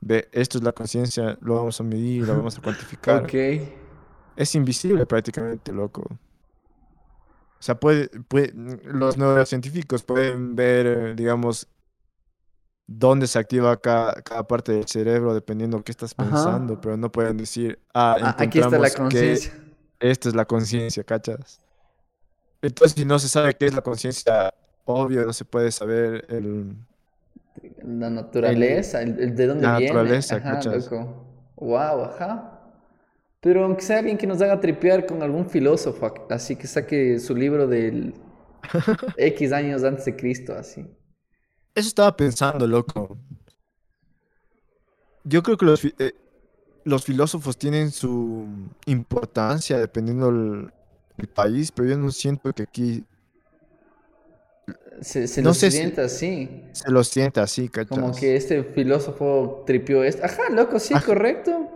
[0.00, 3.24] ve, esto es la conciencia, lo vamos a medir, lo vamos a cuantificar.
[3.26, 3.34] ok.
[4.36, 6.02] Es invisible prácticamente, loco.
[6.02, 8.52] O sea, puede, puede-
[8.84, 11.68] los neurocientíficos pueden ver, eh, digamos,
[12.86, 16.28] dónde se activa cada, cada parte del cerebro dependiendo qué estás Ajá.
[16.28, 19.52] pensando, pero no pueden decir, ah, Ah, aquí está la conciencia.
[20.00, 21.60] esta es la conciencia, ¿cachas?
[22.62, 24.52] Entonces, si no se sabe qué es la conciencia,
[24.84, 26.76] obvio, no se puede saber el...
[27.82, 29.98] La naturaleza, el, el de dónde la viene.
[29.98, 31.52] naturaleza, Ajá, loco.
[31.56, 32.52] Wow, ajá.
[33.40, 37.34] Pero aunque sea alguien que nos haga tripear con algún filósofo, así que saque su
[37.36, 38.14] libro del
[39.16, 40.86] X años antes de Cristo, así.
[41.76, 43.16] Eso estaba pensando, loco.
[45.24, 46.14] Yo creo que los, eh,
[46.84, 48.46] los filósofos tienen su
[48.86, 50.72] importancia dependiendo el,
[51.18, 53.04] el país, pero yo no siento que aquí
[55.02, 56.62] Se, se No lo sé si- sienta así.
[56.72, 57.88] se lo siente así, ¿cachas?
[57.98, 60.24] Como que este filósofo tripió esto.
[60.24, 61.04] Ajá, loco, sí, Ajá.
[61.06, 61.70] correcto.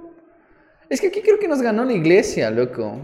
[0.88, 3.00] Es que aquí creo que nos ganó la iglesia, loco.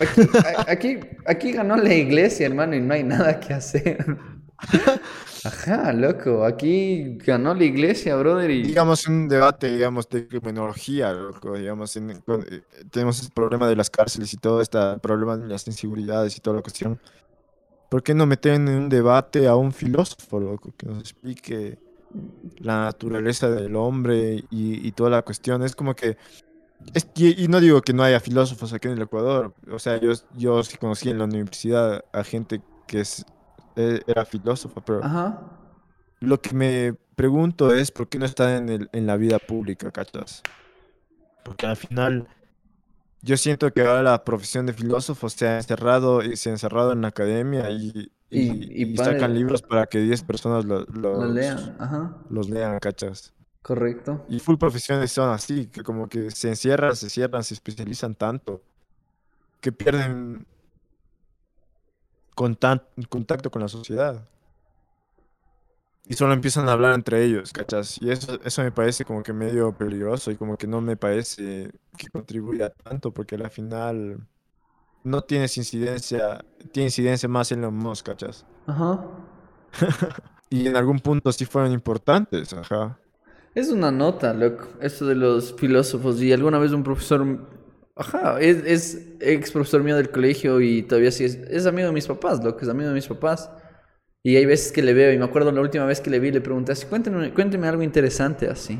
[0.00, 4.04] Aquí, a- aquí, aquí ganó la iglesia, hermano, y no hay nada que hacer.
[5.44, 6.44] Ajá, loco.
[6.44, 8.50] Aquí ganó la iglesia, brother.
[8.50, 8.62] Y...
[8.62, 13.76] Digamos un debate, digamos, de criminología, loco, digamos, en- con- eh, tenemos el problema de
[13.76, 16.98] las cárceles y todo este problema de las inseguridades y toda la cuestión.
[17.94, 21.78] ¿Por qué no meter en un debate a un filósofo, loco, que nos explique
[22.58, 25.62] la naturaleza del hombre y, y toda la cuestión?
[25.62, 26.16] Es como que,
[26.92, 30.10] es y no digo que no haya filósofos aquí en el Ecuador, o sea, yo,
[30.36, 33.24] yo sí conocí en la universidad a gente que es,
[33.76, 35.04] eh, era filósofa, pero...
[35.04, 35.38] Ajá.
[36.18, 39.92] Lo que me pregunto es por qué no está en, el- en la vida pública,
[39.92, 40.42] ¿cachas?
[41.44, 42.26] Porque al final
[43.24, 46.92] yo siento que ahora la profesión de filósofo se ha encerrado y se ha encerrado
[46.92, 50.64] en la academia y, y- Y- y y pare- sacan libros para que 10 personas
[50.64, 51.76] lo- Lo los, lean.
[51.78, 52.16] Ajá.
[52.28, 53.32] los lean, ¿cachas?
[53.62, 54.26] Correcto.
[54.28, 58.62] Y full profesiones son así, que como que se encierran, se cierran, se especializan tanto
[59.60, 60.46] que pierden
[62.34, 64.28] contacto con la sociedad.
[66.06, 67.98] Y solo empiezan a hablar entre ellos, ¿cachas?
[68.00, 71.72] Y eso, eso me parece como que medio peligroso y como que no me parece
[71.96, 74.26] que contribuya tanto porque al final
[75.04, 78.46] no tienes incidencia, tiene incidencia más en los Musk, ¿cachas?
[78.66, 79.04] Ajá.
[80.50, 82.98] Y en algún punto sí fueron importantes, ajá.
[83.54, 86.20] Es una nota, loco, esto de los filósofos.
[86.20, 87.38] Y alguna vez un profesor,
[87.94, 91.94] ajá, es, es ex profesor mío del colegio y todavía sí es, es amigo de
[91.94, 93.50] mis papás, loco, es amigo de mis papás.
[94.24, 96.32] Y hay veces que le veo y me acuerdo la última vez que le vi,
[96.32, 98.78] le pregunté así, cuénteme, cuénteme algo interesante así.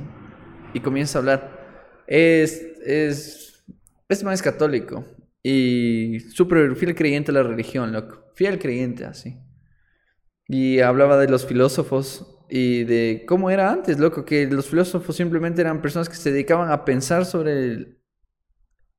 [0.75, 2.05] Y comienza a hablar.
[2.09, 3.65] Es, es,
[4.09, 5.07] este man es católico
[5.43, 8.25] y súper fiel creyente a la religión, loco.
[8.35, 9.39] Fiel creyente así.
[10.49, 15.63] Y hablaba de los filósofos y de cómo era antes, loco, que los filósofos simplemente
[15.63, 17.99] eran personas que se dedicaban a pensar sobre el-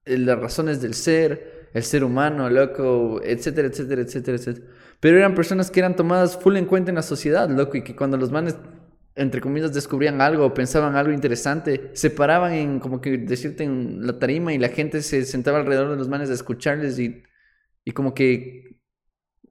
[0.06, 4.68] el- las razones del ser, el ser humano, loco, etcétera, etcétera, etcétera, etcétera.
[5.00, 7.96] Pero eran personas que eran tomadas full en cuenta en la sociedad, loco, y que
[7.96, 8.56] cuando los manes,
[9.16, 14.20] entre comillas, descubrían algo, pensaban algo interesante, se paraban en, como que decirte, en la
[14.20, 17.24] tarima y la gente se sentaba alrededor de los manes a escucharles y,
[17.84, 18.78] y como que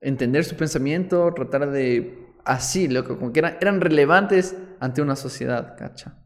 [0.00, 5.76] entender su pensamiento, tratar de, así, loco, como que eran, eran relevantes ante una sociedad,
[5.76, 6.18] cacha.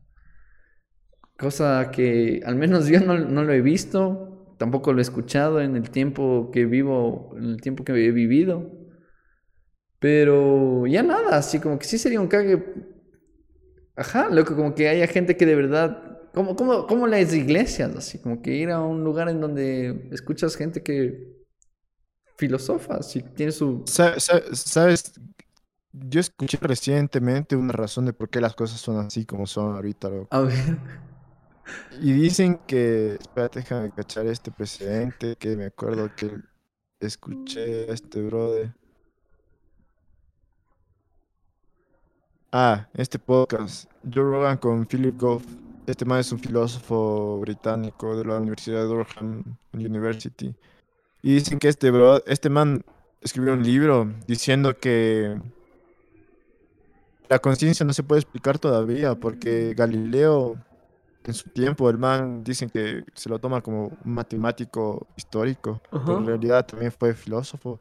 [1.37, 5.77] Cosa que al menos yo no, no lo he visto, tampoco lo he escuchado en
[5.77, 8.88] el tiempo que vivo, en el tiempo que he vivido.
[10.01, 12.63] Pero ya nada, así como que sí sería un cague.
[13.97, 16.05] Ajá, loco, como que haya gente que de verdad.
[16.35, 20.55] Como, como, como las iglesias, así como que ir a un lugar en donde escuchas
[20.57, 21.37] gente que
[22.37, 23.83] filosofa, si tiene su.
[23.87, 25.13] Sa- sa- ¿Sabes?
[25.93, 30.09] Yo escuché recientemente una razón de por qué las cosas son así como son ahorita,
[30.11, 30.29] loco.
[30.31, 30.79] A ver.
[31.91, 36.31] Y dicen que, espérate, déjame cachar este precedente, que me acuerdo que
[37.01, 38.75] escuché a este brother.
[42.51, 45.45] Ah, este podcast, Joe Rogan con Philip Goff.
[45.87, 49.45] Este man es un filósofo británico de la Universidad de Durham
[49.75, 50.55] University.
[51.21, 52.83] Y dicen que este bro, este man
[53.21, 55.39] escribió un libro diciendo que
[57.29, 60.57] la conciencia no se puede explicar todavía porque Galileo
[61.25, 66.17] en su tiempo el man dicen que se lo toma como un matemático histórico, pero
[66.17, 67.79] en realidad también fue filósofo.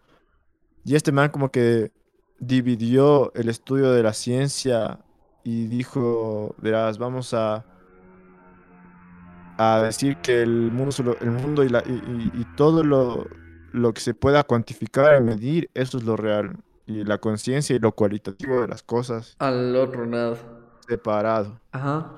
[0.84, 1.94] Y este man como que
[2.39, 4.99] dividió el estudio de la ciencia
[5.43, 7.68] y dijo, verás, vamos a
[9.57, 13.30] a decir que el mundo, el mundo y, la, y, y- y todo lo,
[13.72, 16.57] lo que se pueda cuantificar y medir, eso es lo real.
[16.85, 20.38] Y la conciencia y lo cualitativo de las cosas Al otro lado.
[20.88, 21.61] separado.
[21.72, 22.14] Ajá.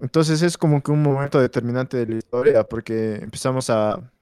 [0.00, 4.12] Entonces es como que un momento determinante de la historia, porque empezamos a,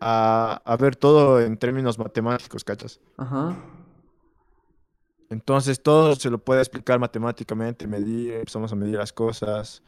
[0.00, 3.00] a, a ver todo en términos matemáticos, ¿cachas?
[3.16, 3.56] Ajá.
[5.32, 9.82] Entonces todo se lo puede explicar matemáticamente, medir, empezamos a medir las cosas,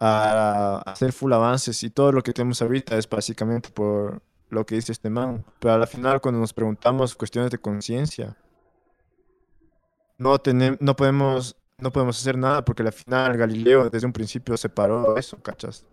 [0.00, 4.20] a, hacer full avances y todo lo que tenemos ahorita es básicamente por
[4.50, 5.44] lo que dice este man.
[5.60, 8.36] Pero al final cuando nos preguntamos cuestiones de conciencia,
[10.18, 14.56] no tenemos, no podemos, no podemos hacer nada porque al final Galileo desde un principio
[14.56, 15.86] separó eso, ¿cachas?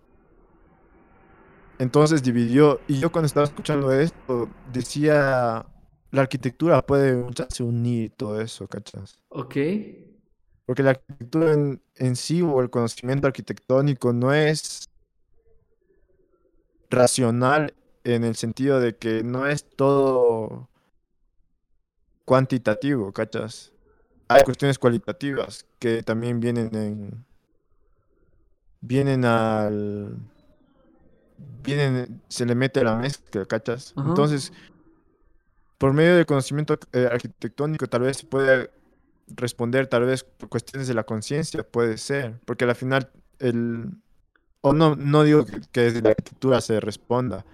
[1.78, 5.68] Entonces dividió, y yo cuando estaba escuchando esto decía,
[6.16, 9.20] la arquitectura puede muchas unir todo eso, ¿cachas?
[9.30, 9.56] Ok.
[10.66, 14.90] Porque la arquitectura en, en sí o el conocimiento arquitectónico no es
[16.90, 17.74] racional
[18.04, 20.70] en el sentido de que no es todo
[22.24, 23.74] cuantitativo, ¿cachas?
[24.28, 27.26] Hay cuestiones cualitativas que también vienen en
[28.80, 30.18] vienen al
[31.62, 33.94] vienen se le mete a la mezcla, ¿cachas?
[33.96, 34.08] Ajá.
[34.08, 34.54] Entonces,
[35.86, 38.72] por medio del conocimiento eh, arquitectónico tal vez se puede
[39.28, 43.92] responder tal vez por cuestiones de la conciencia, puede ser, porque al final el
[44.62, 47.46] o no no digo que, que desde la arquitectura se responda,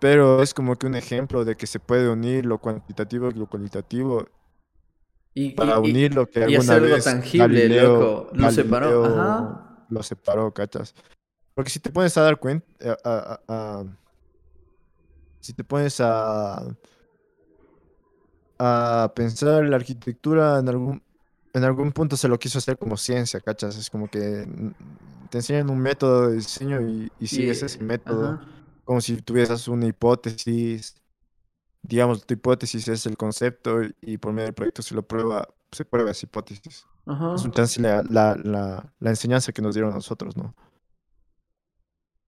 [0.00, 3.46] pero es como que un ejemplo de que se puede unir lo cuantitativo y lo
[3.46, 4.26] cualitativo
[5.32, 8.30] Y, para y- unir lo que y alguna hacer algo vez tangible, Galileo, loco.
[8.34, 9.04] Lo separó.
[9.06, 9.86] Ajá.
[9.88, 10.94] lo separó, ¿cachas?
[11.54, 12.66] Porque si te pones a dar cuenta,
[13.02, 13.84] a- a- a-
[15.40, 16.76] si te pones a,
[18.60, 21.02] a pensar la arquitectura en algún,
[21.54, 23.76] en algún punto se lo quiso hacer como ciencia, ¿cachas?
[23.78, 24.46] Es como que
[25.30, 28.48] te enseñan un método de diseño y, y sigues ese método Ajá.
[28.84, 30.96] como si tuvieras una hipótesis,
[31.82, 35.48] digamos, tu hipótesis es el concepto y, y por medio del proyecto se lo prueba,
[35.72, 36.86] se prueba esa hipótesis.
[37.06, 37.34] Ajá.
[37.34, 40.54] Es un chance la, la, la, la enseñanza que nos dieron a nosotros, ¿no?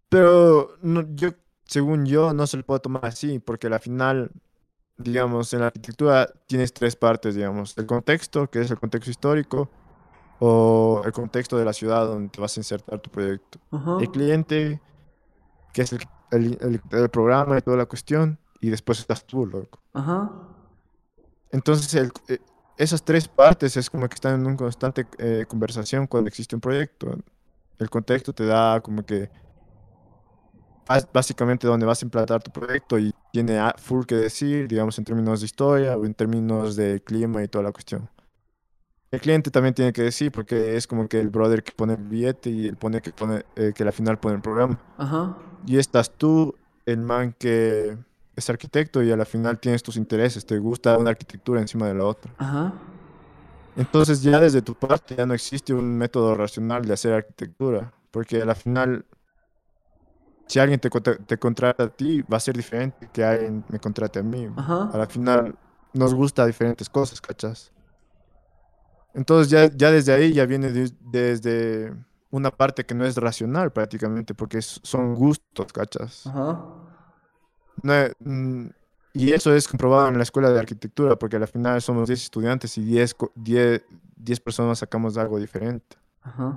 [0.09, 1.31] Pero no, yo,
[1.67, 4.31] según yo, no se lo puedo tomar así, porque al final,
[5.03, 9.69] digamos, en la arquitectura tienes tres partes, digamos, el contexto, que es el contexto histórico,
[10.41, 13.99] o el contexto de la ciudad donde te vas a insertar tu proyecto Ajá.
[14.01, 14.81] el cliente,
[15.73, 16.01] que es el,
[16.33, 19.81] el, el- el programa y toda la cuestión, y después estás tú, loco.
[19.93, 20.31] Ajá.
[21.51, 21.95] Entonces,
[22.29, 22.41] eh,
[22.77, 26.61] esas tres partes es como que están en una constante eh, conversación cuando existe un
[26.61, 27.17] proyecto.
[27.79, 29.31] El contexto te da como que
[31.13, 35.41] básicamente donde vas a implantar tu proyecto y tiene full que decir, digamos, en términos
[35.41, 38.09] de historia o en términos de clima y toda la cuestión.
[39.11, 42.03] El cliente también tiene que decir porque es como que el brother que pone el
[42.03, 44.79] billete y el pone que pone eh, que al final pone el programa.
[44.97, 45.37] Ajá.
[45.67, 46.55] Y estás tú,
[46.87, 47.97] el man que
[48.37, 51.95] es arquitecto y a la final tienes tus intereses, te gusta una arquitectura encima de
[51.95, 52.33] la otra.
[52.39, 52.75] Ajá.
[53.77, 58.43] Entonces ya desde tu parte ya no existe un método racional de hacer arquitectura, porque
[58.43, 59.07] a la final
[60.47, 64.19] si alguien te, te contrata a ti, va a ser diferente que alguien me contrate
[64.19, 64.49] a mí.
[64.57, 64.91] Ajá.
[64.93, 65.55] A la final
[65.95, 67.73] nos gusta diferentes cosas, ¿cachas?
[69.15, 71.95] Entonces ya, ya desde ahí ya viene de- desde
[72.31, 76.27] una parte que no es racional prácticamente, porque es- son gustos, ¿cachas?
[76.27, 76.65] Ajá.
[77.83, 78.69] No mm,
[79.15, 82.79] y eso es comprobado en la escuela de arquitectura, porque al final somos 10 estudiantes
[82.79, 83.85] y 10, co- 10,
[84.17, 85.97] 10 personas sacamos algo diferente.
[86.23, 86.57] Ajá.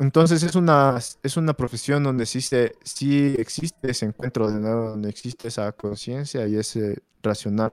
[0.00, 4.88] Entonces es una, es una profesión donde sí, se, sí existe ese encuentro de nuevo,
[4.88, 7.70] donde existe esa conciencia y ese racional.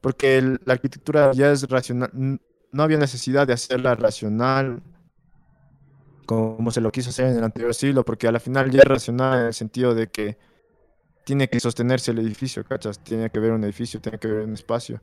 [0.00, 4.80] Porque la arquitectura ya es racional, no había necesidad de hacerla racional
[6.24, 8.84] como se lo quiso hacer en el anterior siglo, porque a la final ya es
[8.84, 10.36] racional en el sentido de que
[11.24, 13.02] tiene que sostenerse el edificio, ¿cachas?
[13.02, 15.00] Tiene que ver un edificio, tiene que ver un espacio.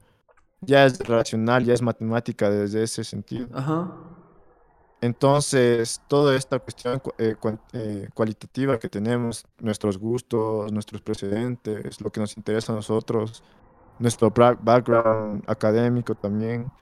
[0.62, 3.48] Ya es racional, ya es matemática desde ese sentido.
[3.54, 3.92] Ajá.
[5.02, 7.36] Entonces, toda esta cuestión cu- eh,
[7.74, 13.44] eh, cualitativa que tenemos, nuestros gustos, nuestros precedentes, lo que nos interesa a nosotros,
[14.00, 16.74] nuestro background académico también,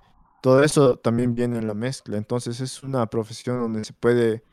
[0.42, 2.18] todo eso también viene en la mezcla.
[2.18, 4.44] Entonces, es una profesión donde se puede,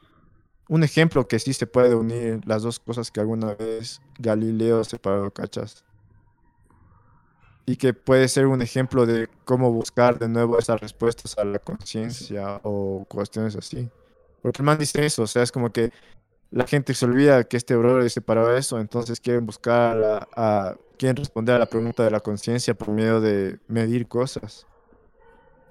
[0.69, 5.33] un ejemplo que sí se puede unir las dos cosas que alguna vez Galileo separó,
[5.33, 5.85] ¿cachas?
[7.67, 11.59] Y que puede ser un ejemplo de cómo buscar de nuevo esas respuestas a la
[11.61, 13.89] conciencia o cuestiones así.
[14.43, 15.93] Porque el man dice eso, o sea, es como que
[16.51, 21.17] la gente se olvida que este brother separó eso, entonces quieren buscar, a, a- quieren
[21.17, 24.67] responder a la pregunta de la conciencia por medio de medir cosas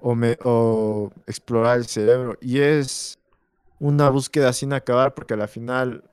[0.00, 2.36] o, me- o explorar el cerebro.
[2.40, 3.18] Y es
[3.80, 6.04] una búsqueda sin acabar porque a la final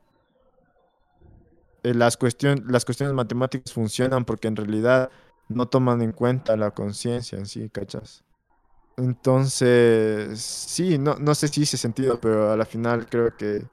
[1.84, 5.10] eh, las, cuestión- las cuestiones matemáticas funcionan porque en realidad
[5.50, 8.24] no toman en cuenta la conciencia en sí, ¿cachas?
[8.98, 13.70] Entonces, sí, no, no sé si hice sentido, pero a la final creo que...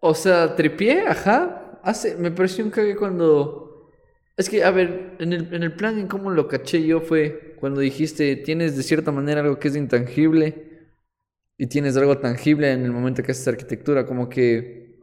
[0.00, 1.78] O sea, tripié, ajá.
[1.82, 3.90] Hace, me pareció un cague cuando.
[4.36, 7.56] Es que, a ver, en el, en el plan en cómo lo caché yo fue
[7.60, 10.88] cuando dijiste, tienes de cierta manera algo que es intangible
[11.58, 14.98] y tienes algo tangible en el momento que haces arquitectura, como que.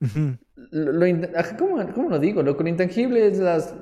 [0.00, 0.38] Ujú,
[0.70, 2.42] Lo, lo in- ajá, ¿cómo, cómo lo digo?
[2.42, 3.74] Lo que intangible es las.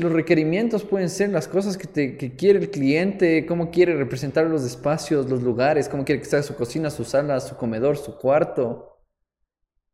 [0.00, 4.46] Los requerimientos pueden ser las cosas que, te, que quiere el cliente, cómo quiere representar
[4.46, 8.16] los espacios, los lugares, cómo quiere que sea su cocina, su sala, su comedor, su
[8.16, 8.98] cuarto.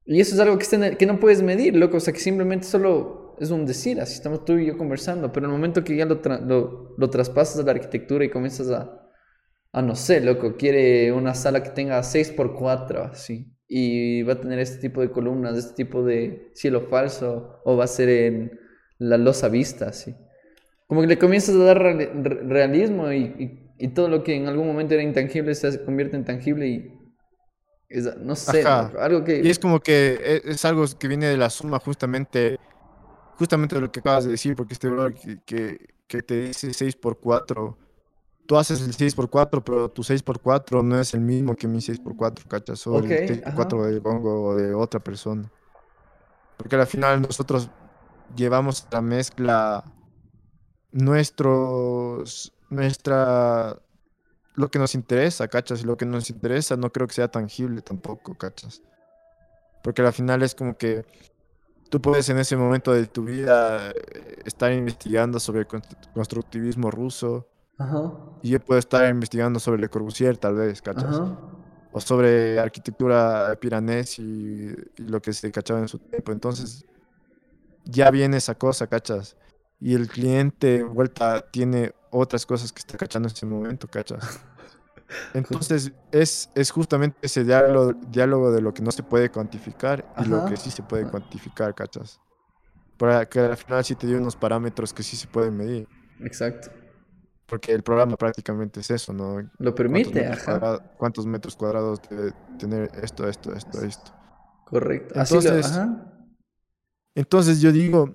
[0.05, 1.97] Y eso es algo que, está el- que no puedes medir, loco.
[1.97, 4.01] O sea, que simplemente solo es un decir.
[4.01, 5.33] Así estamos tú y yo conversando.
[5.33, 8.31] Pero en el momento que ya lo, tra- lo, lo traspasas a la arquitectura y
[8.31, 9.03] comienzas a,
[9.73, 13.53] a, no sé, loco, quiere una sala que tenga 6x4, así.
[13.69, 17.61] Y va a tener este tipo de columnas, este tipo de cielo falso.
[17.65, 18.61] O va a ser en
[18.99, 20.15] la losa vista, así.
[20.87, 23.19] Como que le comienzas a dar reali- re- realismo y,
[23.79, 26.93] y, y todo lo que en algún momento era intangible se convierte en tangible y...
[27.89, 28.93] es- no sé, Ajá.
[29.01, 29.41] algo que...
[29.45, 32.59] Y es como que e- es, algo que viene de la suma justamente,
[33.39, 36.73] justamente de lo que acabas de decir, porque este brother que, que, que te dice
[36.73, 37.79] 6 por 4
[38.47, 41.57] tú haces el 6 por 4 pero tu 6 por 4 no es el mismo
[41.57, 42.87] que mi 6 por 4 ¿cachas?
[42.87, 45.51] O Ok, el 6 por 4 del Gongo o de otra persona.
[46.57, 47.71] Porque al final nosotros
[48.35, 49.85] llevamos a la mezcla
[50.93, 53.77] nuestros, nuestra,
[54.55, 55.83] lo que nos interesa, ¿cachas?
[55.83, 58.83] Y lo que nos interesa no creo que sea tangible tampoco, ¿cachas?
[59.83, 61.05] Porque al final es como que
[61.91, 66.91] tú puedes en ese momento de tu vida eh, estar investigando sobre el constru- constructivismo
[66.91, 67.47] ruso
[67.79, 68.13] Ajá,
[68.43, 71.21] y yo puedo estar investigando sobre Le Corbusier tal vez, ¿cachas?
[71.21, 71.39] ajá.
[71.93, 74.23] O sobre arquitectura piranés y,
[74.97, 76.33] y lo que se cachaba en su tiempo.
[76.33, 76.85] Entonces
[77.87, 79.37] ya viene esa cosa, ¿cachas?
[79.81, 84.41] Y el cliente vuelta tiene otras cosas que está cachando en ese momento, ¿cachas?
[85.35, 90.25] Entonces es, es justamente ese diálogo, diálogo de lo que no se puede cuantificar y
[90.25, 92.21] lo que sí se puede cuantificar, ¿cachas?
[92.97, 95.89] Para que al final sí te dio unos parámetros que sí se pueden medir.
[96.21, 96.71] Exacto.
[97.47, 99.41] Porque el programa prácticamente es eso, ¿no?
[99.59, 100.45] Lo ¿Cuántos permite, metros, ajá.
[100.45, 104.11] cuadrados, cuántos metros cuadrados debe tener esto, esto, esto, esto?
[104.65, 105.21] Correcto.
[105.21, 106.16] Así lo, ajá.
[107.17, 108.15] Entonces yo digo,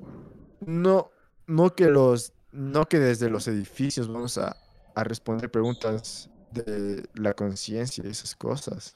[0.61, 1.11] no,
[1.47, 4.55] no que los, no que desde los edificios vamos a,
[4.95, 8.95] a responder preguntas de la conciencia y esas cosas.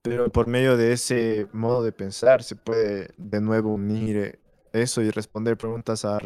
[0.00, 4.40] Pero por medio de ese modo de pensar se puede de nuevo unir eh,
[4.72, 6.18] eso y responder preguntas a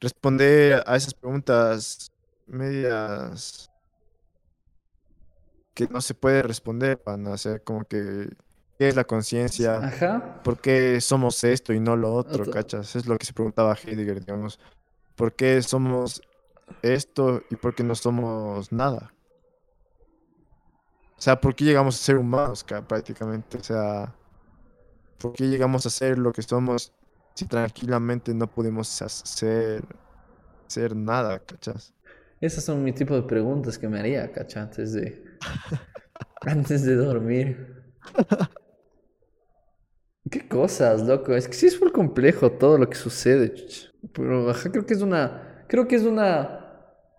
[0.00, 2.12] responder a esas preguntas
[2.46, 3.70] medias
[5.74, 8.28] que no se puede responder para hacer como que
[8.82, 10.40] qué es la conciencia, Ajá.
[10.42, 12.52] ¿por qué somos esto y no lo otro, Otro.
[12.52, 12.96] cachas?
[12.96, 14.58] Es lo que se preguntaba Heidegger, digamos.
[15.14, 16.20] ¿Por qué somos
[16.82, 19.14] esto y por qué no somos nada?
[21.16, 23.56] O sea, ¿por qué llegamos a ser humanos ca- prácticamente?
[23.58, 24.12] O sea,
[25.18, 26.92] ¿por qué llegamos a ser lo que somos
[27.36, 28.48] si tranquilamente no
[29.02, 29.84] hacer,
[30.68, 31.94] hacer nada, cachas?
[32.40, 35.22] Esas son mi tipo de preguntas que me haría, cacha, antes de,
[36.46, 37.84] antes de dormir.
[40.30, 41.34] Qué cosas, loco.
[41.34, 43.54] Es que sí es muy complejo todo lo que sucede.
[44.12, 45.64] Pero ajá, creo que es una.
[45.68, 46.58] Creo que es una.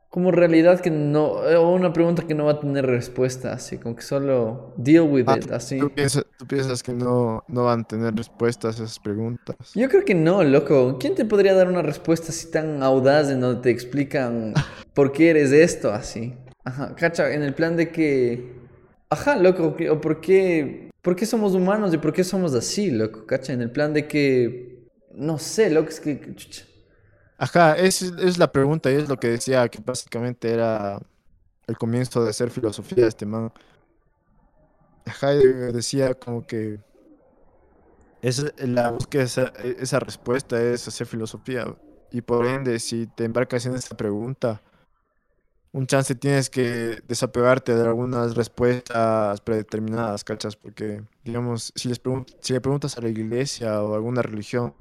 [0.09, 1.47] Como realidad que no.
[1.49, 3.77] eh, O una pregunta que no va a tener respuesta, así.
[3.77, 5.79] Como que solo deal with Ah, it, así.
[5.79, 9.55] ¿Tú piensas, tú piensas que no, no van a tener respuestas a esas preguntas?
[9.75, 10.97] Yo creo que no, loco.
[10.99, 14.53] ¿Quién te podría dar una respuesta así tan audaz en donde te explican
[14.93, 16.35] por qué eres esto, así?
[16.63, 18.53] Ajá, cacha, en el plan de que.
[19.09, 20.89] Ajá, loco, o por qué.
[21.03, 23.25] ¿Por qué somos humanos y por qué somos así, loco?
[23.27, 24.87] Cacha, en el plan de que.
[25.13, 26.33] No sé, loco, es que.
[27.37, 31.01] Ajá, es, es la pregunta y es lo que decía, que básicamente era
[31.67, 33.51] el comienzo de hacer filosofía este man.
[35.05, 36.79] Ajá, decía como que
[38.21, 41.65] es la búsqueda esa, esa respuesta es hacer filosofía.
[42.11, 44.61] Y por ende, si te embarcas en esa pregunta,
[45.73, 50.55] un chance tienes que desapegarte de algunas respuestas predeterminadas, ¿cachas?
[50.55, 51.99] Porque, digamos, si les
[52.41, 54.73] si le preguntas a la iglesia o a alguna religión,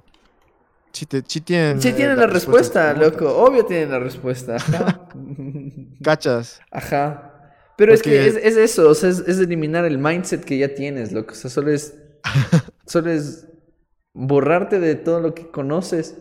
[0.92, 3.26] si, te, si tienen, Sí eh, tienen la la respuesta loco.
[3.26, 4.56] Obvio tienen la respuesta.
[4.56, 5.08] Ajá.
[6.02, 6.60] ¿Cachas?
[6.70, 7.30] Ajá.
[7.78, 11.10] Pero es que es eso, o sea, es, es eliminar el mindset que ya tienes,
[11.12, 11.32] loco.
[11.32, 11.94] O sea, solo es.
[12.86, 13.46] solo es
[14.12, 16.16] borrarte de todo lo que conoces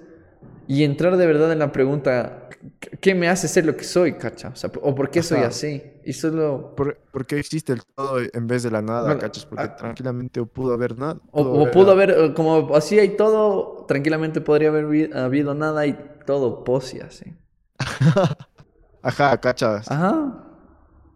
[0.67, 4.13] y entrar de verdad en la pregunta: ¿qué- ¿qué me hace ser lo que soy,
[4.13, 4.49] cacha?
[4.49, 5.81] O sea, o por qué soy así.
[6.05, 6.73] Y solo.
[6.75, 9.45] ¿Por, por qué existe el todo en vez de la nada, Bueno, cachas?
[9.45, 11.17] Porque ah, tranquilamente pudo haber nada.
[11.31, 15.97] O, o pudo haber, eh, como así hay todo, tranquilamente podría haber habido nada y
[16.25, 17.33] todo posi así.
[19.03, 19.89] Ajá, cachas.
[19.91, 20.47] Ajá.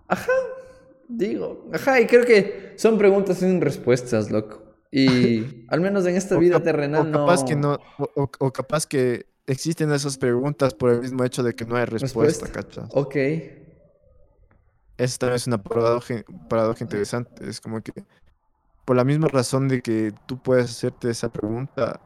[0.07, 0.31] Ajá.
[1.07, 1.65] Digo.
[1.73, 4.63] Ajá, y creo que son preguntas sin respuestas, loco.
[4.91, 7.79] Y al menos en esta O vida terrenal o capaz que no,
[8.15, 11.85] o- o capaz que existen esas preguntas por el mismo hecho de que no hay
[11.85, 12.89] respuesta, cachas.
[12.93, 13.15] Ok.
[14.97, 17.49] Esa también es una paradoja, paradoja interesante.
[17.49, 17.91] Es como que
[18.85, 21.99] por la misma razón de que tú puedes hacerte esa pregunta,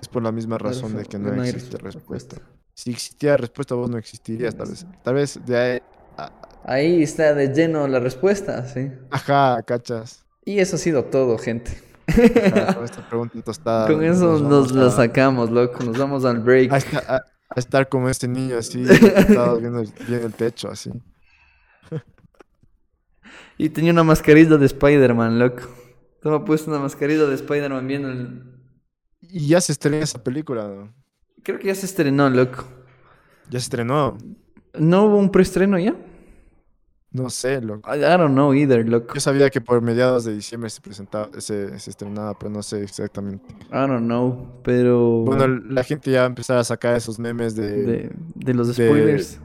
[0.00, 2.36] es por la misma razón de que no, existe res- respuesta.
[2.74, 4.86] Si existiera respuesta, vos no existirías, tal vez.
[5.02, 5.80] Tal vez de ahí.
[6.16, 6.32] a-
[6.64, 8.90] Ahí está de lleno la respuesta, sí.
[9.10, 10.24] Ajá, cachas.
[10.44, 11.72] Y eso ha sido todo, gente.
[12.10, 13.86] Ajá, con esta pregunta tostada.
[13.88, 15.82] Con eso nos la a- sacamos, loco.
[15.84, 16.72] Nos vamos al break.
[16.72, 18.84] a, esta- a- a estar como este niño así,
[19.58, 20.90] viendo, el- viendo el techo así.
[23.58, 25.62] Y tenía una mascarilla de Spider-Man, loco.
[26.14, 28.42] Estaba puesto una mascarilla de Spider-Man viendo el...
[29.20, 30.94] Y ya se estrenó esa película, ¿no?
[31.42, 32.64] Creo que ya se estrenó, loco.
[33.50, 34.16] Ya se estrenó.
[34.78, 35.94] ¿No hubo un preestreno ya?
[37.12, 37.92] No sé, loco.
[37.92, 39.14] I, I don't know either, loco.
[39.14, 42.82] Yo sabía que por mediados de diciembre se presentaba, se, se estrenaba, pero no sé
[42.84, 43.44] exactamente.
[43.70, 45.22] I don't know, pero...
[45.24, 48.54] Bueno, la gente ya va a empezar a sacar esos memes de, de, de, de
[48.54, 49.40] los de- spoilers.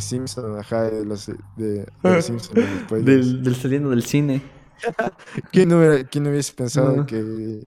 [0.00, 1.26] Simpson, ajá, de los
[1.56, 3.06] de, de Simpson, de los spoilers.
[3.06, 4.42] Del, del saliendo del cine.
[5.52, 7.06] ¿Quién, hubiera- quién hubiese pensado No.
[7.06, 7.64] que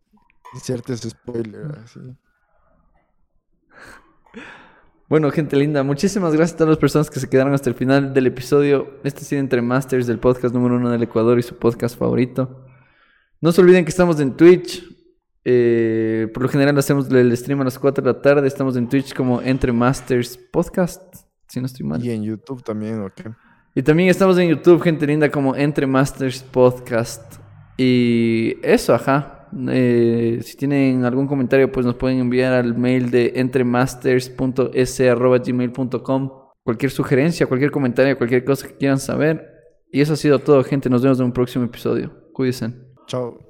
[0.54, 2.00] inserte su spoiler así?
[5.08, 8.12] Bueno, gente linda, muchísimas gracias a todas las personas que se quedaron hasta el final
[8.12, 9.00] del episodio.
[9.04, 12.66] Este ha sido Entre Masters del podcast número uno del Ecuador y su podcast favorito.
[13.40, 14.84] No se olviden que estamos en Twitch.
[15.44, 18.48] Eh, por lo general hacemos el stream a las 4 de la tarde.
[18.48, 21.04] Estamos en Twitch como Entre Masters Podcast,
[21.48, 22.04] si no estoy mal.
[22.04, 23.26] Y en YouTube también, ¿o qué?
[23.76, 27.36] Y también estamos en YouTube, gente linda, como Entre Masters Podcast.
[27.78, 29.35] Y eso, ajá.
[29.70, 36.32] Eh, si tienen algún comentario, pues nos pueden enviar al mail de entremasters.s.gmail.com.
[36.64, 39.56] Cualquier sugerencia, cualquier comentario, cualquier cosa que quieran saber.
[39.92, 40.90] Y eso ha sido todo, gente.
[40.90, 42.12] Nos vemos en un próximo episodio.
[42.34, 42.74] Cuídense.
[43.08, 43.45] Chao.